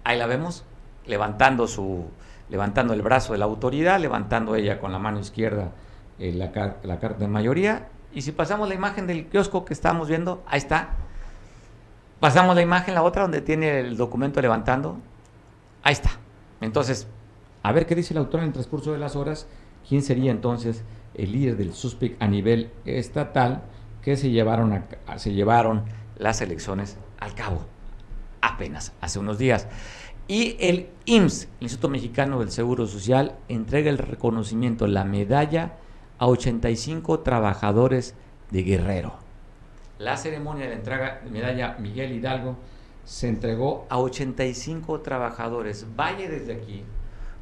Ahí 0.03 0.18
la 0.18 0.28
vemos 0.28 0.64
levantando 1.05 1.68
su 1.68 2.05
levantando 2.49 2.93
el 2.93 3.01
brazo 3.01 3.34
de 3.34 3.39
la 3.39 3.45
autoridad, 3.45 3.99
levantando 3.99 4.55
ella 4.55 4.80
con 4.80 4.91
la 4.91 4.99
mano 4.99 5.20
izquierda 5.20 5.72
eh, 6.20 6.32
la, 6.34 6.51
la 6.84 6.99
carta 6.99 7.20
de 7.20 7.28
mayoría. 7.28 7.88
Y 8.14 8.22
si 8.22 8.32
pasamos 8.32 8.70
la 8.70 8.76
imagen 8.76 9.07
del 9.07 9.26
kiosco 9.26 9.66
que 9.66 9.74
estábamos 9.74 10.07
viendo, 10.07 10.43
ahí 10.45 10.59
está. 10.59 10.89
Pasamos 12.20 12.55
la 12.55 12.61
imagen, 12.61 12.93
la 12.93 13.01
otra, 13.01 13.24
donde 13.24 13.41
tiene 13.41 13.80
el 13.80 13.97
documento 13.97 14.39
levantando. 14.39 14.97
Ahí 15.84 15.93
está. 15.93 16.11
Entonces, 16.61 17.07
a 17.61 17.71
ver 17.71 17.86
qué 17.86 17.95
dice 17.95 18.13
el 18.13 18.17
autor 18.17 18.39
en 18.39 18.47
el 18.47 18.53
transcurso 18.53 18.93
de 18.93 18.99
las 18.99 19.15
horas. 19.15 19.47
¿Quién 19.88 20.01
sería 20.01 20.31
entonces 20.31 20.84
el 21.13 21.31
líder 21.31 21.57
del 21.57 21.73
SUSPIC 21.73 22.15
a 22.19 22.27
nivel 22.27 22.71
estatal 22.86 23.63
que 24.01 24.17
se 24.17 24.31
llevaron, 24.31 24.73
a, 24.73 25.19
se 25.19 25.34
llevaron 25.34 25.84
las 26.17 26.41
elecciones 26.41 26.97
al 27.19 27.36
cabo 27.36 27.65
apenas 28.41 28.93
hace 29.01 29.19
unos 29.19 29.38
días. 29.38 29.67
Y 30.27 30.55
el 30.59 30.89
IMSS, 31.05 31.49
Instituto 31.59 31.89
Mexicano 31.89 32.39
del 32.39 32.51
Seguro 32.51 32.88
Social, 32.88 33.36
entrega 33.49 33.89
el 33.89 33.97
reconocimiento, 33.97 34.88
la 34.88 35.03
medalla 35.03 35.73
a 36.17 36.27
85 36.27 37.21
trabajadores 37.21 38.15
de 38.51 38.63
Guerrero. 38.63 39.15
La 39.99 40.17
ceremonia 40.17 40.65
de 40.65 40.71
la 40.71 40.77
entrega 40.77 41.21
de 41.23 41.29
medalla 41.29 41.77
Miguel 41.79 42.13
Hidalgo 42.13 42.57
se 43.05 43.27
entregó 43.27 43.85
a 43.89 43.99
85 43.99 45.01
trabajadores. 45.01 45.85
Vaya 45.95 46.29
desde 46.29 46.53
aquí 46.53 46.83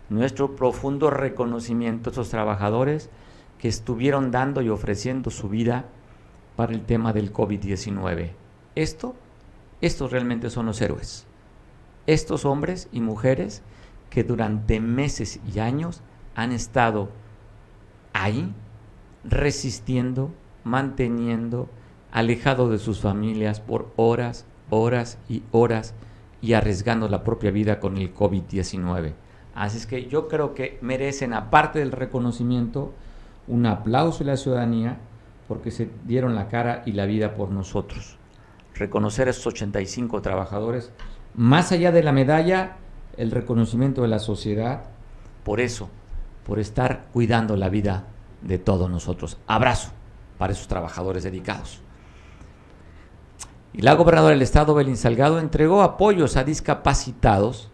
nuestro 0.10 0.56
profundo 0.56 1.10
reconocimiento 1.10 2.10
a 2.10 2.14
esos 2.14 2.30
trabajadores 2.30 3.10
que 3.60 3.68
estuvieron 3.68 4.32
dando 4.32 4.62
y 4.62 4.70
ofreciendo 4.70 5.30
su 5.30 5.48
vida 5.48 5.86
para 6.56 6.74
el 6.74 6.82
tema 6.82 7.14
del 7.14 7.32
COVID-19. 7.32 8.32
Esto, 8.76 9.16
estos 9.82 10.12
realmente 10.12 10.50
son 10.50 10.66
los 10.66 10.82
héroes. 10.82 11.26
Estos 12.08 12.46
hombres 12.46 12.90
y 12.92 13.02
mujeres 13.02 13.62
que 14.10 14.24
durante 14.24 14.80
meses 14.80 15.40
y 15.54 15.60
años 15.60 16.02
han 16.36 16.52
estado 16.52 17.10
ahí 18.14 18.54
resistiendo, 19.24 20.32
manteniendo, 20.64 21.70
alejado 22.12 22.70
de 22.70 22.80
sus 22.80 23.00
familias 23.00 23.60
por 23.60 23.92
horas, 23.96 24.46
horas 24.72 25.20
y 25.30 25.44
horas 25.52 25.94
y 26.42 26.54
arriesgando 26.54 27.08
la 27.08 27.24
propia 27.24 27.52
vida 27.52 27.80
con 27.80 27.98
el 27.98 28.16
COVID-19. 28.16 29.14
Así 29.54 29.78
es 29.78 29.86
que 29.86 30.08
yo 30.08 30.28
creo 30.28 30.56
que 30.56 30.80
merecen, 30.82 31.34
aparte 31.34 31.80
del 31.80 31.92
reconocimiento, 31.92 32.94
un 33.48 33.66
aplauso 33.68 34.20
de 34.20 34.32
la 34.32 34.38
ciudadanía 34.38 34.98
porque 35.48 35.72
se 35.72 35.90
dieron 36.06 36.34
la 36.34 36.48
cara 36.48 36.82
y 36.86 36.94
la 36.94 37.06
vida 37.06 37.36
por 37.36 37.52
nosotros. 37.52 38.18
Reconocer 38.74 39.28
a 39.28 39.32
esos 39.32 39.46
85 39.48 40.22
trabajadores, 40.22 40.92
más 41.36 41.72
allá 41.72 41.92
de 41.92 42.04
la 42.04 42.14
medalla, 42.14 42.78
el 43.18 43.32
reconocimiento 43.32 44.02
de 44.02 44.08
la 44.08 44.20
sociedad, 44.20 44.86
por 45.44 45.60
eso, 45.60 45.90
por 46.46 46.60
estar 46.60 47.08
cuidando 47.12 47.58
la 47.58 47.70
vida 47.70 48.06
de 48.42 48.58
todos 48.58 48.90
nosotros. 48.90 49.38
Abrazo 49.48 49.92
para 50.38 50.54
esos 50.54 50.68
trabajadores 50.68 51.24
dedicados. 51.24 51.82
Y 53.74 53.82
la 53.82 53.94
gobernadora 53.94 54.34
del 54.34 54.42
estado, 54.42 54.74
Belín 54.74 54.98
Salgado, 54.98 55.40
entregó 55.40 55.82
apoyos 55.82 56.36
a 56.36 56.44
discapacitados. 56.44 57.70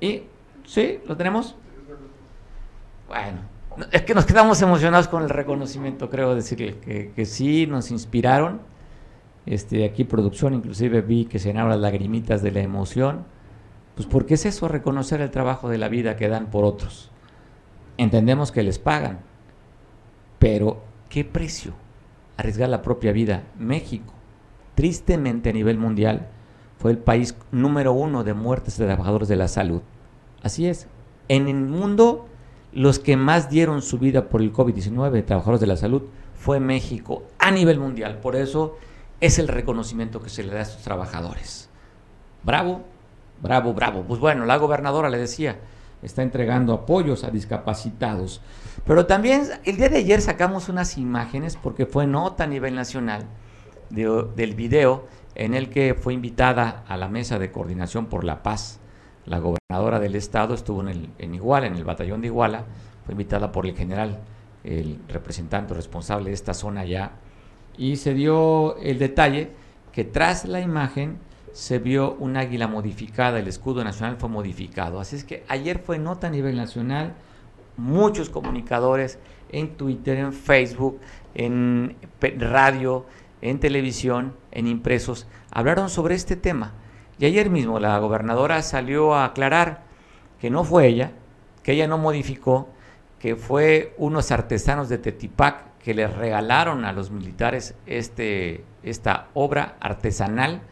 Y, 0.00 0.24
¿sí? 0.64 1.00
¿Lo 1.06 1.16
tenemos? 1.16 1.54
Bueno, 3.08 3.40
es 3.90 4.02
que 4.02 4.14
nos 4.14 4.26
quedamos 4.26 4.60
emocionados 4.62 5.08
con 5.08 5.22
el 5.22 5.30
reconocimiento, 5.30 6.10
creo 6.10 6.34
decirle, 6.34 6.78
que, 6.78 7.24
sí 7.24 7.66
nos 7.66 7.90
inspiraron. 7.90 8.60
Este, 9.46 9.84
aquí 9.84 10.04
producción, 10.04 10.54
inclusive 10.54 11.00
vi 11.00 11.24
que 11.24 11.38
se 11.38 11.48
llenaron 11.48 11.70
las 11.70 11.80
lagrimitas 11.80 12.42
de 12.42 12.52
la 12.52 12.60
emoción. 12.60 13.24
Pues 13.94 14.06
porque 14.06 14.34
es 14.34 14.46
eso, 14.46 14.68
reconocer 14.68 15.20
el 15.22 15.30
trabajo 15.30 15.68
de 15.68 15.78
la 15.78 15.88
vida 15.88 16.16
que 16.16 16.28
dan 16.28 16.50
por 16.50 16.64
otros. 16.64 17.10
Entendemos 17.96 18.52
que 18.52 18.62
les 18.62 18.78
pagan, 18.78 19.20
pero 20.38 20.82
¿qué 21.08 21.24
precio? 21.24 21.74
Arriesgar 22.40 22.70
la 22.70 22.80
propia 22.80 23.12
vida. 23.12 23.42
México, 23.58 24.14
tristemente 24.74 25.50
a 25.50 25.52
nivel 25.52 25.76
mundial, 25.76 26.28
fue 26.78 26.90
el 26.90 26.96
país 26.96 27.36
número 27.52 27.92
uno 27.92 28.24
de 28.24 28.32
muertes 28.32 28.78
de 28.78 28.86
trabajadores 28.86 29.28
de 29.28 29.36
la 29.36 29.46
salud. 29.46 29.82
Así 30.42 30.66
es. 30.66 30.86
En 31.28 31.48
el 31.48 31.56
mundo 31.56 32.28
los 32.72 32.98
que 32.98 33.18
más 33.18 33.50
dieron 33.50 33.82
su 33.82 33.98
vida 33.98 34.30
por 34.30 34.40
el 34.40 34.54
COVID-19, 34.54 35.22
trabajadores 35.26 35.60
de 35.60 35.66
la 35.66 35.76
salud, 35.76 36.04
fue 36.34 36.60
México 36.60 37.24
a 37.38 37.50
nivel 37.50 37.78
mundial. 37.78 38.20
Por 38.20 38.36
eso 38.36 38.78
es 39.20 39.38
el 39.38 39.46
reconocimiento 39.46 40.22
que 40.22 40.30
se 40.30 40.42
le 40.42 40.54
da 40.54 40.60
a 40.60 40.62
estos 40.62 40.82
trabajadores. 40.82 41.68
Bravo, 42.42 42.84
bravo, 43.42 43.74
bravo. 43.74 44.04
Pues 44.08 44.18
bueno, 44.18 44.46
la 44.46 44.56
gobernadora 44.56 45.10
le 45.10 45.18
decía, 45.18 45.58
está 46.02 46.22
entregando 46.22 46.72
apoyos 46.72 47.24
a 47.24 47.30
discapacitados. 47.30 48.40
Pero 48.84 49.06
también 49.06 49.42
el 49.64 49.76
día 49.76 49.88
de 49.88 49.98
ayer 49.98 50.20
sacamos 50.20 50.68
unas 50.68 50.98
imágenes 50.98 51.56
porque 51.56 51.86
fue 51.86 52.06
nota 52.06 52.44
a 52.44 52.46
nivel 52.46 52.74
nacional 52.74 53.26
del 53.90 54.54
video 54.54 55.06
en 55.34 55.54
el 55.54 55.68
que 55.68 55.94
fue 55.94 56.14
invitada 56.14 56.84
a 56.86 56.96
la 56.96 57.08
mesa 57.08 57.38
de 57.38 57.50
coordinación 57.50 58.06
por 58.06 58.24
la 58.24 58.42
paz 58.42 58.80
la 59.26 59.38
gobernadora 59.38 60.00
del 60.00 60.16
estado 60.16 60.54
estuvo 60.54 60.80
en, 60.82 60.88
el, 61.18 61.34
Iguala, 61.34 61.66
en 61.66 61.76
el 61.76 61.84
batallón 61.84 62.20
de 62.20 62.28
Iguala, 62.28 62.64
fue 63.04 63.12
invitada 63.12 63.52
por 63.52 63.66
el 63.66 63.76
general, 63.76 64.18
el 64.64 64.98
representante 65.08 65.74
responsable 65.74 66.30
de 66.30 66.34
esta 66.34 66.54
zona 66.54 66.84
ya, 66.84 67.12
y 67.76 67.96
se 67.96 68.14
dio 68.14 68.76
el 68.78 68.98
detalle 68.98 69.50
que 69.92 70.04
tras 70.04 70.46
la 70.46 70.60
imagen 70.60 71.18
se 71.52 71.78
vio 71.78 72.14
un 72.14 72.36
águila 72.36 72.68
modificada, 72.68 73.38
el 73.38 73.48
escudo 73.48 73.84
nacional 73.84 74.16
fue 74.16 74.28
modificado. 74.28 75.00
Así 75.00 75.16
es 75.16 75.24
que 75.24 75.44
ayer 75.48 75.78
fue 75.78 75.98
nota 75.98 76.28
a 76.28 76.30
nivel 76.30 76.56
nacional, 76.56 77.14
muchos 77.76 78.30
comunicadores 78.30 79.18
en 79.50 79.76
Twitter, 79.76 80.18
en 80.18 80.32
Facebook, 80.32 81.00
en 81.34 81.96
radio, 82.38 83.06
en 83.42 83.58
televisión, 83.58 84.34
en 84.52 84.66
impresos, 84.66 85.26
hablaron 85.50 85.88
sobre 85.88 86.14
este 86.14 86.36
tema 86.36 86.72
y 87.18 87.26
ayer 87.26 87.50
mismo 87.50 87.78
la 87.78 87.98
gobernadora 87.98 88.62
salió 88.62 89.14
a 89.14 89.26
aclarar 89.26 89.82
que 90.40 90.50
no 90.50 90.64
fue 90.64 90.86
ella, 90.86 91.12
que 91.62 91.72
ella 91.72 91.86
no 91.86 91.98
modificó, 91.98 92.70
que 93.18 93.36
fue 93.36 93.94
unos 93.98 94.30
artesanos 94.30 94.88
de 94.88 94.98
Tetipac 94.98 95.78
que 95.78 95.94
les 95.94 96.14
regalaron 96.14 96.84
a 96.84 96.92
los 96.92 97.10
militares 97.10 97.74
este, 97.86 98.64
esta 98.82 99.28
obra 99.34 99.76
artesanal. 99.80 100.62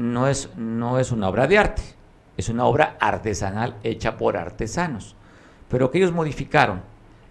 No 0.00 0.28
es, 0.28 0.48
no 0.56 0.98
es 0.98 1.12
una 1.12 1.28
obra 1.28 1.46
de 1.46 1.58
arte, 1.58 1.82
es 2.38 2.48
una 2.48 2.64
obra 2.64 2.96
artesanal 3.00 3.76
hecha 3.82 4.16
por 4.16 4.38
artesanos, 4.38 5.14
pero 5.68 5.90
que 5.90 5.98
ellos 5.98 6.10
modificaron 6.10 6.80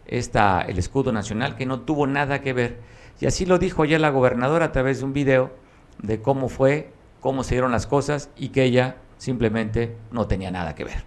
esta, 0.06 0.62
el 0.62 0.78
escudo 0.78 1.12
nacional 1.12 1.56
que 1.56 1.66
no 1.66 1.80
tuvo 1.80 2.06
nada 2.06 2.42
que 2.42 2.54
ver. 2.54 2.78
Y 3.20 3.26
así 3.26 3.48
lo 3.48 3.58
dijo 3.58 3.82
ayer 3.82 4.00
la 4.00 4.12
gobernadora 4.12 4.66
a 4.66 4.72
través 4.72 5.00
de 5.00 5.06
un 5.06 5.14
video 5.14 5.50
de 5.98 6.22
cómo 6.22 6.48
fue 6.48 6.92
cómo 7.22 7.44
se 7.44 7.56
dieron 7.56 7.72
las 7.72 7.88
cosas 7.88 8.30
y 8.38 8.50
que 8.50 8.66
ella 8.66 8.98
simplemente 9.18 9.98
no 10.12 10.28
tenía 10.28 10.52
nada 10.52 10.76
que 10.76 10.84
ver. 10.84 11.04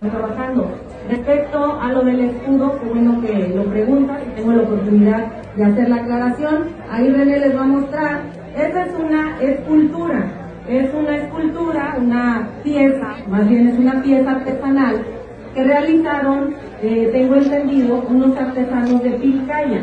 Trabajando. 0.00 0.68
Respecto 1.08 1.80
a 1.80 1.92
lo 1.92 2.02
del 2.02 2.22
escudo, 2.22 2.80
que 2.80 2.86
bueno 2.86 3.20
que 3.20 3.48
lo 3.54 3.64
pregunta 3.66 4.20
y 4.20 4.34
tengo 4.34 4.52
la 4.52 4.62
oportunidad 4.64 5.26
de 5.54 5.64
hacer 5.64 5.88
la 5.88 5.96
aclaración, 5.96 6.70
ahí 6.90 7.08
René 7.08 7.38
les 7.38 7.56
va 7.56 7.62
a 7.62 7.66
mostrar, 7.66 8.22
esa 8.56 8.86
es 8.86 8.94
una 8.98 9.40
escultura, 9.40 10.43
es 10.68 10.94
una 10.94 11.16
escultura, 11.16 11.96
una 11.98 12.48
pieza, 12.62 13.16
más 13.28 13.48
bien 13.48 13.68
es 13.68 13.78
una 13.78 14.02
pieza 14.02 14.30
artesanal 14.30 15.04
que 15.54 15.62
realizaron, 15.62 16.54
eh, 16.82 17.10
tengo 17.12 17.36
entendido, 17.36 18.04
unos 18.08 18.36
artesanos 18.36 19.02
de 19.02 19.10
Pilcaya. 19.10 19.82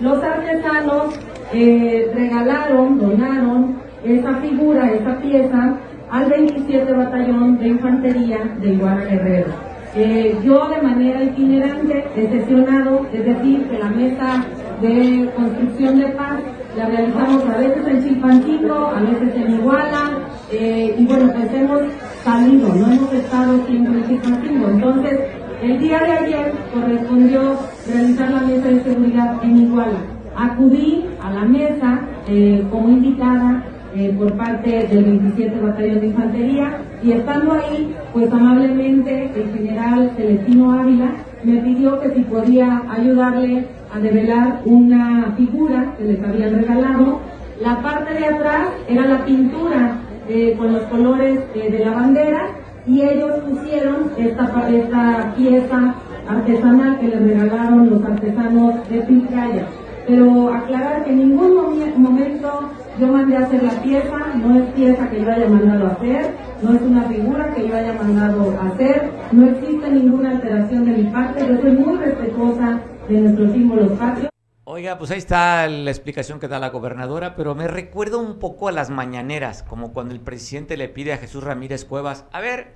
Los 0.00 0.22
artesanos 0.22 1.18
eh, 1.52 2.10
regalaron, 2.14 2.98
donaron 2.98 3.76
esa 4.04 4.34
figura, 4.36 4.90
esa 4.92 5.16
pieza, 5.20 5.76
al 6.10 6.28
27 6.28 6.92
Batallón 6.92 7.58
de 7.58 7.68
Infantería 7.68 8.38
de 8.60 8.74
Iguala 8.74 9.04
Guerrero. 9.04 9.48
Eh, 9.94 10.36
yo 10.44 10.68
de 10.68 10.82
manera 10.82 11.22
itinerante 11.22 12.04
he 12.14 12.28
sesionado, 12.28 13.06
es 13.12 13.24
decir, 13.24 13.66
que 13.68 13.78
la 13.78 13.88
mesa 13.88 14.44
de 14.82 15.30
construcción 15.34 15.98
de 15.98 16.08
paz 16.08 16.40
la 16.76 16.86
realizamos 16.86 17.44
a 17.46 17.56
veces 17.56 17.86
en 17.86 18.04
Chilpancingo, 18.04 18.74
a 18.74 19.00
veces 19.00 19.34
en 19.34 19.54
Iguala, 19.54 20.15
eh, 20.52 20.94
y 20.96 21.04
bueno, 21.06 21.32
pues 21.32 21.52
hemos 21.52 21.82
salido, 22.22 22.68
no 22.68 22.86
hemos 22.86 23.12
estado 23.12 23.66
siempre 23.66 24.02
Chilpancingo. 24.06 24.68
Entonces, 24.68 25.20
el 25.62 25.78
día 25.80 25.98
de 25.98 26.12
ayer 26.12 26.52
correspondió 26.72 27.56
realizar 27.88 28.30
la 28.30 28.40
mesa 28.42 28.68
de 28.68 28.82
seguridad 28.84 29.42
en 29.42 29.56
Iguala. 29.58 29.98
Acudí 30.36 31.04
a 31.20 31.30
la 31.30 31.44
mesa 31.44 32.00
eh, 32.28 32.64
como 32.70 32.90
invitada 32.90 33.64
eh, 33.96 34.14
por 34.16 34.36
parte 34.36 34.86
del 34.86 35.04
27 35.04 35.58
Batallón 35.60 36.00
de 36.00 36.06
Infantería 36.06 36.78
y 37.02 37.12
estando 37.12 37.52
ahí, 37.52 37.94
pues 38.12 38.30
amablemente 38.30 39.30
el 39.34 39.52
general 39.52 40.12
Celestino 40.16 40.78
Ávila 40.78 41.10
me 41.42 41.56
pidió 41.62 42.00
que 42.00 42.10
si 42.10 42.20
podía 42.22 42.82
ayudarle 42.90 43.64
a 43.92 43.98
develar 43.98 44.60
una 44.64 45.32
figura 45.36 45.94
que 45.96 46.04
les 46.04 46.22
habían 46.22 46.54
regalado. 46.54 47.20
La 47.60 47.80
parte 47.80 48.12
de 48.14 48.26
atrás 48.26 48.68
era 48.86 49.06
la 49.06 49.24
pintura 49.24 49.96
eh, 50.28 50.54
con 50.58 50.72
los 50.72 50.82
colores 50.84 51.40
de 51.54 51.78
la 51.84 51.90
bandera 51.92 52.48
y 52.86 53.02
ellos 53.02 53.40
pusieron 53.48 54.10
esta, 54.16 54.68
esta 54.70 55.34
pieza 55.36 55.94
artesanal 56.28 56.98
que 57.00 57.08
les 57.08 57.20
regalaron 57.20 57.90
los 57.90 58.04
artesanos 58.04 58.88
de 58.88 59.00
Pilcaya. 59.02 59.66
Pero 60.06 60.54
aclarar 60.54 61.04
que 61.04 61.10
en 61.10 61.18
ningún 61.18 61.56
momento 61.96 62.70
yo 62.98 63.08
mandé 63.08 63.36
a 63.36 63.40
hacer 63.40 63.62
la 63.62 63.82
pieza, 63.82 64.16
no 64.36 64.54
es 64.54 64.64
pieza 64.72 65.10
que 65.10 65.20
yo 65.20 65.30
haya 65.30 65.48
mandado 65.48 65.86
a 65.86 65.90
hacer, 65.90 66.30
no 66.62 66.74
es 66.74 66.82
una 66.82 67.02
figura 67.02 67.52
que 67.54 67.68
yo 67.68 67.76
haya 67.76 67.92
mandado 67.94 68.56
a 68.60 68.68
hacer, 68.68 69.10
no 69.32 69.46
existe 69.46 69.90
ninguna 69.90 70.30
alteración 70.30 70.84
de 70.84 70.92
mi 70.92 71.04
parte, 71.10 71.46
yo 71.46 71.60
soy 71.60 71.72
muy 71.72 71.96
respetuosa 71.98 72.78
de 73.08 73.20
nuestros 73.20 73.52
símbolos 73.52 73.92
patrios. 73.98 74.35
Oiga, 74.68 74.98
pues 74.98 75.12
ahí 75.12 75.18
está 75.18 75.68
la 75.68 75.92
explicación 75.92 76.40
que 76.40 76.48
da 76.48 76.58
la 76.58 76.70
gobernadora, 76.70 77.36
pero 77.36 77.54
me 77.54 77.68
recuerda 77.68 78.16
un 78.16 78.40
poco 78.40 78.66
a 78.66 78.72
las 78.72 78.90
mañaneras, 78.90 79.62
como 79.62 79.92
cuando 79.92 80.12
el 80.12 80.18
presidente 80.18 80.76
le 80.76 80.88
pide 80.88 81.12
a 81.12 81.18
Jesús 81.18 81.44
Ramírez 81.44 81.84
Cuevas, 81.84 82.24
a 82.32 82.40
ver, 82.40 82.74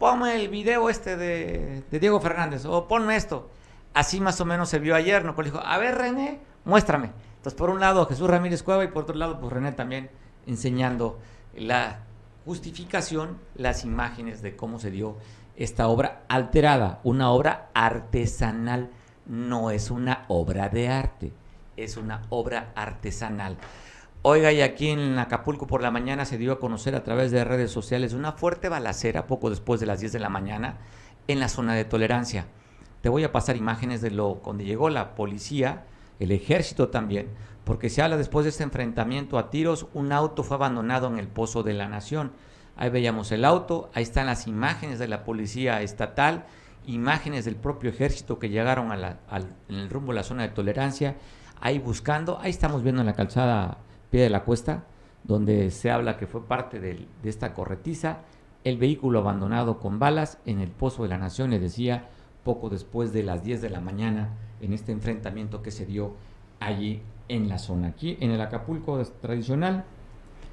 ponme 0.00 0.34
el 0.34 0.48
video 0.48 0.90
este 0.90 1.16
de, 1.16 1.84
Diego 1.88 2.20
Fernández, 2.20 2.64
o 2.64 2.88
ponme 2.88 3.14
esto. 3.14 3.48
Así 3.94 4.20
más 4.20 4.40
o 4.40 4.44
menos 4.44 4.70
se 4.70 4.80
vio 4.80 4.96
ayer, 4.96 5.24
¿no? 5.24 5.36
Cuando 5.36 5.52
dijo, 5.52 5.64
a 5.64 5.78
ver, 5.78 5.98
René, 5.98 6.40
muéstrame. 6.64 7.12
Entonces, 7.36 7.56
por 7.56 7.70
un 7.70 7.78
lado, 7.78 8.06
Jesús 8.06 8.28
Ramírez 8.28 8.64
Cueva 8.64 8.82
y 8.82 8.88
por 8.88 9.04
otro 9.04 9.14
lado, 9.14 9.38
pues 9.38 9.52
René 9.52 9.70
también 9.70 10.10
enseñando 10.48 11.20
la 11.54 12.00
justificación, 12.44 13.38
las 13.54 13.84
imágenes 13.84 14.42
de 14.42 14.56
cómo 14.56 14.80
se 14.80 14.90
dio 14.90 15.16
esta 15.54 15.86
obra 15.86 16.22
alterada, 16.26 16.98
una 17.04 17.30
obra 17.30 17.70
artesanal, 17.72 18.90
no 19.30 19.70
es 19.70 19.92
una 19.92 20.24
obra 20.26 20.68
de 20.68 20.88
arte, 20.88 21.32
es 21.76 21.96
una 21.96 22.22
obra 22.30 22.72
artesanal. 22.74 23.56
Oiga, 24.22 24.52
y 24.52 24.60
aquí 24.60 24.88
en 24.88 25.16
Acapulco 25.20 25.68
por 25.68 25.82
la 25.82 25.92
mañana 25.92 26.24
se 26.24 26.36
dio 26.36 26.52
a 26.52 26.58
conocer 26.58 26.96
a 26.96 27.04
través 27.04 27.30
de 27.30 27.44
redes 27.44 27.70
sociales 27.70 28.12
una 28.12 28.32
fuerte 28.32 28.68
balacera 28.68 29.28
poco 29.28 29.48
después 29.48 29.78
de 29.78 29.86
las 29.86 30.00
10 30.00 30.12
de 30.12 30.18
la 30.18 30.28
mañana 30.28 30.78
en 31.28 31.38
la 31.38 31.48
zona 31.48 31.74
de 31.74 31.84
tolerancia. 31.84 32.46
Te 33.02 33.08
voy 33.08 33.22
a 33.22 33.30
pasar 33.30 33.56
imágenes 33.56 34.00
de 34.02 34.10
lo 34.10 34.40
cuando 34.40 34.64
llegó 34.64 34.90
la 34.90 35.14
policía, 35.14 35.84
el 36.18 36.32
ejército 36.32 36.88
también, 36.88 37.28
porque 37.64 37.88
se 37.88 38.02
habla 38.02 38.16
después 38.16 38.42
de 38.44 38.50
este 38.50 38.64
enfrentamiento 38.64 39.38
a 39.38 39.48
tiros, 39.48 39.86
un 39.94 40.10
auto 40.10 40.42
fue 40.42 40.56
abandonado 40.56 41.06
en 41.06 41.20
el 41.20 41.28
Pozo 41.28 41.62
de 41.62 41.74
la 41.74 41.86
Nación. 41.86 42.32
Ahí 42.74 42.90
veíamos 42.90 43.30
el 43.30 43.44
auto, 43.44 43.90
ahí 43.94 44.02
están 44.02 44.26
las 44.26 44.48
imágenes 44.48 44.98
de 44.98 45.06
la 45.06 45.22
policía 45.22 45.82
estatal, 45.82 46.46
imágenes 46.86 47.44
del 47.44 47.56
propio 47.56 47.90
ejército 47.90 48.38
que 48.38 48.48
llegaron 48.48 48.92
al, 48.92 49.18
en 49.68 49.74
el 49.76 49.90
rumbo 49.90 50.12
a 50.12 50.16
la 50.16 50.22
zona 50.22 50.42
de 50.42 50.48
tolerancia, 50.48 51.16
ahí 51.60 51.78
buscando, 51.78 52.38
ahí 52.40 52.50
estamos 52.50 52.82
viendo 52.82 53.00
en 53.00 53.06
la 53.06 53.14
calzada 53.14 53.78
pie 54.10 54.22
de 54.22 54.30
la 54.30 54.44
cuesta, 54.44 54.84
donde 55.24 55.70
se 55.70 55.90
habla 55.90 56.16
que 56.16 56.26
fue 56.26 56.46
parte 56.46 56.80
de, 56.80 57.06
esta 57.24 57.54
corretiza, 57.54 58.20
el 58.64 58.78
vehículo 58.78 59.20
abandonado 59.20 59.78
con 59.78 59.98
balas 59.98 60.38
en 60.46 60.60
el 60.60 60.70
Pozo 60.70 61.02
de 61.02 61.10
la 61.10 61.18
Nación, 61.18 61.50
le 61.50 61.58
decía, 61.58 62.08
poco 62.44 62.68
después 62.68 63.12
de 63.12 63.22
las 63.22 63.44
10 63.44 63.62
de 63.62 63.70
la 63.70 63.80
mañana, 63.80 64.30
en 64.60 64.72
este 64.72 64.92
enfrentamiento 64.92 65.62
que 65.62 65.70
se 65.70 65.86
dio 65.86 66.14
allí 66.58 67.02
en 67.28 67.48
la 67.48 67.58
zona, 67.58 67.88
aquí 67.88 68.18
en 68.20 68.30
el 68.32 68.40
Acapulco 68.40 69.02
tradicional. 69.20 69.84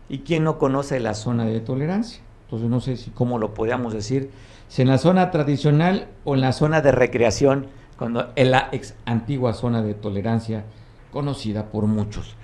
¿Y 0.09 0.19
quién 0.19 0.45
no 0.45 0.57
conoce 0.57 0.99
la 1.01 1.13
zona 1.15 1.43
de 1.43 1.59
tolerancia? 1.59 2.21
Entonces 2.45 2.69
no 2.69 2.79
sé 2.79 2.95
si 2.95 3.11
cómo 3.11 3.39
lo 3.39 3.53
podríamos 3.53 3.93
decir, 3.93 4.31
si 4.67 4.81
en 4.81 4.89
la 4.89 4.97
zona 4.97 5.31
tradicional 5.31 6.07
o 6.23 6.35
en 6.35 6.41
la 6.41 6.53
zona 6.53 6.81
de 6.81 6.91
recreación, 6.91 7.67
cuando 7.97 8.31
en 8.35 8.51
la 8.51 8.69
ex 8.71 8.95
antigua 9.05 9.53
zona 9.53 9.81
de 9.81 9.93
tolerancia 9.93 10.65
conocida 11.11 11.65
por 11.65 11.85
muchos. 11.85 12.35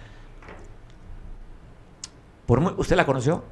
¿Usted 2.77 2.95
la 2.95 3.05
conoció? 3.05 3.43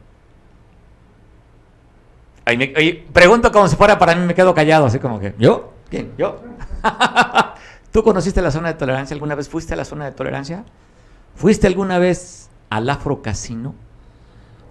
pregunto 3.13 3.51
como 3.51 3.67
si 3.67 3.75
fuera 3.75 3.97
para 3.97 4.15
mí, 4.15 4.25
me 4.25 4.33
quedo 4.33 4.53
callado, 4.53 4.85
así 4.85 4.99
como 4.99 5.19
que, 5.19 5.33
¿yo? 5.37 5.73
¿Quién? 5.89 6.13
¿Yo? 6.17 6.41
¿Tú 7.91 8.03
conociste 8.03 8.41
la 8.41 8.51
zona 8.51 8.69
de 8.69 8.73
tolerancia 8.75 9.13
alguna 9.13 9.35
vez? 9.35 9.47
¿Fuiste 9.47 9.73
a 9.73 9.77
la 9.77 9.85
zona 9.85 10.05
de 10.05 10.11
tolerancia? 10.11 10.63
¿Fuiste 11.35 11.67
alguna 11.67 11.99
vez 11.99 12.49
al 12.69 12.89
Afro 12.89 13.21
Casino? 13.21 13.75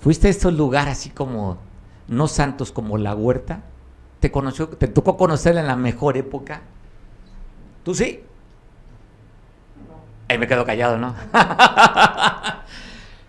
¿Fuiste 0.01 0.28
a 0.28 0.30
estos 0.30 0.53
lugares 0.55 0.92
así 0.92 1.11
como, 1.11 1.59
no 2.09 2.28
santos 2.28 2.72
como 2.72 2.98
la 2.98 3.14
huerta? 3.14 3.62
¿Te, 4.21 4.31
conoció, 4.31 4.68
¿Te 4.68 4.87
tocó 4.87 5.16
conocerla 5.16 5.62
en 5.62 5.66
la 5.66 5.77
mejor 5.77 6.16
época? 6.16 6.61
¿Tú 7.83 7.95
sí? 7.95 8.21
Ahí 10.29 10.39
me 10.39 10.47
quedo 10.47 10.64
callado, 10.64 10.97
¿no? 10.99 11.14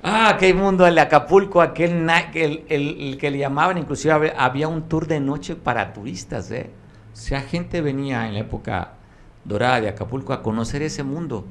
Ah, 0.03 0.35
qué 0.39 0.51
mundo 0.55 0.87
el 0.87 0.95
de 0.95 1.01
Acapulco, 1.01 1.61
aquel 1.61 2.09
el, 2.33 2.65
el, 2.69 3.17
que 3.19 3.29
le 3.29 3.37
llamaban, 3.37 3.77
inclusive 3.77 4.33
había 4.35 4.67
un 4.67 4.89
tour 4.89 5.05
de 5.05 5.19
noche 5.19 5.55
para 5.55 5.93
turistas, 5.93 6.49
¿eh? 6.49 6.71
O 7.13 7.15
sea, 7.15 7.41
gente 7.41 7.81
venía 7.81 8.27
en 8.27 8.33
la 8.33 8.39
época 8.39 8.93
dorada 9.45 9.79
de 9.79 9.89
Acapulco 9.89 10.33
a 10.33 10.41
conocer 10.41 10.81
ese 10.81 11.03
mundo. 11.03 11.45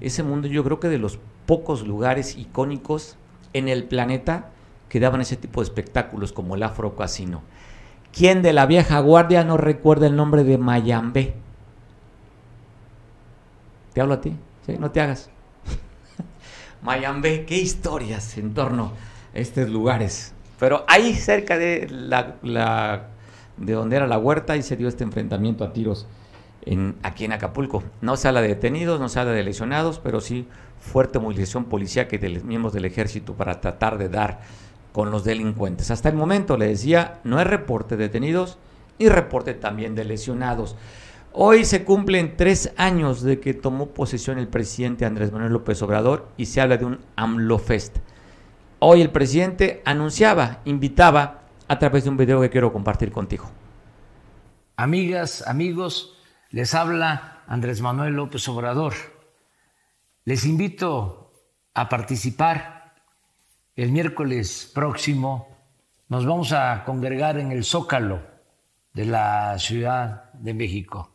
Ese 0.00 0.24
mundo 0.24 0.48
yo 0.48 0.64
creo 0.64 0.80
que 0.80 0.88
de 0.88 0.98
los 0.98 1.20
pocos 1.46 1.86
lugares 1.86 2.36
icónicos 2.36 3.16
en 3.52 3.68
el 3.68 3.84
planeta 3.84 4.50
que 4.88 4.98
daban 4.98 5.20
ese 5.20 5.36
tipo 5.36 5.60
de 5.60 5.66
espectáculos 5.66 6.32
como 6.32 6.56
el 6.56 6.64
Afro 6.64 6.96
Casino. 6.96 7.42
¿Quién 8.14 8.42
de 8.42 8.52
la 8.52 8.66
vieja 8.66 9.00
guardia 9.00 9.42
no 9.42 9.56
recuerda 9.56 10.06
el 10.06 10.14
nombre 10.14 10.44
de 10.44 10.56
Mayambé? 10.56 11.34
¿Te 13.92 14.00
hablo 14.00 14.14
a 14.14 14.20
ti? 14.20 14.36
¿Sí? 14.64 14.76
No 14.78 14.92
te 14.92 15.00
hagas. 15.00 15.30
Mayambe, 16.82 17.44
qué 17.44 17.56
historias 17.56 18.38
en 18.38 18.54
torno 18.54 18.92
a 19.34 19.38
estos 19.38 19.68
lugares. 19.68 20.32
Pero 20.60 20.84
ahí 20.86 21.14
cerca 21.14 21.58
de 21.58 21.88
la, 21.90 23.08
de 23.56 23.72
donde 23.72 23.96
era 23.96 24.06
la 24.06 24.18
huerta, 24.18 24.52
ahí 24.52 24.62
se 24.62 24.76
dio 24.76 24.86
este 24.86 25.02
enfrentamiento 25.02 25.64
a 25.64 25.72
tiros 25.72 26.06
en, 26.62 26.94
aquí 27.02 27.24
en 27.24 27.32
Acapulco. 27.32 27.82
No 28.00 28.16
se 28.16 28.28
habla 28.28 28.42
de 28.42 28.48
detenidos, 28.48 29.00
no 29.00 29.08
se 29.08 29.18
habla 29.18 29.32
de 29.32 29.42
lesionados, 29.42 29.98
pero 29.98 30.20
sí 30.20 30.46
fuerte 30.78 31.18
movilización 31.18 31.64
policial 31.64 32.06
de 32.06 32.40
miembros 32.44 32.72
del 32.74 32.84
ejército 32.84 33.34
para 33.34 33.60
tratar 33.60 33.98
de 33.98 34.08
dar 34.08 34.40
con 34.94 35.10
los 35.10 35.24
delincuentes. 35.24 35.90
Hasta 35.90 36.08
el 36.08 36.14
momento, 36.14 36.56
le 36.56 36.68
decía, 36.68 37.18
no 37.24 37.38
hay 37.38 37.44
reporte 37.44 37.96
de 37.96 38.04
detenidos 38.04 38.58
y 38.96 39.08
reporte 39.08 39.52
también 39.52 39.96
de 39.96 40.04
lesionados. 40.04 40.76
Hoy 41.32 41.64
se 41.64 41.82
cumplen 41.82 42.36
tres 42.36 42.72
años 42.76 43.20
de 43.20 43.40
que 43.40 43.54
tomó 43.54 43.88
posesión 43.88 44.38
el 44.38 44.46
presidente 44.46 45.04
Andrés 45.04 45.32
Manuel 45.32 45.52
López 45.52 45.82
Obrador 45.82 46.28
y 46.36 46.46
se 46.46 46.60
habla 46.60 46.76
de 46.76 46.84
un 46.84 47.00
AMLOFest. 47.16 47.96
Hoy 48.78 49.02
el 49.02 49.10
presidente 49.10 49.82
anunciaba, 49.84 50.60
invitaba 50.64 51.40
a 51.66 51.76
través 51.80 52.04
de 52.04 52.10
un 52.10 52.16
video 52.16 52.40
que 52.40 52.50
quiero 52.50 52.72
compartir 52.72 53.10
contigo. 53.10 53.50
Amigas, 54.76 55.42
amigos, 55.48 56.16
les 56.50 56.72
habla 56.72 57.42
Andrés 57.48 57.80
Manuel 57.80 58.14
López 58.14 58.48
Obrador. 58.48 58.94
Les 60.24 60.44
invito 60.44 61.32
a 61.74 61.88
participar 61.88 62.83
el 63.76 63.90
miércoles 63.90 64.70
próximo. 64.72 65.48
Nos 66.08 66.26
vamos 66.26 66.52
a 66.52 66.84
congregar 66.84 67.38
en 67.38 67.50
el 67.50 67.64
Zócalo 67.64 68.22
de 68.92 69.06
la 69.06 69.58
Ciudad 69.58 70.32
de 70.34 70.54
México 70.54 71.10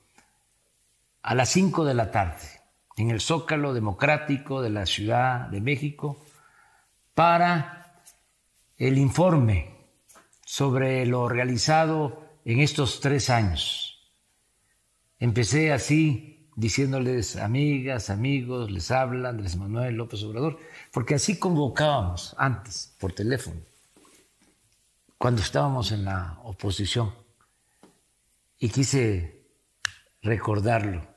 a 1.21 1.35
las 1.35 1.49
5 1.49 1.85
de 1.85 1.93
la 1.93 2.11
tarde 2.11 2.61
en 2.97 3.11
el 3.11 3.21
Zócalo 3.21 3.73
Democrático 3.73 4.61
de 4.61 4.69
la 4.69 4.85
Ciudad 4.85 5.47
de 5.47 5.61
México 5.61 6.19
para 7.13 8.03
el 8.77 8.97
informe 8.97 9.75
sobre 10.43 11.05
lo 11.05 11.29
realizado 11.29 12.25
en 12.43 12.59
estos 12.59 12.99
tres 12.99 13.29
años. 13.29 14.11
Empecé 15.17 15.71
así 15.71 16.38
diciéndoles 16.59 17.37
amigas, 17.37 18.09
amigos, 18.09 18.69
les 18.69 18.91
habla 18.91 19.29
Andrés 19.29 19.55
Manuel 19.55 19.95
López 19.95 20.21
Obrador, 20.23 20.59
porque 20.91 21.15
así 21.15 21.39
convocábamos 21.39 22.35
antes 22.37 22.93
por 22.99 23.13
teléfono, 23.13 23.61
cuando 25.17 25.41
estábamos 25.41 25.93
en 25.93 26.03
la 26.03 26.37
oposición. 26.43 27.15
Y 28.59 28.67
quise 28.67 29.41
recordarlo 30.21 31.07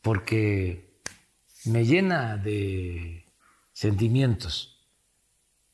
porque 0.00 0.98
me 1.66 1.84
llena 1.84 2.38
de 2.38 3.26
sentimientos. 3.74 4.86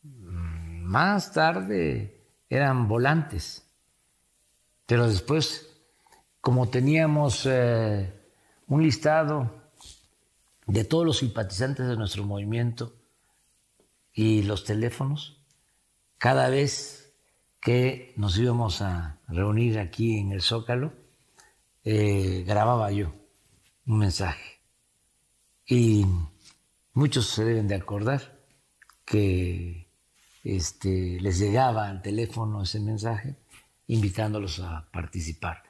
Más 0.03 1.33
tarde 1.33 2.21
eran 2.51 2.89
volantes, 2.89 3.65
pero 4.87 5.07
después, 5.07 5.68
como 6.49 6.71
teníamos 6.71 7.45
eh, 7.45 8.11
un 8.69 8.83
listado 8.83 9.51
de 10.67 10.83
todos 10.83 11.05
los 11.05 11.19
simpatizantes 11.19 11.87
de 11.87 11.95
nuestro 11.95 12.25
movimiento 12.25 12.95
y 14.15 14.45
los 14.45 14.65
teléfonos, 14.65 15.43
cada 16.17 16.49
vez 16.49 17.13
que 17.61 18.15
nos 18.17 18.39
íbamos 18.39 18.81
a 18.81 19.21
reunir 19.29 19.79
aquí 19.79 20.17
en 20.17 20.33
el 20.33 20.41
Zócalo, 20.41 20.95
eh, 21.85 22.45
grababa 22.47 22.91
yo 22.93 23.13
un 23.87 23.99
mensaje. 23.99 24.63
Y 25.67 26.07
muchos 26.95 27.27
se 27.27 27.45
deben 27.45 27.69
de 27.69 27.75
acordar 27.75 28.41
que 29.05 29.91
este, 30.45 31.21
les 31.21 31.39
llegaba 31.39 31.91
al 31.91 32.01
teléfono 32.01 32.63
ese 32.63 32.81
mensaje 32.81 33.37
invitándolos 33.87 34.61
a 34.61 34.89
participar. 34.91 35.68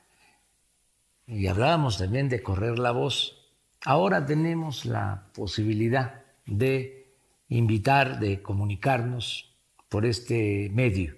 Y 1.28 1.46
hablábamos 1.46 1.98
también 1.98 2.30
de 2.30 2.42
correr 2.42 2.78
la 2.78 2.90
voz. 2.90 3.36
Ahora 3.84 4.24
tenemos 4.24 4.86
la 4.86 5.30
posibilidad 5.34 6.24
de 6.46 7.14
invitar, 7.48 8.18
de 8.18 8.40
comunicarnos 8.40 9.54
por 9.90 10.06
este 10.06 10.70
medio. 10.72 11.14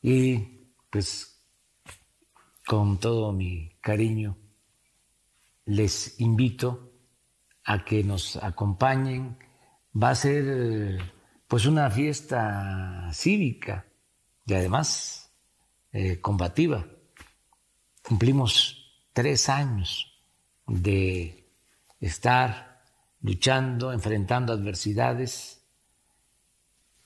Y 0.00 0.38
pues 0.88 1.38
con 2.66 2.98
todo 2.98 3.30
mi 3.32 3.76
cariño 3.82 4.38
les 5.66 6.18
invito 6.18 6.90
a 7.64 7.84
que 7.84 8.02
nos 8.02 8.36
acompañen. 8.36 9.36
Va 9.94 10.10
a 10.10 10.14
ser 10.14 10.98
pues 11.46 11.66
una 11.66 11.90
fiesta 11.90 13.10
cívica 13.12 13.84
y 14.46 14.54
además 14.54 15.30
eh, 15.92 16.22
combativa. 16.22 16.86
Cumplimos 18.02 18.83
tres 19.14 19.48
años 19.48 20.12
de 20.66 21.48
estar 22.00 22.82
luchando, 23.22 23.92
enfrentando 23.92 24.52
adversidades 24.52 25.64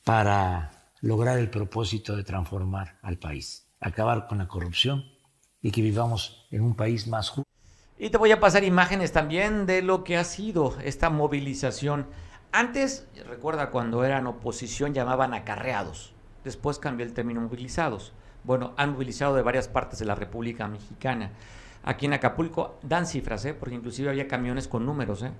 para 0.03 0.91
lograr 1.01 1.39
el 1.39 1.51
propósito 1.51 2.17
de 2.17 2.25
transformar 2.25 2.99
al 3.03 3.19
país, 3.19 3.69
acabar 3.79 4.27
con 4.27 4.39
la 4.39 4.49
corrupción 4.49 5.05
y 5.63 5.71
que 5.71 5.83
vivamos 5.83 6.49
en 6.51 6.63
un 6.63 6.75
país 6.75 7.07
más 7.07 7.29
justo. 7.29 7.49
Y 7.99 8.11
te 8.11 8.19
voy 8.19 8.33
a 8.33 8.41
pasar 8.41 8.65
imágenes 8.65 9.13
también 9.13 9.67
de 9.67 9.83
lo 9.83 10.03
que 10.03 10.17
ha 10.17 10.25
sido 10.25 10.77
esta 10.83 11.11
movilización. 11.11 12.07
Antes, 12.53 13.07
recuerda 13.27 13.71
cuando 13.71 14.03
eran 14.05 14.27
oposición 14.27 14.95
llamaban 14.95 15.35
acarreados, 15.35 16.15
después 16.43 16.79
cambió 16.79 17.05
el 17.05 17.13
término 17.13 17.41
movilizados. 17.41 18.13
Bueno, 18.45 18.73
han 18.77 18.93
movilizado 18.93 19.35
de 19.35 19.43
varias 19.43 19.69
partes 19.69 19.99
de 19.99 20.07
la 20.07 20.15
República 20.15 20.69
Mexicana. 20.69 21.33
Aquí 21.85 22.07
en 22.07 22.13
Acapulco 22.13 22.79
dan 22.83 23.07
cifras, 23.07 23.45
¿eh? 23.45 23.55
porque 23.55 23.75
inclusive 23.75 24.11
había 24.11 24.29
camiones 24.29 24.69
con 24.69 24.85
números, 24.85 25.23
¿eh? 25.23 25.33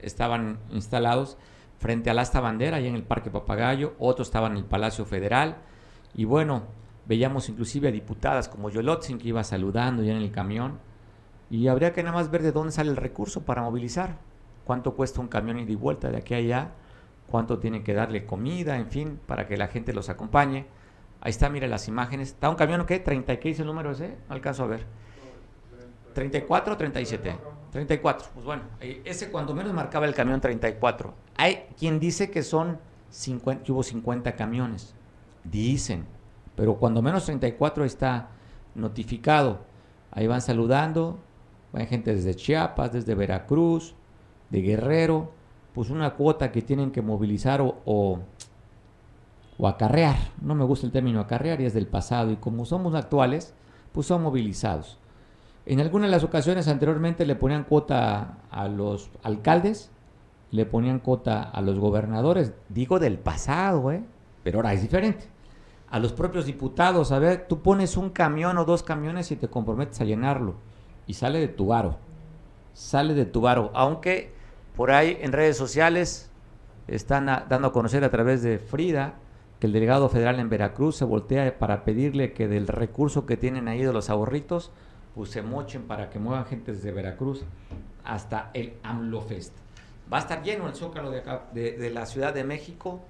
estaban 0.00 0.58
instalados 0.70 1.38
frente 1.78 2.10
al 2.10 2.18
asta 2.18 2.40
bandera, 2.40 2.78
ahí 2.78 2.86
en 2.86 2.94
el 2.94 3.02
Parque 3.02 3.30
Papagayo, 3.30 3.94
otros 3.98 4.28
estaban 4.28 4.52
en 4.52 4.58
el 4.58 4.64
Palacio 4.64 5.04
Federal, 5.04 5.56
y 6.14 6.24
bueno, 6.24 6.62
veíamos 7.06 7.48
inclusive 7.48 7.88
a 7.88 7.92
diputadas 7.92 8.48
como 8.48 8.70
Yolotzin 8.70 9.18
que 9.18 9.28
iba 9.28 9.44
saludando 9.44 10.02
ya 10.02 10.12
en 10.12 10.22
el 10.22 10.30
camión, 10.30 10.78
y 11.50 11.68
habría 11.68 11.92
que 11.92 12.02
nada 12.02 12.14
más 12.14 12.30
ver 12.30 12.42
de 12.42 12.52
dónde 12.52 12.72
sale 12.72 12.90
el 12.90 12.96
recurso 12.96 13.42
para 13.44 13.62
movilizar, 13.62 14.18
cuánto 14.64 14.94
cuesta 14.94 15.20
un 15.20 15.28
camión 15.28 15.58
y 15.58 15.64
de 15.64 15.76
vuelta 15.76 16.10
de 16.10 16.18
aquí 16.18 16.34
a 16.34 16.38
allá, 16.38 16.70
cuánto 17.28 17.58
tiene 17.58 17.82
que 17.82 17.94
darle 17.94 18.26
comida, 18.26 18.76
en 18.76 18.88
fin, 18.88 19.20
para 19.26 19.46
que 19.46 19.56
la 19.56 19.68
gente 19.68 19.92
los 19.92 20.08
acompañe. 20.08 20.66
Ahí 21.20 21.30
está, 21.30 21.48
mire 21.48 21.68
las 21.68 21.88
imágenes. 21.88 22.30
¿Está 22.30 22.50
un 22.50 22.56
camión 22.56 22.84
qué? 22.86 23.02
¿30 23.02 23.38
qué 23.38 23.48
dice 23.48 23.62
el 23.62 23.68
número 23.68 23.92
ese? 23.92 24.18
No 24.28 24.34
alcanzo 24.34 24.64
a 24.64 24.66
ver. 24.66 24.86
34 26.14 26.74
o 26.74 26.76
37. 26.76 27.36
34. 27.72 28.28
Pues 28.32 28.46
bueno, 28.46 28.62
ese 28.80 29.30
cuando 29.30 29.54
menos 29.54 29.74
marcaba 29.74 30.06
el 30.06 30.14
camión 30.14 30.40
34. 30.40 31.12
Hay 31.36 31.66
quien 31.76 31.98
dice 31.98 32.30
que 32.30 32.42
son 32.42 32.78
50, 33.10 33.64
que 33.64 33.72
hubo 33.72 33.82
50 33.82 34.34
camiones. 34.36 34.94
Dicen. 35.42 36.06
Pero 36.56 36.76
cuando 36.76 37.02
menos 37.02 37.24
34 37.24 37.84
está 37.84 38.28
notificado. 38.74 39.58
Ahí 40.12 40.28
van 40.28 40.40
saludando. 40.40 41.18
Hay 41.72 41.86
gente 41.86 42.14
desde 42.14 42.36
Chiapas, 42.36 42.92
desde 42.92 43.16
Veracruz, 43.16 43.96
de 44.50 44.62
Guerrero. 44.62 45.32
Pues 45.74 45.90
una 45.90 46.14
cuota 46.14 46.52
que 46.52 46.62
tienen 46.62 46.92
que 46.92 47.02
movilizar 47.02 47.60
o, 47.60 47.82
o, 47.84 48.20
o 49.58 49.66
acarrear. 49.68 50.16
No 50.40 50.54
me 50.54 50.64
gusta 50.64 50.86
el 50.86 50.92
término 50.92 51.18
acarrear 51.18 51.60
y 51.60 51.64
es 51.64 51.74
del 51.74 51.88
pasado. 51.88 52.30
Y 52.30 52.36
como 52.36 52.64
somos 52.64 52.94
actuales, 52.94 53.52
pues 53.90 54.06
son 54.06 54.22
movilizados. 54.22 55.00
En 55.66 55.80
algunas 55.80 56.08
de 56.08 56.12
las 56.12 56.24
ocasiones 56.24 56.68
anteriormente 56.68 57.24
le 57.24 57.36
ponían 57.36 57.64
cuota 57.64 58.38
a 58.50 58.68
los 58.68 59.10
alcaldes, 59.22 59.90
le 60.50 60.66
ponían 60.66 60.98
cuota 60.98 61.42
a 61.42 61.62
los 61.62 61.78
gobernadores, 61.78 62.52
digo 62.68 62.98
del 62.98 63.18
pasado, 63.18 63.90
¿eh? 63.90 64.04
pero 64.42 64.58
ahora 64.58 64.74
es 64.74 64.82
diferente. 64.82 65.26
A 65.90 65.98
los 65.98 66.12
propios 66.12 66.44
diputados, 66.44 67.12
a 67.12 67.18
ver, 67.18 67.46
tú 67.48 67.62
pones 67.62 67.96
un 67.96 68.10
camión 68.10 68.58
o 68.58 68.64
dos 68.64 68.82
camiones 68.82 69.30
y 69.30 69.36
te 69.36 69.48
comprometes 69.48 70.00
a 70.00 70.04
llenarlo 70.04 70.54
y 71.06 71.14
sale 71.14 71.40
de 71.40 71.48
tu 71.48 71.66
varo, 71.66 71.96
sale 72.74 73.14
de 73.14 73.24
tu 73.24 73.40
varo, 73.40 73.70
aunque 73.74 74.32
por 74.76 74.90
ahí 74.90 75.16
en 75.20 75.32
redes 75.32 75.56
sociales 75.56 76.30
están 76.88 77.26
dando 77.26 77.68
a 77.68 77.72
conocer 77.72 78.04
a 78.04 78.10
través 78.10 78.42
de 78.42 78.58
Frida 78.58 79.14
que 79.58 79.66
el 79.66 79.72
delegado 79.72 80.08
federal 80.08 80.40
en 80.40 80.50
Veracruz 80.50 80.96
se 80.96 81.04
voltea 81.04 81.58
para 81.58 81.84
pedirle 81.84 82.32
que 82.32 82.48
del 82.48 82.66
recurso 82.66 83.24
que 83.24 83.36
tienen 83.36 83.68
ahí 83.68 83.82
de 83.82 83.92
los 83.92 84.10
ahorritos, 84.10 84.72
pues 85.14 85.30
se 85.30 85.42
mochen 85.42 85.82
para 85.82 86.10
que 86.10 86.18
muevan 86.18 86.44
gente 86.46 86.72
desde 86.72 86.90
Veracruz 86.90 87.44
hasta 88.04 88.50
el 88.54 88.74
AMLO 88.82 89.22
Fest. 89.22 89.52
Va 90.12 90.18
a 90.18 90.20
estar 90.20 90.42
lleno 90.42 90.68
el 90.68 90.74
zócalo 90.74 91.10
de, 91.10 91.20
acá, 91.20 91.44
de, 91.52 91.90
la 91.90 92.04
Ciudad 92.06 92.34
de 92.34 92.44
México 92.44 93.00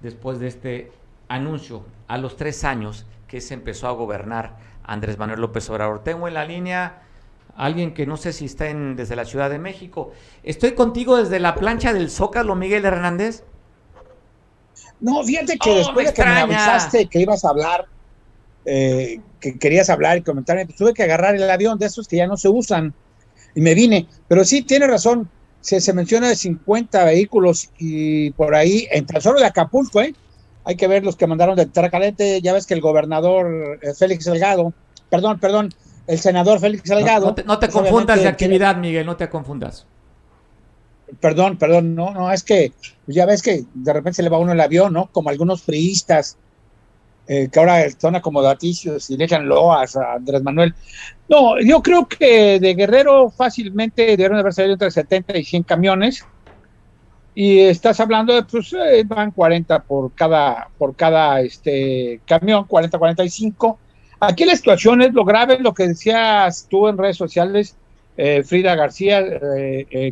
después 0.00 0.38
de 0.38 0.48
este 0.48 0.92
anuncio 1.28 1.84
a 2.06 2.18
los 2.18 2.36
tres 2.36 2.62
años 2.64 3.06
que 3.26 3.40
se 3.40 3.54
empezó 3.54 3.88
a 3.88 3.92
gobernar 3.92 4.56
Andrés 4.84 5.18
Manuel 5.18 5.40
López 5.40 5.68
Obrador. 5.70 6.04
Tengo 6.04 6.28
en 6.28 6.34
la 6.34 6.44
línea 6.44 7.02
alguien 7.56 7.94
que 7.94 8.06
no 8.06 8.16
sé 8.16 8.32
si 8.32 8.44
está 8.44 8.68
en, 8.68 8.94
desde 8.94 9.16
la 9.16 9.24
Ciudad 9.24 9.50
de 9.50 9.58
México. 9.58 10.12
Estoy 10.42 10.74
contigo 10.74 11.16
desde 11.16 11.40
la 11.40 11.54
plancha 11.54 11.92
del 11.92 12.10
Zócalo, 12.10 12.54
Miguel 12.54 12.84
Hernández. 12.84 13.44
No, 15.00 15.22
fíjate 15.24 15.58
que 15.58 15.70
oh, 15.70 15.76
después 15.78 16.06
de 16.08 16.14
que 16.14 16.24
me 16.24 16.40
avisaste 16.40 17.06
que 17.08 17.20
ibas 17.20 17.44
a 17.44 17.50
hablar, 17.50 17.86
eh, 18.66 19.20
que 19.40 19.58
querías 19.58 19.88
hablar 19.90 20.18
y 20.18 20.22
comentar, 20.22 20.62
pues 20.66 20.76
tuve 20.76 20.92
que 20.92 21.04
agarrar 21.04 21.36
el 21.36 21.48
avión 21.48 21.78
de 21.78 21.86
esos 21.86 22.08
que 22.08 22.16
ya 22.16 22.26
no 22.26 22.36
se 22.36 22.48
usan 22.48 22.92
y 23.54 23.60
me 23.60 23.74
vine. 23.74 24.08
Pero 24.28 24.44
sí, 24.44 24.62
tiene 24.62 24.86
razón, 24.86 25.30
se, 25.60 25.80
se 25.80 25.92
menciona 25.92 26.28
de 26.28 26.36
50 26.36 27.04
vehículos 27.04 27.70
y 27.78 28.30
por 28.32 28.54
ahí, 28.54 28.88
en 28.90 29.06
tan 29.06 29.20
solo 29.20 29.38
de 29.38 29.46
Acapulco, 29.46 30.02
¿eh? 30.02 30.14
hay 30.64 30.74
que 30.74 30.88
ver 30.88 31.04
los 31.04 31.14
que 31.14 31.28
mandaron 31.28 31.54
de 31.54 31.66
Tierra 31.66 31.90
Caliente, 31.90 32.40
ya 32.42 32.52
ves 32.52 32.66
que 32.66 32.74
el 32.74 32.80
gobernador 32.80 33.78
eh, 33.82 33.94
Félix 33.94 34.24
Salgado, 34.24 34.74
perdón, 35.08 35.38
perdón, 35.38 35.72
el 36.08 36.18
senador 36.18 36.58
Félix 36.58 36.88
Salgado. 36.88 37.36
No, 37.46 37.58
te, 37.58 37.68
pues, 37.68 37.70
confundas 37.70 38.20
de 38.20 38.26
actividad, 38.26 38.76
Miguel, 38.76 39.06
no 39.06 39.16
te 39.16 39.28
confundas. 39.28 39.86
Perdón, 41.20 41.56
perdón, 41.56 41.94
no, 41.94 42.12
no, 42.12 42.32
es 42.32 42.42
que 42.42 42.72
ya 43.06 43.26
ves 43.26 43.42
que 43.42 43.64
de 43.74 43.92
repente 43.92 44.16
se 44.16 44.22
le 44.24 44.28
va 44.28 44.38
uno 44.38 44.52
el 44.52 44.60
avión, 44.60 44.92
¿no? 44.92 45.08
Como 45.12 45.30
algunos 45.30 45.62
priistas 45.62 46.36
eh, 47.28 47.48
que 47.50 47.58
ahora 47.58 47.90
son 47.90 48.14
acomodaticios 48.14 49.10
y 49.10 49.16
le 49.16 49.26
loas 49.26 49.96
a 49.96 50.14
Andrés 50.14 50.42
Manuel. 50.42 50.74
No, 51.28 51.60
yo 51.60 51.82
creo 51.82 52.06
que 52.06 52.60
de 52.60 52.74
Guerrero 52.74 53.30
fácilmente 53.30 54.06
debieron 54.06 54.38
haber 54.38 54.52
salido 54.52 54.74
entre 54.74 54.92
70 54.92 55.36
y 55.38 55.44
100 55.44 55.62
camiones. 55.64 56.24
Y 57.34 57.60
estás 57.60 57.98
hablando 58.00 58.32
de, 58.32 58.44
pues, 58.44 58.72
eh, 58.72 59.02
van 59.04 59.32
40 59.32 59.82
por 59.82 60.14
cada, 60.14 60.68
por 60.78 60.94
cada 60.94 61.40
este, 61.40 62.20
camión, 62.26 62.64
40, 62.64 62.96
45. 62.96 63.78
Aquí 64.20 64.44
la 64.44 64.54
situación 64.54 65.02
es 65.02 65.12
lo 65.12 65.24
grave, 65.24 65.58
lo 65.58 65.74
que 65.74 65.88
decías 65.88 66.66
tú 66.70 66.88
en 66.88 66.96
redes 66.96 67.16
sociales, 67.16 67.76
eh, 68.16 68.42
Frida 68.44 68.74
García 68.76 69.22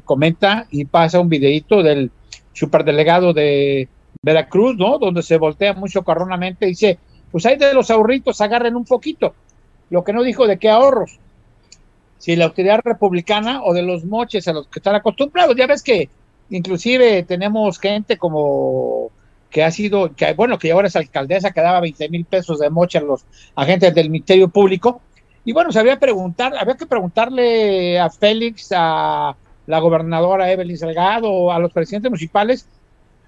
comenta 0.05 0.67
y 0.71 0.85
pasa 0.85 1.21
un 1.21 1.31
videito 1.31 1.83
del 1.83 2.11
superdelegado 2.53 3.33
de 3.33 3.89
Veracruz, 4.25 4.77
¿no? 4.77 4.99
Donde 4.99 5.23
se 5.23 5.37
voltea 5.37 5.75
muy 5.75 5.91
socarronamente 5.91 6.67
y 6.67 6.71
dice, 6.71 6.99
pues 7.31 7.45
ahí 7.47 7.57
de 7.57 7.75
los 7.75 7.91
ahorritos 7.91 8.41
agarren 8.41 8.75
un 8.75 8.85
poquito. 8.85 9.35
Lo 9.91 10.03
que 10.03 10.13
no 10.13 10.23
dijo 10.23 10.47
de 10.47 10.59
qué 10.59 10.71
ahorros. 10.71 11.19
Si 12.19 12.35
la 12.37 12.47
autoridad 12.47 12.81
republicana 12.83 13.63
o 13.63 13.75
de 13.75 13.83
los 13.83 14.05
moches 14.05 14.49
a 14.49 14.55
los 14.55 14.67
que 14.69 14.79
están 14.79 14.95
acostumbrados. 14.95 15.55
Ya 15.57 15.67
ves 15.67 15.83
que 15.83 16.09
inclusive 16.49 17.23
tenemos 17.25 17.79
gente 17.79 18.17
como 18.17 19.11
que 19.51 19.63
ha 19.63 19.71
sido, 19.71 20.15
que 20.17 20.33
bueno, 20.33 20.59
que 20.59 20.73
ahora 20.73 20.89
es 20.89 20.97
alcaldesa, 20.97 21.53
que 21.53 21.61
daba 21.61 21.81
20 21.81 22.09
mil 22.09 22.25
pesos 22.25 22.59
de 22.59 22.71
moche 22.71 22.99
a 22.99 23.03
los 23.03 23.25
agentes 23.55 23.95
del 23.95 24.11
Ministerio 24.11 24.49
Público. 24.49 25.01
Y 25.45 25.53
bueno, 25.53 25.71
se 25.71 25.79
había, 25.79 25.99
preguntar, 26.01 26.55
había 26.59 26.77
que 26.77 26.87
preguntarle 26.87 28.01
a 28.01 28.09
Félix, 28.09 28.71
a 28.75 29.37
la 29.67 29.79
gobernadora 29.79 30.51
Evelyn 30.51 30.79
Salgado, 30.79 31.53
a 31.53 31.59
los 31.59 31.73
presidentes 31.73 32.11
municipales, 32.11 32.67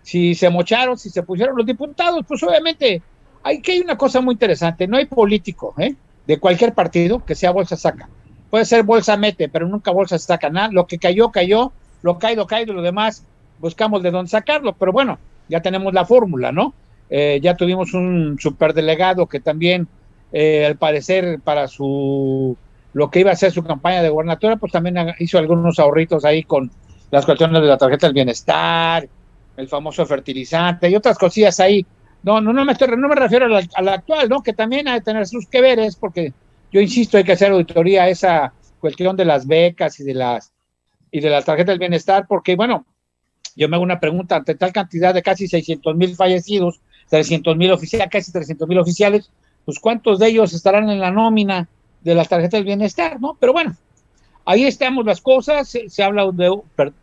si 0.06 0.36
se 0.36 0.48
mocharon, 0.50 0.96
si 0.96 1.10
se 1.10 1.24
pusieron 1.24 1.56
los 1.56 1.66
diputados, 1.66 2.24
pues 2.28 2.40
obviamente 2.44 3.02
hay 3.42 3.60
que 3.60 3.72
hay 3.72 3.80
una 3.80 3.98
cosa 3.98 4.20
muy 4.20 4.34
interesante, 4.34 4.86
no 4.86 4.98
hay 4.98 5.06
político 5.06 5.74
¿eh? 5.78 5.96
de 6.28 6.38
cualquier 6.38 6.74
partido 6.74 7.24
que 7.24 7.34
sea 7.34 7.50
bolsa 7.50 7.76
saca. 7.76 8.08
Puede 8.48 8.66
ser 8.66 8.84
bolsa 8.84 9.16
mete, 9.16 9.48
pero 9.48 9.66
nunca 9.66 9.90
bolsa 9.90 10.16
saca 10.16 10.48
nada. 10.48 10.68
Lo 10.70 10.86
que 10.86 10.98
cayó, 10.98 11.32
cayó, 11.32 11.72
lo 12.02 12.20
caído, 12.20 12.46
caído, 12.46 12.72
lo 12.72 12.82
demás, 12.82 13.24
buscamos 13.58 14.00
de 14.04 14.12
dónde 14.12 14.30
sacarlo, 14.30 14.74
pero 14.74 14.92
bueno, 14.92 15.18
ya 15.48 15.60
tenemos 15.60 15.92
la 15.92 16.04
fórmula, 16.04 16.52
¿no? 16.52 16.72
Eh, 17.10 17.40
ya 17.42 17.56
tuvimos 17.56 17.92
un 17.92 18.36
superdelegado 18.38 19.26
que 19.26 19.40
también, 19.40 19.88
eh, 20.30 20.66
al 20.66 20.76
parecer, 20.76 21.40
para 21.42 21.66
su 21.66 22.56
lo 22.92 23.10
que 23.10 23.18
iba 23.18 23.32
a 23.32 23.36
ser 23.36 23.50
su 23.50 23.64
campaña 23.64 24.02
de 24.02 24.08
gobernatura, 24.08 24.54
pues 24.54 24.70
también 24.70 24.96
hizo 25.18 25.36
algunos 25.36 25.80
ahorritos 25.80 26.24
ahí 26.24 26.44
con 26.44 26.70
las 27.10 27.26
cuestiones 27.26 27.60
de 27.60 27.66
la 27.66 27.76
tarjeta 27.76 28.06
del 28.06 28.14
bienestar, 28.14 29.08
el 29.56 29.68
famoso 29.68 30.04
fertilizante 30.06 30.88
y 30.88 30.96
otras 30.96 31.18
cosillas 31.18 31.60
ahí. 31.60 31.86
No, 32.22 32.40
no, 32.40 32.52
no 32.52 32.64
me 32.64 32.72
estoy, 32.72 32.88
no 32.96 33.08
me 33.08 33.14
refiero 33.14 33.46
a 33.46 33.82
la, 33.82 33.92
actual, 33.92 34.28
¿no? 34.28 34.42
Que 34.42 34.52
también 34.52 34.88
hay 34.88 34.98
que 34.98 35.04
tener 35.04 35.26
sus 35.26 35.46
que 35.46 35.60
veres, 35.60 35.96
porque 35.96 36.32
yo 36.72 36.80
insisto, 36.80 37.16
hay 37.16 37.24
que 37.24 37.32
hacer 37.32 37.52
auditoría 37.52 38.04
a 38.04 38.08
esa 38.08 38.52
cuestión 38.80 39.16
de 39.16 39.24
las 39.24 39.46
becas 39.46 40.00
y 40.00 40.04
de 40.04 40.14
las 40.14 40.52
y 41.10 41.20
de 41.20 41.30
la 41.30 41.42
tarjeta 41.42 41.70
del 41.70 41.78
bienestar, 41.78 42.26
porque 42.28 42.56
bueno, 42.56 42.84
yo 43.54 43.68
me 43.68 43.76
hago 43.76 43.84
una 43.84 44.00
pregunta 44.00 44.36
ante 44.36 44.54
tal 44.54 44.72
cantidad 44.72 45.14
de 45.14 45.22
casi 45.22 45.48
600 45.48 45.96
mil 45.96 46.14
fallecidos, 46.14 46.80
300 47.08 47.56
mil 47.56 47.70
oficiales, 47.70 48.08
casi 48.10 48.32
300 48.32 48.68
mil 48.68 48.78
oficiales, 48.78 49.30
pues 49.64 49.78
cuántos 49.78 50.18
de 50.18 50.28
ellos 50.28 50.52
estarán 50.52 50.90
en 50.90 51.00
la 51.00 51.10
nómina 51.10 51.68
de 52.02 52.14
las 52.14 52.28
tarjetas 52.28 52.58
del 52.58 52.64
bienestar, 52.64 53.20
¿no? 53.20 53.36
Pero 53.40 53.52
bueno, 53.52 53.76
ahí 54.46 54.64
estamos 54.64 55.04
las 55.04 55.20
cosas, 55.20 55.68
se, 55.68 56.02
habla 56.02 56.30
de, 56.32 56.58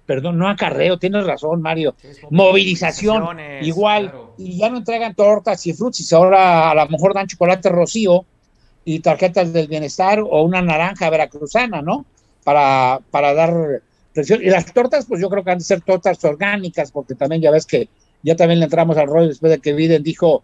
perdón, 0.06 0.38
no 0.38 0.50
acarreo, 0.50 0.98
tienes 0.98 1.26
razón, 1.26 1.62
Mario, 1.62 1.94
movilización, 2.30 3.38
igual, 3.62 4.14
y 4.38 4.58
ya 4.58 4.70
no 4.70 4.78
entregan 4.78 5.14
tortas 5.14 5.68
y 5.68 5.74
frutas, 5.74 6.12
ahora 6.14 6.72
a 6.72 6.76
lo 6.76 6.88
mejor 6.88 7.14
dan 7.14 7.28
chocolate 7.28 7.70
rocío 7.70 8.26
y 8.86 9.00
tarjetas 9.00 9.54
del 9.54 9.68
bienestar 9.68 10.20
o 10.20 10.42
una 10.42 10.62
naranja 10.62 11.10
veracruzana, 11.10 11.82
¿no? 11.82 12.06
Para, 12.44 13.00
para 13.12 13.34
dar 13.34 13.82
presión. 14.14 14.42
Y 14.42 14.50
las 14.50 14.74
tortas, 14.74 15.06
pues 15.06 15.22
yo 15.22 15.30
creo 15.30 15.44
que 15.44 15.52
han 15.52 15.60
de 15.60 15.64
ser 15.66 15.82
tortas 15.82 16.24
orgánicas, 16.24 16.92
porque 16.92 17.16
también 17.16 17.42
ya 17.42 17.52
ves 17.52 17.66
que 17.66 17.90
ya 18.24 18.36
también 18.36 18.60
le 18.60 18.66
entramos 18.66 18.98
al 18.98 19.08
rollo 19.08 19.28
después 19.28 19.52
de 19.52 19.60
que 19.60 19.74
Biden 19.74 20.02
dijo 20.02 20.44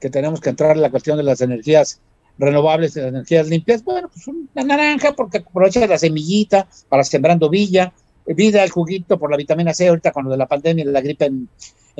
que 0.00 0.08
tenemos 0.08 0.40
que 0.40 0.50
entrar 0.50 0.76
en 0.76 0.82
la 0.82 0.90
cuestión 0.90 1.18
de 1.18 1.24
las 1.24 1.40
energías 1.40 2.00
renovables 2.38 2.94
de 2.94 3.08
energías 3.08 3.48
limpias, 3.48 3.82
bueno, 3.82 4.08
pues 4.08 4.26
una 4.28 4.64
naranja 4.64 5.12
porque 5.12 5.38
aprovecha 5.38 5.86
la 5.86 5.98
semillita 5.98 6.66
para 6.88 7.04
sembrando 7.04 7.50
villa, 7.50 7.92
vida 8.26 8.62
el 8.62 8.70
juguito 8.70 9.18
por 9.18 9.30
la 9.30 9.36
vitamina 9.36 9.74
C 9.74 9.88
ahorita 9.88 10.12
con 10.12 10.24
lo 10.24 10.30
de 10.30 10.36
la 10.36 10.46
pandemia 10.46 10.84
y 10.84 10.88
la 10.88 11.00
gripe 11.00 11.26
en, 11.26 11.48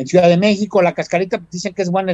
Ciudad 0.06 0.28
de 0.28 0.36
México, 0.36 0.80
la 0.80 0.94
cascarita 0.94 1.38
pues, 1.38 1.50
dicen 1.50 1.74
que 1.74 1.82
es 1.82 1.90
bueno 1.90 2.12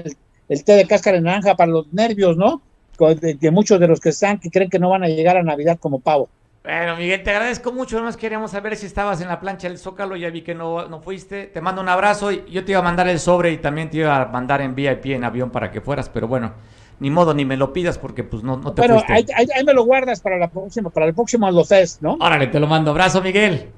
el, 0.48 0.64
té 0.64 0.72
de 0.72 0.86
cáscara 0.86 1.18
de 1.18 1.22
naranja 1.22 1.54
para 1.54 1.70
los 1.70 1.92
nervios, 1.92 2.34
¿no? 2.34 2.62
De, 2.98 3.50
muchos 3.50 3.78
de 3.78 3.88
los 3.88 4.00
que 4.00 4.08
están 4.08 4.38
que 4.38 4.50
creen 4.50 4.70
que 4.70 4.78
no 4.78 4.88
van 4.88 5.02
a 5.02 5.08
llegar 5.08 5.36
a 5.36 5.42
Navidad 5.42 5.78
como 5.78 6.00
pavo. 6.00 6.30
Bueno, 6.62 6.96
Miguel, 6.96 7.22
te 7.22 7.30
agradezco 7.30 7.72
mucho. 7.72 7.98
Nomás 7.98 8.16
queríamos 8.16 8.52
saber 8.52 8.74
si 8.76 8.86
estabas 8.86 9.20
en 9.20 9.28
la 9.28 9.38
plancha 9.38 9.68
del 9.68 9.76
Zócalo. 9.76 10.16
Ya 10.16 10.30
vi 10.30 10.40
que 10.40 10.54
no, 10.54 10.88
no 10.88 11.02
fuiste. 11.02 11.44
Te 11.48 11.60
mando 11.60 11.82
un 11.82 11.90
abrazo. 11.90 12.32
Y 12.32 12.42
yo 12.50 12.64
te 12.64 12.72
iba 12.72 12.80
a 12.80 12.82
mandar 12.82 13.06
el 13.06 13.20
sobre 13.20 13.52
y 13.52 13.58
también 13.58 13.90
te 13.90 13.98
iba 13.98 14.22
a 14.22 14.26
mandar 14.28 14.62
en 14.62 14.74
VIP 14.74 15.06
en 15.06 15.24
avión 15.24 15.50
para 15.50 15.70
que 15.70 15.82
fueras. 15.82 16.08
Pero 16.08 16.26
bueno, 16.26 16.54
ni 17.00 17.10
modo, 17.10 17.34
ni 17.34 17.44
me 17.44 17.56
lo 17.56 17.72
pidas 17.72 17.98
porque 17.98 18.24
pues 18.24 18.42
no, 18.42 18.56
no 18.56 18.72
te 18.72 18.82
Pero 18.82 19.02
ahí, 19.08 19.26
ahí, 19.36 19.64
me 19.64 19.74
lo 19.74 19.84
guardas 19.84 20.20
para 20.20 20.38
la 20.38 20.48
próxima, 20.48 20.90
para 20.90 21.06
el 21.06 21.14
próximo 21.14 21.50
lo 21.50 21.64
Fest, 21.64 22.02
¿no? 22.02 22.16
Órale, 22.20 22.46
te 22.46 22.60
lo 22.60 22.66
mando. 22.66 22.90
Abrazo, 22.90 23.20
Miguel. 23.20 23.70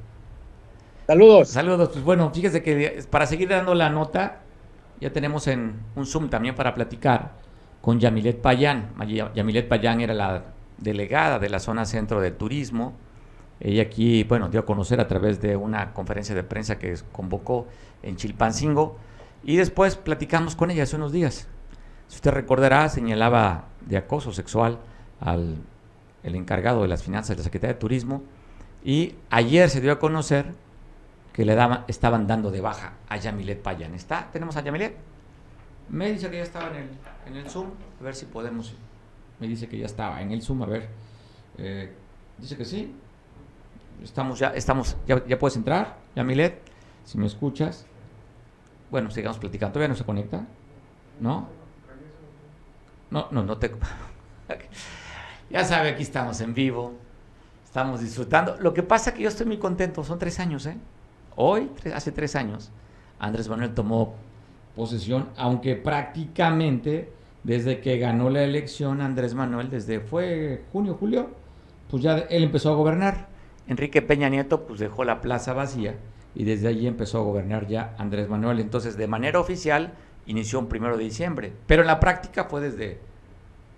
Saludos. 1.07 1.49
Saludos. 1.49 1.91
Pues 1.93 2.05
bueno, 2.05 2.31
fíjese 2.33 2.63
que 2.63 3.03
para 3.11 3.27
seguir 3.27 3.49
dando 3.49 3.75
la 3.75 3.91
nota, 3.91 4.41
ya 5.01 5.13
tenemos 5.13 5.47
en 5.47 5.75
un 5.95 6.07
Zoom 6.07 6.29
también 6.29 6.55
para 6.55 6.75
platicar 6.75 7.33
con 7.81 8.01
Yamilet 8.01 8.41
Payán. 8.41 8.91
Yamilet 9.35 9.69
Payán 9.69 10.01
era 10.01 10.15
la 10.15 10.43
delegada 10.79 11.39
de 11.39 11.49
la 11.49 11.61
zona 11.61 11.85
centro 11.85 12.21
de 12.21 12.33
turismo. 12.33 12.95
Ella 13.61 13.83
aquí, 13.83 14.25
bueno, 14.25 14.49
dio 14.49 14.61
a 14.61 14.67
conocer 14.67 15.01
a 15.01 15.09
través 15.09 15.41
de 15.41 15.57
una 15.57 15.95
conferencia 15.95 16.35
de 16.35 16.43
prensa 16.43 16.79
que 16.79 16.95
convocó 17.13 17.67
en 18.03 18.17
Chilpancingo 18.17 18.99
y 19.45 19.57
después 19.57 19.97
platicamos 19.97 20.57
con 20.57 20.71
ella 20.71 20.83
hace 20.83 20.97
unos 20.97 21.13
días. 21.13 21.49
Si 22.09 22.17
usted 22.17 22.31
recordará, 22.31 22.89
señalaba 22.89 23.65
de 23.87 23.97
acoso 23.97 24.33
sexual 24.33 24.79
al 25.21 25.57
el 26.27 26.35
encargado 26.35 26.83
de 26.83 26.89
las 26.89 27.05
finanzas 27.05 27.31
de 27.31 27.37
la 27.37 27.45
Secretaría 27.45 27.75
de 27.75 27.81
Turismo 27.81 28.23
y 28.85 29.15
ayer 29.31 29.71
se 29.71 29.81
dio 29.81 29.93
a 29.93 29.99
conocer 30.01 30.47
que 31.33 31.45
le 31.45 31.55
daban, 31.55 31.85
estaban 31.87 32.27
dando 32.27 32.51
de 32.51 32.61
baja 32.61 32.95
a 33.09 33.17
Yamilet 33.17 33.63
Payan. 33.63 33.95
¿Está? 33.95 34.29
¿Tenemos 34.33 34.57
a 34.57 34.63
Yamilet? 34.63 34.97
Me 35.89 36.11
dice 36.11 36.29
que 36.29 36.39
ya 36.39 36.43
estaba 36.43 36.71
en 36.71 36.77
el, 36.77 36.89
en 37.27 37.37
el 37.37 37.49
Zoom, 37.49 37.69
a 38.01 38.03
ver 38.03 38.17
si 38.17 38.27
podemos. 38.27 38.75
Me 39.39 39.47
dice 39.47 39.69
que 39.69 39.79
ya 39.79 39.87
estaba 39.87 40.21
en 40.21 40.33
el 40.33 40.43
Zoom, 40.43 40.63
a 40.65 40.67
ver. 40.67 40.89
Eh, 41.59 41.93
dice 42.39 42.57
que 42.57 42.65
sí. 42.65 42.93
Estamos 44.03 44.41
ya, 44.41 44.49
estamos, 44.49 44.97
ya, 45.07 45.25
ya 45.27 45.39
puedes 45.39 45.57
entrar, 45.57 45.97
Yamilet, 46.17 46.61
si 47.05 47.19
me 47.19 47.27
escuchas. 47.27 47.87
Bueno, 48.91 49.13
sigamos 49.13 49.39
platicando. 49.39 49.75
¿Todavía 49.75 49.89
no 49.89 49.95
se 49.95 50.05
conecta? 50.05 50.45
¿No? 51.21 51.49
No, 53.11 53.29
no, 53.31 53.43
no 53.45 53.59
te... 53.59 53.71
ya 55.51 55.65
sabe, 55.65 55.91
aquí 55.91 56.03
estamos 56.03 56.41
en 56.41 56.55
vivo, 56.55 56.95
estamos 57.65 58.01
disfrutando. 58.01 58.57
Lo 58.59 58.75
que 58.75 58.83
pasa 58.83 59.11
es 59.11 59.17
que 59.17 59.23
yo 59.23 59.29
estoy 59.29 59.47
muy 59.47 59.59
contento, 59.59 60.05
son 60.05 60.19
tres 60.19 60.41
años, 60.41 60.67
¿eh? 60.67 60.77
Hoy, 61.37 61.71
hace 61.95 62.13
tres 62.13 62.35
años, 62.35 62.71
Andrés 63.19 63.49
Manuel 63.49 63.75
tomó 63.75 64.15
posesión, 64.75 65.29
aunque 65.37 65.77
prácticamente 65.77 67.13
desde 67.47 67.81
que 67.81 67.99
ganó 67.99 68.29
la 68.29 68.43
elección 68.43 69.01
Andrés 69.01 69.35
Manuel, 69.35 69.71
desde 69.71 70.01
fue 70.01 70.65
junio, 70.73 70.97
julio, 70.99 71.31
pues 71.89 72.03
ya 72.03 72.19
él 72.19 72.43
empezó 72.43 72.71
a 72.73 72.75
gobernar. 72.75 73.29
Enrique 73.69 74.03
Peña 74.03 74.29
Nieto 74.29 74.67
pues 74.67 74.81
dejó 74.81 75.05
la 75.05 75.21
plaza 75.21 75.53
vacía 75.53 75.95
y 76.35 76.45
desde 76.45 76.69
allí 76.69 76.87
empezó 76.87 77.19
a 77.19 77.23
gobernar 77.23 77.67
ya 77.69 77.95
Andrés 77.99 78.29
Manuel. 78.29 78.59
Entonces, 78.61 78.97
de 78.97 79.07
manera 79.07 79.39
oficial, 79.39 79.95
inició 80.27 80.59
un 80.59 80.69
primero 80.69 80.97
de 80.97 81.05
diciembre, 81.05 81.53
pero 81.67 81.83
en 81.83 81.89
la 81.89 82.01
práctica 82.01 82.45
fue 82.45 82.61
desde 82.61 83.01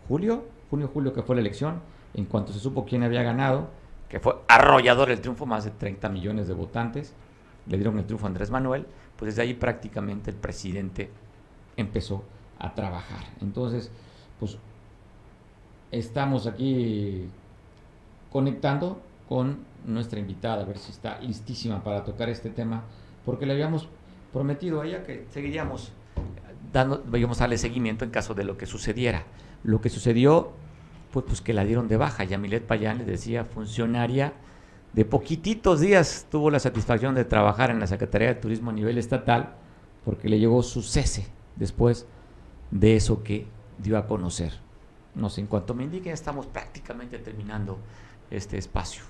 julio, 0.09 0.45
junio, 0.71 0.91
julio 0.93 1.13
que 1.13 1.23
fue 1.23 1.37
la 1.37 1.41
elección, 1.41 1.81
en 2.15 2.25
cuanto 2.25 2.53
se 2.53 2.59
supo 2.59 2.85
quién 2.85 3.03
había 3.03 3.23
ganado, 3.23 3.69
que 4.09 4.21
fue 4.21 4.37
arrollador 4.49 5.11
el 5.11 5.21
triunfo, 5.21 5.47
más 5.47 5.65
de 5.65 5.71
30 5.71 6.09
millones 6.09 6.49
de 6.49 6.55
votantes, 6.55 7.15
le 7.67 7.77
dieron 7.77 7.99
el 7.99 8.07
triunfo 8.07 8.27
a 8.27 8.29
Andrés 8.29 8.51
Manuel, 8.51 8.87
pues 9.17 9.33
desde 9.33 9.43
ahí 9.43 9.55
prácticamente 9.55 10.31
el 10.31 10.37
presidente 10.37 11.11
empezó 11.77 12.25
a 12.59 12.75
trabajar. 12.75 13.25
Entonces, 13.41 13.91
pues 14.41 14.59
estamos 15.91 16.47
aquí 16.47 17.29
conectando 18.33 19.01
con 19.29 19.59
nuestra 19.85 20.19
invitada, 20.19 20.63
a 20.63 20.67
ver 20.67 20.79
si 20.79 20.91
está 20.91 21.21
listísima 21.21 21.85
para 21.85 22.05
tocar 22.05 22.29
este 22.29 22.51
tema, 22.51 22.85
porque 23.25 23.47
le 23.47 23.53
habíamos 23.53 23.89
prometido 24.33 24.81
a 24.81 24.87
ella 24.87 25.05
que 25.05 25.27
seguiríamos 25.31 25.93
dando, 26.73 27.05
a 27.05 27.35
darle 27.35 27.59
seguimiento 27.59 28.05
en 28.05 28.11
caso 28.11 28.35
de 28.35 28.45
lo 28.45 28.57
que 28.57 28.67
sucediera. 28.67 29.25
Lo 29.65 29.81
que 29.81 29.89
sucedió 29.89 30.53
fue 31.11 31.25
pues, 31.25 31.41
que 31.41 31.53
la 31.53 31.65
dieron 31.65 31.89
de 31.89 31.97
baja. 31.97 32.25
Yamilet 32.25 32.67
Payán, 32.67 32.99
les 32.99 33.07
decía, 33.07 33.45
funcionaria 33.45 34.33
de 34.93 35.05
poquititos 35.05 35.81
días, 35.81 36.27
tuvo 36.31 36.51
la 36.51 36.59
satisfacción 36.59 37.15
de 37.15 37.25
trabajar 37.25 37.71
en 37.71 37.81
la 37.81 37.87
Secretaría 37.87 38.29
de 38.29 38.35
Turismo 38.37 38.71
a 38.71 38.73
nivel 38.73 38.99
estatal, 38.99 39.55
porque 40.05 40.29
le 40.29 40.39
llegó 40.39 40.63
su 40.63 40.83
cese 40.83 41.29
después 41.57 42.07
de 42.71 42.97
eso 42.97 43.23
que 43.23 43.47
dio 43.79 43.99
a 43.99 44.07
conocer. 44.07 44.53
No 45.15 45.29
sé, 45.29 45.41
en 45.41 45.47
cuanto 45.47 45.75
me 45.75 45.85
indiquen, 45.85 46.13
estamos 46.13 46.47
prácticamente 46.47 47.19
terminando 47.19 47.79
este 48.31 48.57
espacio. 48.57 49.03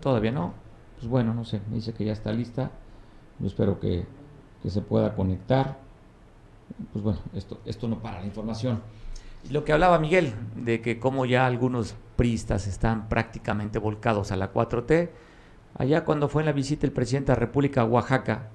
¿Todavía 0.00 0.32
no? 0.32 0.54
Pues 0.96 1.08
bueno, 1.08 1.34
no 1.34 1.44
sé, 1.44 1.60
me 1.68 1.76
dice 1.76 1.92
que 1.92 2.04
ya 2.04 2.12
está 2.12 2.32
lista. 2.32 2.70
Yo 3.38 3.46
espero 3.46 3.80
que, 3.80 4.06
que 4.62 4.70
se 4.70 4.80
pueda 4.80 5.14
conectar 5.14 5.78
pues 6.92 7.04
bueno, 7.04 7.20
esto, 7.34 7.60
esto 7.64 7.88
no 7.88 8.00
para 8.00 8.20
la 8.20 8.26
información. 8.26 8.80
Lo 9.48 9.64
que 9.64 9.72
hablaba 9.72 9.98
Miguel, 9.98 10.34
de 10.54 10.80
que 10.80 10.98
como 10.98 11.24
ya 11.24 11.46
algunos 11.46 11.94
priistas 12.16 12.66
están 12.66 13.08
prácticamente 13.08 13.78
volcados 13.78 14.32
a 14.32 14.36
la 14.36 14.52
4T, 14.52 15.10
allá 15.74 16.04
cuando 16.04 16.28
fue 16.28 16.42
en 16.42 16.46
la 16.46 16.52
visita 16.52 16.86
el 16.86 16.92
presidente 16.92 17.32
de 17.32 17.36
la 17.36 17.40
República 17.40 17.84
Oaxaca, 17.84 18.48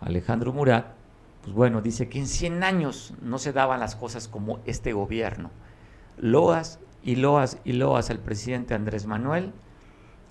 Alejandro 0.00 0.52
Murat, 0.52 0.94
pues 1.42 1.54
bueno, 1.54 1.82
dice 1.82 2.08
que 2.08 2.18
en 2.18 2.26
100 2.26 2.64
años 2.64 3.14
no 3.22 3.38
se 3.38 3.52
daban 3.52 3.80
las 3.80 3.96
cosas 3.96 4.28
como 4.28 4.60
este 4.66 4.92
gobierno. 4.92 5.50
Loas 6.18 6.80
y 7.02 7.16
loas 7.16 7.58
y 7.64 7.72
loas 7.72 8.10
al 8.10 8.18
presidente 8.18 8.74
Andrés 8.74 9.06
Manuel 9.06 9.52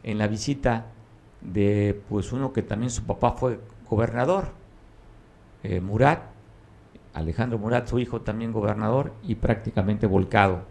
en 0.03 0.17
la 0.17 0.27
visita 0.27 0.85
de 1.41 2.01
pues 2.09 2.31
uno 2.31 2.53
que 2.53 2.61
también 2.61 2.91
su 2.91 3.03
papá 3.03 3.31
fue 3.31 3.59
gobernador, 3.89 4.51
eh, 5.63 5.81
Murat, 5.81 6.21
Alejandro 7.13 7.57
Murat, 7.57 7.87
su 7.87 7.99
hijo 7.99 8.21
también 8.21 8.51
gobernador, 8.51 9.13
y 9.23 9.35
prácticamente 9.35 10.07
volcado 10.07 10.63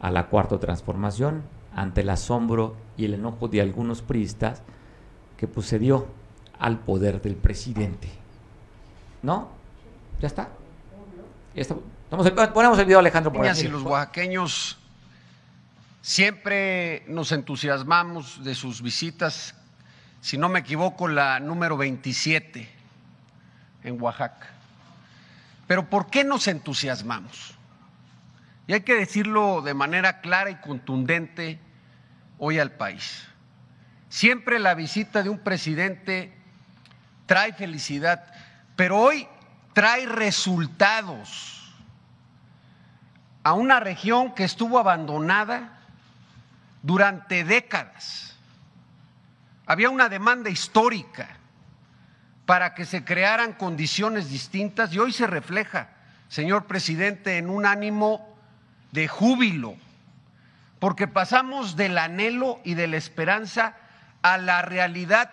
a 0.00 0.10
la 0.10 0.26
cuarta 0.26 0.58
transformación 0.58 1.42
ante 1.74 2.00
el 2.00 2.10
asombro 2.10 2.76
y 2.96 3.04
el 3.04 3.14
enojo 3.14 3.48
de 3.48 3.60
algunos 3.60 4.02
priistas 4.02 4.62
que 5.36 5.46
procedió 5.46 6.06
al 6.58 6.78
poder 6.78 7.20
del 7.20 7.36
presidente. 7.36 8.08
¿No? 9.22 9.48
¿Ya 10.20 10.26
está? 10.26 10.48
¿Ya 11.54 11.62
está? 11.62 11.76
ponemos 12.52 12.78
el 12.78 12.84
video 12.84 12.98
Alejandro 12.98 13.30
Murat. 13.30 13.58
Y 13.58 13.68
los 13.68 13.82
oaxaqueños 13.82 14.78
siempre 16.00 17.04
nos 17.08 17.32
entusiasmamos 17.32 18.44
de 18.44 18.54
sus 18.54 18.82
visitas 18.82 19.54
si 20.22 20.38
no 20.38 20.48
me 20.48 20.60
equivoco, 20.60 21.08
la 21.08 21.40
número 21.40 21.76
27 21.76 22.68
en 23.82 24.00
Oaxaca. 24.00 24.50
Pero 25.72 25.88
¿por 25.88 26.10
qué 26.10 26.22
nos 26.22 26.48
entusiasmamos? 26.48 27.54
Y 28.66 28.74
hay 28.74 28.82
que 28.82 28.94
decirlo 28.94 29.62
de 29.62 29.72
manera 29.72 30.20
clara 30.20 30.50
y 30.50 30.56
contundente 30.56 31.58
hoy 32.36 32.58
al 32.58 32.72
país. 32.72 33.26
Siempre 34.10 34.58
la 34.58 34.74
visita 34.74 35.22
de 35.22 35.30
un 35.30 35.38
presidente 35.38 36.36
trae 37.24 37.54
felicidad, 37.54 38.34
pero 38.76 38.98
hoy 38.98 39.26
trae 39.72 40.04
resultados 40.04 41.72
a 43.42 43.54
una 43.54 43.80
región 43.80 44.34
que 44.34 44.44
estuvo 44.44 44.78
abandonada 44.78 45.78
durante 46.82 47.44
décadas. 47.44 48.36
Había 49.64 49.88
una 49.88 50.10
demanda 50.10 50.50
histórica 50.50 51.38
para 52.46 52.74
que 52.74 52.84
se 52.84 53.04
crearan 53.04 53.52
condiciones 53.52 54.30
distintas 54.30 54.92
y 54.92 54.98
hoy 54.98 55.12
se 55.12 55.26
refleja, 55.26 55.90
señor 56.28 56.66
presidente, 56.66 57.38
en 57.38 57.48
un 57.48 57.66
ánimo 57.66 58.36
de 58.90 59.08
júbilo, 59.08 59.76
porque 60.78 61.06
pasamos 61.06 61.76
del 61.76 61.96
anhelo 61.98 62.60
y 62.64 62.74
de 62.74 62.88
la 62.88 62.96
esperanza 62.96 63.76
a 64.22 64.38
la 64.38 64.62
realidad 64.62 65.30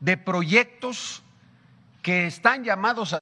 de 0.00 0.16
proyectos 0.16 1.22
que 2.02 2.26
están 2.26 2.64
llamados 2.64 3.12
a... 3.12 3.20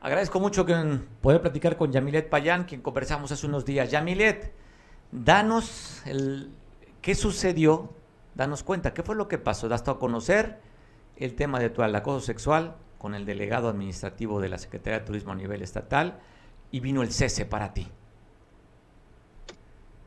Agradezco 0.00 0.40
mucho 0.40 0.66
que 0.66 0.74
poder 1.20 1.40
platicar 1.40 1.76
con 1.76 1.92
Yamilet 1.92 2.28
Payán, 2.28 2.64
quien 2.64 2.82
conversamos 2.82 3.30
hace 3.30 3.46
unos 3.46 3.64
días. 3.64 3.90
Yamilet, 3.90 4.52
danos 5.12 6.02
qué 7.00 7.14
sucedió, 7.14 7.94
danos 8.34 8.64
cuenta, 8.64 8.92
qué 8.92 9.04
fue 9.04 9.14
lo 9.14 9.28
que 9.28 9.38
pasó. 9.38 9.68
Das 9.68 9.86
a 9.86 9.94
conocer 9.94 10.60
el 11.16 11.34
tema 11.34 11.60
de 11.60 11.70
tu 11.70 11.82
acoso 11.82 12.20
sexual 12.20 12.76
con 12.98 13.14
el 13.14 13.24
delegado 13.24 13.68
administrativo 13.68 14.40
de 14.40 14.48
la 14.48 14.58
Secretaría 14.58 15.00
de 15.00 15.06
Turismo 15.06 15.32
a 15.32 15.36
nivel 15.36 15.62
estatal 15.62 16.20
y 16.70 16.80
vino 16.80 17.02
el 17.02 17.12
cese 17.12 17.44
para 17.44 17.74
ti. 17.74 17.88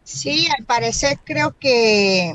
Sí, 0.03 0.47
al 0.57 0.65
parecer 0.65 1.19
creo 1.25 1.55
que 1.59 2.33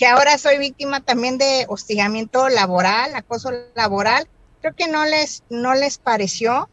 que 0.00 0.06
ahora 0.06 0.38
soy 0.38 0.56
víctima 0.56 1.02
también 1.02 1.36
de 1.36 1.66
hostigamiento 1.68 2.48
laboral, 2.48 3.14
acoso 3.14 3.50
laboral, 3.74 4.26
creo 4.62 4.74
que 4.74 4.88
no 4.88 5.04
les, 5.04 5.42
no 5.50 5.74
les 5.74 5.98
pareció 5.98 6.70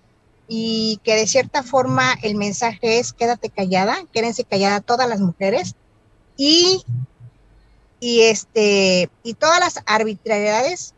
y 0.48 1.02
que 1.04 1.16
de 1.16 1.28
cierta 1.28 1.62
forma 1.62 2.16
el 2.22 2.36
mensaje 2.36 3.00
es 3.00 3.12
quédate 3.12 3.50
callada, 3.50 3.98
quédense 4.14 4.46
callada 4.46 4.80
todas 4.80 5.10
las 5.10 5.20
mujeres 5.20 5.76
y, 6.38 6.86
y 8.00 8.22
este 8.24 9.10
y 9.24 9.34
todas 9.34 9.60
las 9.60 9.84
arbitrariedades 9.86 10.94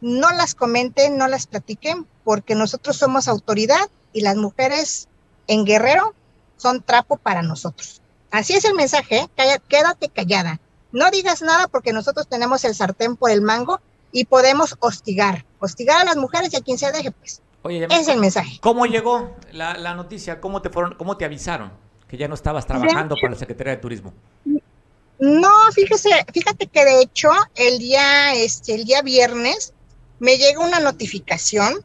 no 0.00 0.30
las 0.32 0.54
comenten, 0.54 1.16
no 1.16 1.28
las 1.28 1.46
platiquen, 1.46 2.06
porque 2.24 2.54
nosotros 2.54 2.96
somos 2.96 3.28
autoridad 3.28 3.88
y 4.12 4.20
las 4.20 4.36
mujeres 4.36 5.08
en 5.46 5.64
Guerrero 5.64 6.14
son 6.56 6.82
trapo 6.82 7.16
para 7.16 7.42
nosotros. 7.42 8.02
Así 8.30 8.54
es 8.54 8.64
el 8.64 8.74
mensaje, 8.74 9.28
¿eh? 9.36 9.60
quédate 9.68 10.08
callada 10.08 10.60
no 10.94 11.10
digas 11.10 11.42
nada 11.42 11.66
porque 11.68 11.92
nosotros 11.92 12.28
tenemos 12.28 12.64
el 12.64 12.74
sartén 12.74 13.16
por 13.16 13.30
el 13.32 13.42
mango 13.42 13.80
y 14.12 14.26
podemos 14.26 14.76
hostigar, 14.78 15.44
hostigar 15.58 16.00
a 16.00 16.04
las 16.04 16.16
mujeres 16.16 16.54
y 16.54 16.56
a 16.56 16.60
quien 16.60 16.78
se 16.78 16.90
deje, 16.92 17.10
pues. 17.10 17.42
Oye, 17.62 17.88
es 17.90 18.06
el 18.06 18.20
mensaje. 18.20 18.58
¿Cómo 18.60 18.86
llegó 18.86 19.34
la, 19.50 19.94
noticia? 19.94 20.40
¿Cómo 20.40 20.62
te 20.62 20.70
fueron, 20.70 20.94
cómo 20.94 21.16
te 21.16 21.24
avisaron 21.24 21.72
que 22.06 22.16
ya 22.16 22.28
no 22.28 22.34
estabas 22.34 22.66
trabajando 22.66 23.16
para 23.20 23.32
la 23.32 23.38
Secretaría 23.38 23.72
de 23.72 23.78
Turismo? 23.78 24.12
No, 25.24 25.50
fíjese, 25.72 26.10
fíjate 26.34 26.66
que 26.66 26.84
de 26.84 27.00
hecho 27.00 27.30
el 27.54 27.78
día, 27.78 28.34
este, 28.34 28.74
el 28.74 28.84
día 28.84 29.00
viernes 29.00 29.72
me 30.18 30.36
llega 30.36 30.60
una 30.60 30.80
notificación 30.80 31.82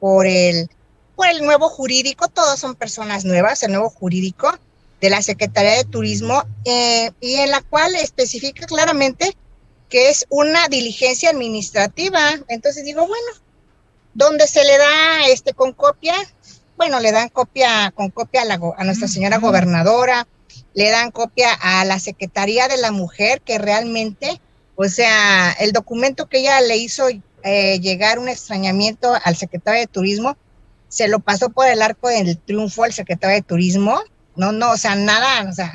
por 0.00 0.26
el, 0.26 0.68
por 1.16 1.26
el 1.28 1.42
nuevo 1.46 1.70
jurídico, 1.70 2.28
todos 2.28 2.60
son 2.60 2.74
personas 2.74 3.24
nuevas, 3.24 3.62
el 3.62 3.72
nuevo 3.72 3.88
jurídico, 3.88 4.52
de 5.00 5.08
la 5.08 5.22
Secretaría 5.22 5.78
de 5.78 5.84
Turismo 5.84 6.44
eh, 6.66 7.10
y 7.22 7.36
en 7.36 7.52
la 7.52 7.62
cual 7.62 7.94
especifica 7.94 8.66
claramente 8.66 9.34
que 9.88 10.10
es 10.10 10.26
una 10.28 10.68
diligencia 10.68 11.30
administrativa. 11.30 12.20
Entonces 12.48 12.84
digo, 12.84 13.06
bueno, 13.06 13.26
¿dónde 14.12 14.46
se 14.46 14.62
le 14.62 14.76
da 14.76 15.26
este 15.28 15.54
con 15.54 15.72
copia? 15.72 16.16
Bueno, 16.76 17.00
le 17.00 17.12
dan 17.12 17.30
copia 17.30 17.92
con 17.92 18.10
copia 18.10 18.42
a, 18.42 18.44
la, 18.44 18.60
a 18.76 18.84
nuestra 18.84 19.08
señora 19.08 19.38
gobernadora, 19.38 20.26
le 20.74 20.90
dan 20.90 21.10
copia 21.10 21.52
a 21.52 21.84
la 21.84 21.98
Secretaría 21.98 22.68
de 22.68 22.78
la 22.78 22.90
Mujer, 22.90 23.40
que 23.40 23.58
realmente, 23.58 24.40
o 24.76 24.84
sea, 24.84 25.52
el 25.52 25.72
documento 25.72 26.26
que 26.26 26.40
ella 26.40 26.60
le 26.60 26.76
hizo 26.76 27.08
eh, 27.42 27.78
llegar 27.80 28.18
un 28.18 28.28
extrañamiento 28.28 29.14
al 29.24 29.36
secretario 29.36 29.80
de 29.80 29.86
Turismo, 29.86 30.36
se 30.88 31.08
lo 31.08 31.20
pasó 31.20 31.50
por 31.50 31.66
el 31.66 31.82
arco 31.82 32.08
del 32.08 32.38
triunfo 32.38 32.84
al 32.84 32.92
secretario 32.92 33.36
de 33.36 33.42
Turismo, 33.42 34.00
no, 34.36 34.52
no, 34.52 34.72
o 34.72 34.76
sea, 34.76 34.94
nada, 34.94 35.48
o 35.48 35.52
sea, 35.52 35.74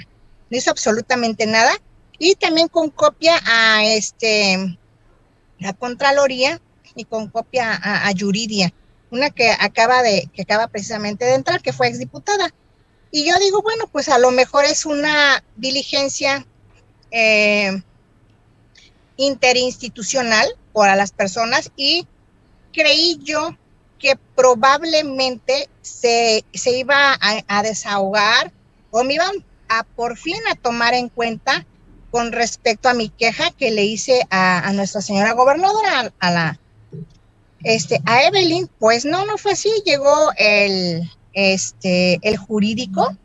no 0.50 0.58
hizo 0.58 0.72
absolutamente 0.72 1.46
nada. 1.46 1.72
Y 2.18 2.36
también 2.36 2.68
con 2.68 2.90
copia 2.90 3.40
a 3.46 3.86
este, 3.86 4.78
la 5.60 5.74
Contraloría 5.74 6.60
y 6.96 7.06
con 7.06 7.30
copia 7.30 7.80
a, 7.82 8.12
Yuridia, 8.12 8.74
una 9.10 9.30
que 9.30 9.52
acaba 9.52 10.02
de, 10.04 10.30
que 10.34 10.42
acaba 10.42 10.68
precisamente 10.68 11.26
de 11.26 11.36
entrar, 11.36 11.62
que 11.62 11.72
fue 11.72 11.88
exdiputada. 11.88 12.54
Y 13.12 13.26
yo 13.26 13.38
digo, 13.40 13.62
bueno, 13.62 13.88
pues 13.88 14.10
a 14.10 14.20
lo 14.20 14.32
mejor 14.32 14.66
es 14.66 14.86
una 14.86 15.44
diligencia 15.56 16.46
eh, 17.12 17.82
interinstitucional 19.18 20.48
para 20.74 20.96
las 20.96 21.12
personas 21.12 21.72
y 21.76 22.08
creí 22.72 23.20
yo 23.24 23.56
que 23.98 24.18
probablemente 24.36 25.70
se, 25.82 26.44
iba 26.54 27.18
a, 27.20 27.64
desahogar 27.64 28.52
o 28.92 29.04
me 29.04 29.16
iban 29.16 29.44
a 29.68 29.84
por 29.84 30.18
fin 30.18 30.40
a 30.50 30.56
tomar 30.56 30.94
en 30.94 31.10
cuenta 31.10 31.66
con 32.12 32.32
respecto 32.32 32.90
a 32.90 32.94
mi 32.94 33.10
queja 33.10 33.52
que 33.52 33.72
le 33.72 33.84
hice 33.84 34.26
a, 34.30 34.72
nuestra 34.74 35.02
señora 35.02 35.34
gobernadora, 35.34 36.14
a, 36.20 36.32
la 36.32 36.60
este, 37.64 38.02
a 38.06 38.24
Evelyn, 38.24 38.70
pues 38.80 39.04
no, 39.04 39.26
no 39.26 39.38
fue 39.38 39.52
así, 39.52 39.70
llegó 39.86 40.32
el, 40.38 41.12
este, 41.34 42.20
el 42.22 42.38
jurídico 42.38 43.16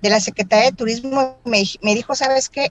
de 0.00 0.10
la 0.10 0.20
Secretaría 0.20 0.70
de 0.70 0.76
Turismo, 0.76 1.38
me, 1.44 1.62
me 1.82 1.94
dijo, 1.94 2.14
¿sabes 2.14 2.48
qué? 2.48 2.70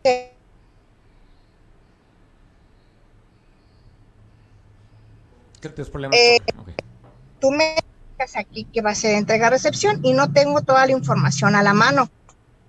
¿Qué 5.62 5.70
problemas? 5.70 6.18
Eh, 6.18 6.40
tú 7.40 7.52
me 7.52 7.76
dices 8.18 8.36
aquí 8.36 8.66
que 8.66 8.82
va 8.82 8.92
a 8.92 8.96
ser 8.96 9.16
entrega-recepción 9.16 10.00
y 10.04 10.14
no 10.14 10.32
tengo 10.34 10.62
toda 10.62 10.86
la 10.86 10.92
información 10.92 11.56
a 11.56 11.64
la 11.64 11.74
mano. 11.74 12.10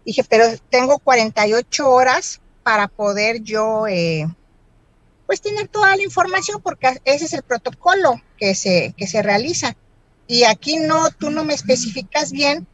Dije, 0.04 0.24
pero 0.28 0.44
tengo 0.68 0.98
48 0.98 1.88
horas 1.88 2.40
para 2.62 2.88
poder 2.88 3.42
yo, 3.42 3.86
eh, 3.86 4.26
pues, 5.26 5.40
tener 5.40 5.68
toda 5.68 5.96
la 5.96 6.02
información 6.02 6.60
porque 6.60 7.00
ese 7.06 7.24
es 7.24 7.32
el 7.32 7.42
protocolo 7.42 8.20
que 8.36 8.54
se, 8.54 8.94
que 8.98 9.06
se 9.06 9.22
realiza. 9.22 9.74
Y 10.26 10.44
aquí 10.44 10.76
no, 10.76 11.10
tú 11.10 11.30
no 11.30 11.44
me 11.44 11.54
especificas 11.54 12.32
bien 12.32 12.66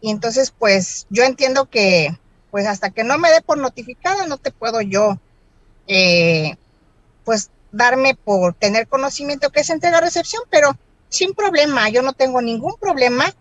y 0.00 0.10
entonces, 0.10 0.52
pues, 0.56 1.06
yo 1.10 1.24
entiendo 1.24 1.66
que, 1.66 2.16
pues, 2.50 2.66
hasta 2.66 2.90
que 2.90 3.04
no 3.04 3.18
me 3.18 3.30
dé 3.30 3.40
por 3.40 3.58
notificada, 3.58 4.26
no 4.26 4.38
te 4.38 4.52
puedo 4.52 4.80
yo, 4.80 5.18
eh, 5.88 6.56
pues, 7.24 7.50
darme 7.72 8.14
por 8.14 8.54
tener 8.54 8.86
conocimiento 8.86 9.50
que 9.50 9.60
es 9.60 9.70
entrega-recepción, 9.70 10.42
pero 10.50 10.76
sin 11.08 11.34
problema, 11.34 11.88
yo 11.88 12.02
no 12.02 12.12
tengo 12.12 12.40
ningún 12.40 12.74
problema. 12.80 13.34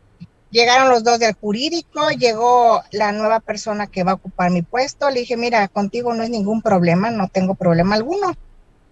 Llegaron 0.49 0.89
los 0.89 1.03
dos 1.03 1.19
del 1.19 1.33
jurídico, 1.33 2.09
llegó 2.09 2.81
la 2.91 3.11
nueva 3.11 3.39
persona 3.39 3.87
que 3.87 4.03
va 4.03 4.11
a 4.11 4.15
ocupar 4.15 4.49
mi 4.49 4.61
puesto, 4.61 5.09
le 5.09 5.19
dije, 5.21 5.37
mira, 5.37 5.67
contigo 5.67 6.13
no 6.13 6.23
es 6.23 6.29
ningún 6.29 6.61
problema, 6.61 7.11
no 7.11 7.27
tengo 7.27 7.53
problema 7.55 7.95
alguno. 7.95 8.35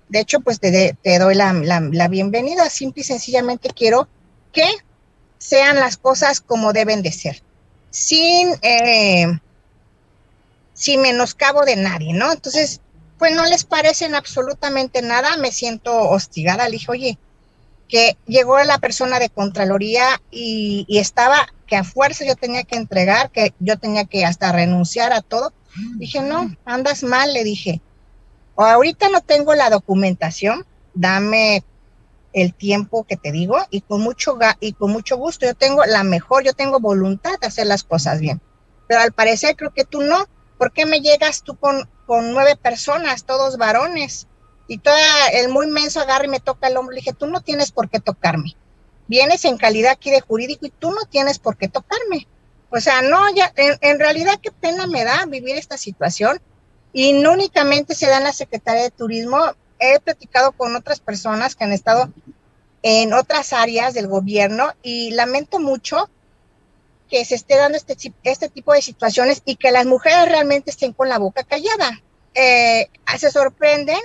De 0.09 0.19
hecho, 0.19 0.41
pues 0.41 0.59
te, 0.59 0.95
doy 1.17 1.33
la, 1.33 1.53
la, 1.53 2.07
bienvenida, 2.07 2.69
simple 2.69 3.01
y 3.01 3.05
sencillamente 3.05 3.69
quiero 3.69 4.07
que 4.55 4.67
sean 5.37 5.75
las 5.75 5.97
cosas 5.97 6.41
como 6.41 6.73
deben 6.73 7.03
de 7.03 7.11
ser, 7.11 7.43
sin, 7.91 8.49
eh, 8.63 9.27
sin 10.73 11.01
menoscabo 11.01 11.65
de 11.65 11.75
nadie, 11.75 12.13
¿no? 12.13 12.31
Entonces, 12.31 12.81
pues 13.19 13.35
no 13.35 13.45
les 13.45 13.65
parecen 13.65 14.15
absolutamente 14.15 15.01
nada, 15.01 15.37
me 15.37 15.51
siento 15.51 15.93
hostigada, 16.09 16.65
le 16.65 16.71
dije, 16.71 16.91
oye, 16.91 17.17
que 17.87 18.17
llegó 18.25 18.57
la 18.63 18.79
persona 18.79 19.19
de 19.19 19.29
Contraloría 19.29 20.21
y, 20.31 20.87
estaba 20.89 21.47
que 21.67 21.75
a 21.75 21.83
fuerza 21.83 22.25
yo 22.25 22.35
tenía 22.35 22.63
que 22.63 22.77
entregar, 22.77 23.29
que 23.31 23.53
yo 23.59 23.77
tenía 23.77 24.05
que 24.05 24.25
hasta 24.25 24.51
renunciar 24.51 25.13
a 25.13 25.21
todo. 25.21 25.53
Dije, 25.97 26.21
no, 26.21 26.55
andas 26.65 27.03
mal, 27.03 27.33
le 27.33 27.43
dije. 27.43 27.81
Ahorita 28.55 29.09
no 29.09 29.21
tengo 29.21 29.53
la 29.53 29.69
documentación, 29.69 30.65
dame 30.93 31.63
el 32.35 32.53
tiempo 32.53 33.05
que 33.05 33.15
te 33.15 33.31
digo 33.31 33.57
y 33.69 33.79
con 33.79 34.01
mucho 34.01 34.37
y 34.59 34.73
con 34.73 34.91
mucho 34.91 35.15
gusto. 35.15 35.45
Yo 35.45 35.55
tengo 35.55 35.85
la 35.85 36.03
mejor, 36.03 36.43
yo 36.43 36.53
tengo 36.53 36.81
voluntad 36.81 37.39
de 37.39 37.47
hacer 37.47 37.65
las 37.65 37.83
cosas 37.83 38.19
bien. 38.19 38.41
Pero 38.87 38.99
al 38.99 39.13
parecer 39.13 39.55
creo 39.55 39.73
que 39.73 39.85
tú 39.85 40.01
no. 40.01 40.27
¿Por 40.57 40.73
qué 40.73 40.85
me 40.85 40.99
llegas 40.99 41.43
tú 41.43 41.55
con, 41.55 41.89
con 42.05 42.33
nueve 42.33 42.57
personas, 42.57 43.23
todos 43.23 43.57
varones? 43.57 44.27
Y 44.67 44.79
toda 44.79 44.99
el 45.33 45.47
muy 45.47 45.67
menso 45.67 46.01
agarra 46.01 46.25
y 46.25 46.29
me 46.29 46.41
toca 46.41 46.67
el 46.67 46.75
hombro. 46.75 46.93
Le 46.93 46.99
dije, 46.99 47.13
tú 47.13 47.27
no 47.27 47.39
tienes 47.39 47.71
por 47.71 47.89
qué 47.89 48.01
tocarme. 48.01 48.57
Vienes 49.07 49.45
en 49.45 49.57
calidad 49.57 49.93
aquí 49.93 50.11
de 50.11 50.19
jurídico 50.19 50.65
y 50.65 50.71
tú 50.71 50.91
no 50.91 51.05
tienes 51.09 51.39
por 51.39 51.55
qué 51.55 51.69
tocarme. 51.69 52.27
O 52.69 52.81
sea, 52.81 53.01
no, 53.01 53.33
ya, 53.33 53.53
en, 53.55 53.99
realidad 53.99 54.39
qué 54.41 54.51
pena 54.51 54.87
me 54.87 55.05
da 55.05 55.25
vivir 55.25 55.55
esta 55.55 55.77
situación. 55.77 56.41
Y 56.91 57.13
no 57.13 57.31
únicamente 57.31 57.95
se 57.95 58.07
da 58.07 58.17
en 58.17 58.23
la 58.25 58.33
Secretaría 58.33 58.83
de 58.83 58.91
Turismo, 58.91 59.53
he 59.79 59.99
platicado 59.99 60.51
con 60.51 60.75
otras 60.75 60.99
personas 60.99 61.55
que 61.55 61.63
han 61.63 61.73
estado 61.73 62.11
en 62.83 63.13
otras 63.13 63.53
áreas 63.53 63.93
del 63.93 64.07
gobierno 64.07 64.73
y 64.83 65.11
lamento 65.11 65.59
mucho 65.59 66.09
que 67.09 67.25
se 67.25 67.35
esté 67.35 67.55
dando 67.55 67.77
este, 67.77 67.95
este 68.23 68.49
tipo 68.49 68.73
de 68.73 68.81
situaciones 68.81 69.41
y 69.45 69.55
que 69.55 69.71
las 69.71 69.85
mujeres 69.85 70.27
realmente 70.27 70.71
estén 70.71 70.93
con 70.93 71.09
la 71.09 71.19
boca 71.19 71.43
callada. 71.43 72.01
Eh, 72.33 72.89
se 73.17 73.31
sorprenden 73.31 73.99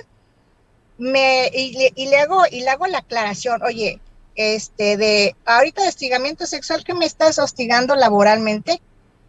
me, 0.97 1.49
y, 1.53 1.91
y, 1.95 2.09
le 2.09 2.19
hago, 2.19 2.43
y 2.49 2.61
le 2.61 2.69
hago 2.69 2.85
la 2.85 2.99
aclaración, 2.99 3.63
oye, 3.63 3.99
este, 4.35 4.97
de 4.97 5.35
ahorita 5.45 5.81
de 5.81 5.89
hostigamiento 5.89 6.45
sexual 6.45 6.83
que 6.83 6.93
me 6.93 7.05
estás 7.05 7.39
hostigando 7.39 7.95
laboralmente, 7.95 8.81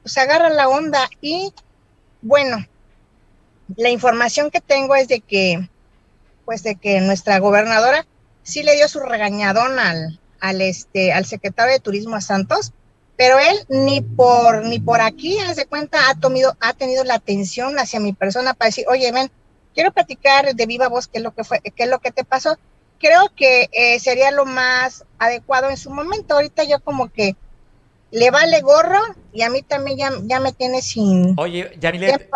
pues 0.02 0.18
agarra 0.18 0.50
la 0.50 0.68
onda 0.68 1.08
y 1.20 1.52
bueno, 2.20 2.66
la 3.76 3.88
información 3.88 4.50
que 4.50 4.60
tengo 4.60 4.94
es 4.94 5.08
de 5.08 5.20
que, 5.20 5.68
pues 6.44 6.62
de 6.62 6.76
que 6.76 7.00
nuestra 7.00 7.38
gobernadora 7.38 8.06
sí 8.42 8.62
le 8.62 8.74
dio 8.76 8.88
su 8.88 9.00
regañadón 9.00 9.78
al, 9.78 10.20
al 10.40 10.60
este, 10.60 11.12
al 11.12 11.24
secretario 11.24 11.72
de 11.72 11.80
Turismo 11.80 12.16
a 12.16 12.20
Santos, 12.20 12.72
pero 13.16 13.38
él 13.38 13.64
ni 13.68 14.00
por, 14.00 14.64
ni 14.64 14.78
por 14.80 15.00
aquí, 15.00 15.38
hace 15.38 15.66
cuenta, 15.66 16.10
ha, 16.10 16.14
tomado, 16.14 16.56
ha 16.60 16.72
tenido 16.72 17.04
la 17.04 17.14
atención 17.14 17.78
hacia 17.78 18.00
mi 18.00 18.12
persona 18.12 18.54
para 18.54 18.68
decir, 18.68 18.84
oye, 18.88 19.12
ven, 19.12 19.30
quiero 19.74 19.92
platicar 19.92 20.54
de 20.54 20.66
viva 20.66 20.88
voz 20.88 21.08
qué 21.08 21.18
es 21.18 21.24
lo 21.24 21.34
que 21.34 21.44
fue, 21.44 21.60
qué 21.60 21.84
es 21.84 21.88
lo 21.88 22.00
que 22.00 22.10
te 22.10 22.24
pasó. 22.24 22.58
Creo 22.98 23.30
que 23.34 23.68
eh, 23.72 23.98
sería 24.00 24.30
lo 24.30 24.44
más 24.44 25.04
adecuado 25.18 25.70
en 25.70 25.76
su 25.76 25.90
momento. 25.90 26.34
Ahorita 26.34 26.64
yo 26.64 26.80
como 26.80 27.12
que 27.12 27.36
le 28.10 28.30
vale 28.30 28.60
gorro 28.60 29.00
y 29.32 29.42
a 29.42 29.50
mí 29.50 29.62
también 29.62 29.98
ya, 29.98 30.10
ya 30.24 30.40
me 30.40 30.52
tiene 30.52 30.82
sin... 30.82 31.34
Oye, 31.38 31.72
Yamilet, 31.80 32.28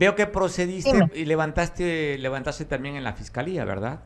veo 0.00 0.16
que 0.16 0.26
procediste 0.26 1.10
y 1.14 1.26
levantaste, 1.26 2.16
levantaste 2.16 2.64
también 2.64 2.96
en 2.96 3.04
la 3.04 3.12
fiscalía, 3.12 3.66
¿verdad? 3.66 4.00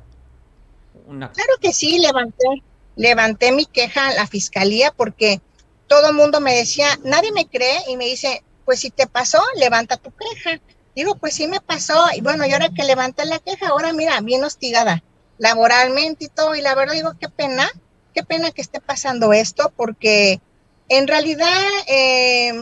Claro 1.07 1.53
que 1.61 1.73
sí, 1.73 2.01
levanté, 2.01 2.49
levanté 2.97 3.53
mi 3.53 3.65
queja 3.65 4.09
a 4.09 4.15
la 4.15 4.27
fiscalía 4.27 4.91
porque 4.91 5.41
todo 5.87 6.09
el 6.09 6.17
mundo 6.17 6.41
me 6.41 6.57
decía, 6.57 6.89
nadie 7.05 7.31
me 7.31 7.47
cree 7.47 7.79
y 7.89 7.97
me 7.97 8.07
dice, 8.07 8.43
pues 8.65 8.81
si 8.81 8.91
te 8.91 9.07
pasó, 9.07 9.41
levanta 9.55 9.97
tu 9.97 10.11
queja. 10.11 10.61
Digo, 10.97 11.15
pues 11.15 11.35
sí 11.35 11.47
me 11.47 11.61
pasó 11.61 12.07
y 12.17 12.21
bueno, 12.23 12.45
y 12.45 12.53
ahora 12.53 12.71
que 12.71 12.83
levanté 12.83 13.25
la 13.25 13.39
queja, 13.39 13.69
ahora 13.69 13.93
mira, 13.93 14.21
bien 14.21 14.43
hostigada 14.43 15.05
laboralmente 15.39 16.25
y 16.25 16.29
todo, 16.29 16.57
y 16.57 16.61
la 16.61 16.75
verdad 16.75 16.95
digo, 16.95 17.13
qué 17.21 17.29
pena, 17.29 17.71
qué 18.13 18.25
pena 18.25 18.51
que 18.51 18.63
esté 18.63 18.81
pasando 18.81 19.33
esto 19.33 19.73
porque 19.77 20.41
en 20.89 21.07
realidad 21.07 21.69
eh, 21.87 22.53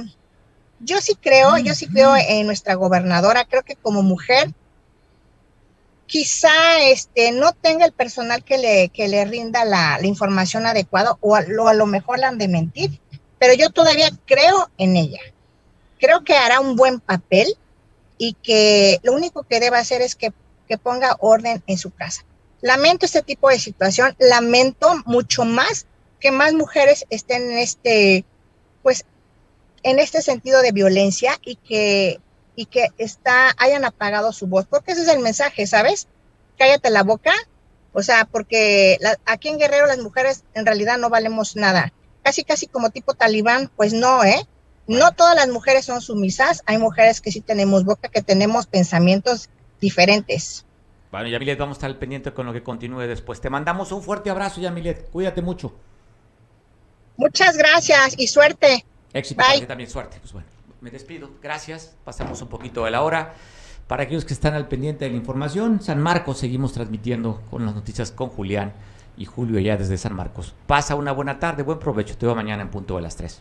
yo 0.83 1.01
sí 1.01 1.16
creo, 1.20 1.59
yo 1.59 1.74
sí 1.74 1.87
creo 1.87 2.14
en 2.16 2.47
nuestra 2.47 2.74
gobernadora, 2.74 3.45
creo 3.45 3.62
que 3.62 3.76
como 3.76 4.03
mujer 4.03 4.53
quizá 6.07 6.83
este, 6.83 7.33
no 7.33 7.53
tenga 7.53 7.87
el 7.87 7.93
personal 7.93 8.45
que 8.45 8.59
le, 8.59 8.91
que 8.91 9.09
le 9.09 9.24
rinda 9.24 9.64
la, 9.64 9.99
información 10.03 10.66
adecuada 10.66 11.16
o 11.20 11.35
a, 11.35 11.43
lo, 11.43 11.68
a 11.68 11.74
lo 11.74 11.87
mejor 11.87 12.18
la 12.18 12.28
han 12.28 12.37
de 12.37 12.49
mentir, 12.49 13.01
pero 13.39 13.55
yo 13.55 13.70
todavía 13.70 14.11
creo 14.26 14.70
en 14.76 14.97
ella. 14.97 15.20
Creo 15.99 16.22
que 16.22 16.35
hará 16.35 16.61
un 16.61 16.76
buen 16.76 17.01
papel 17.01 17.57
y 18.18 18.35
que 18.35 19.01
lo 19.03 19.14
único 19.14 19.45
que 19.45 19.59
debe 19.59 19.78
hacer 19.78 20.03
es 20.03 20.14
que, 20.14 20.33
que 20.68 20.76
ponga 20.76 21.16
orden 21.18 21.62
en 21.66 21.78
su 21.78 21.91
casa. 21.91 22.24
Lamento 22.61 23.07
este 23.07 23.22
tipo 23.22 23.49
de 23.49 23.59
situación, 23.59 24.14
lamento 24.18 25.03
mucho 25.07 25.45
más 25.45 25.87
que 26.20 26.30
más 26.30 26.53
mujeres 26.53 27.07
estén 27.11 27.53
en 27.53 27.59
este, 27.59 28.24
pues, 28.83 29.07
en 29.83 29.99
este 29.99 30.22
sentido 30.22 30.62
de 30.62 30.72
violencia 30.72 31.39
y 31.43 31.57
que 31.57 32.20
y 32.55 32.66
que 32.66 32.89
está, 32.99 33.55
hayan 33.57 33.85
apagado 33.85 34.33
su 34.33 34.47
voz, 34.47 34.66
porque 34.66 34.93
ese 34.93 35.03
es 35.03 35.09
el 35.09 35.20
mensaje, 35.20 35.66
¿sabes? 35.66 36.09
Cállate 36.59 36.91
la 36.91 37.03
boca, 37.03 37.33
o 37.93 38.03
sea, 38.03 38.26
porque 38.26 38.99
aquí 39.24 39.49
en 39.49 39.59
Guerrero 39.59 39.87
las 39.87 39.99
mujeres 39.99 40.45
en 40.55 40.66
realidad 40.66 40.99
no 40.99 41.09
valemos 41.09 41.57
nada, 41.57 41.93
casi 42.22 42.45
casi 42.45 42.66
como 42.66 42.91
tipo 42.91 43.14
talibán, 43.14 43.70
pues 43.74 43.95
no, 43.95 44.22
¿eh? 44.24 44.47
No 44.87 45.12
todas 45.12 45.37
las 45.37 45.49
mujeres 45.49 45.87
son 45.87 46.01
sumisas, 46.01 46.62
hay 46.66 46.76
mujeres 46.78 47.20
que 47.20 47.33
sí 47.33 47.41
tenemos 47.41 47.85
boca, 47.85 48.09
que 48.09 48.22
tenemos 48.22 48.66
pensamientos 48.66 49.49
diferentes. 49.80 50.66
Bueno, 51.11 51.28
Yamilet, 51.28 51.59
vamos 51.59 51.76
a 51.76 51.78
estar 51.78 51.91
al 51.91 51.99
pendiente 51.99 52.33
con 52.33 52.47
lo 52.47 52.53
que 52.53 52.62
continúe 52.62 53.01
después. 53.01 53.41
Te 53.41 53.51
mandamos 53.51 53.93
un 53.93 54.03
fuerte 54.03 54.30
abrazo, 54.30 54.61
Yamilet. 54.61 55.11
Cuídate 55.11 55.43
mucho. 55.43 55.74
Muchas 57.16 57.57
gracias 57.57 58.14
y 58.16 58.28
suerte. 58.28 58.85
Éxito, 59.13 59.43
también 59.67 59.91
suerte. 59.91 60.19
Pues 60.21 60.33
bueno 60.33 60.47
me 60.83 60.91
despido. 60.91 61.31
Gracias. 61.41 61.95
Pasamos 62.05 62.43
un 62.43 62.49
poquito 62.49 62.85
de 62.85 62.91
la 62.91 63.03
hora. 63.03 63.35
Para 63.87 64.03
aquellos 64.03 64.25
que 64.25 64.35
están 64.35 64.55
al 64.55 64.69
pendiente 64.69 65.05
de 65.05 65.13
la 65.13 65.17
información, 65.17 65.81
San 65.81 66.01
Marcos 66.03 66.39
seguimos 66.39 66.73
transmitiendo 66.73 67.41
con 67.51 67.65
las 67.65 67.75
noticias 67.75 68.11
con 68.11 68.29
Julián 68.29 68.73
y 69.17 69.25
Julio 69.25 69.61
ya 69.61 69.77
desde 69.77 69.97
San 69.97 70.15
Marcos. 70.15 70.55
Pasa 70.67 70.95
una 70.95 71.13
buena 71.13 71.39
tarde, 71.39 71.63
buen 71.63 71.79
provecho. 71.79 72.17
Te 72.17 72.27
veo 72.27 72.35
mañana 72.35 72.63
en 72.63 72.71
punto 72.71 72.97
de 72.97 73.03
las 73.03 73.17
3. 73.17 73.41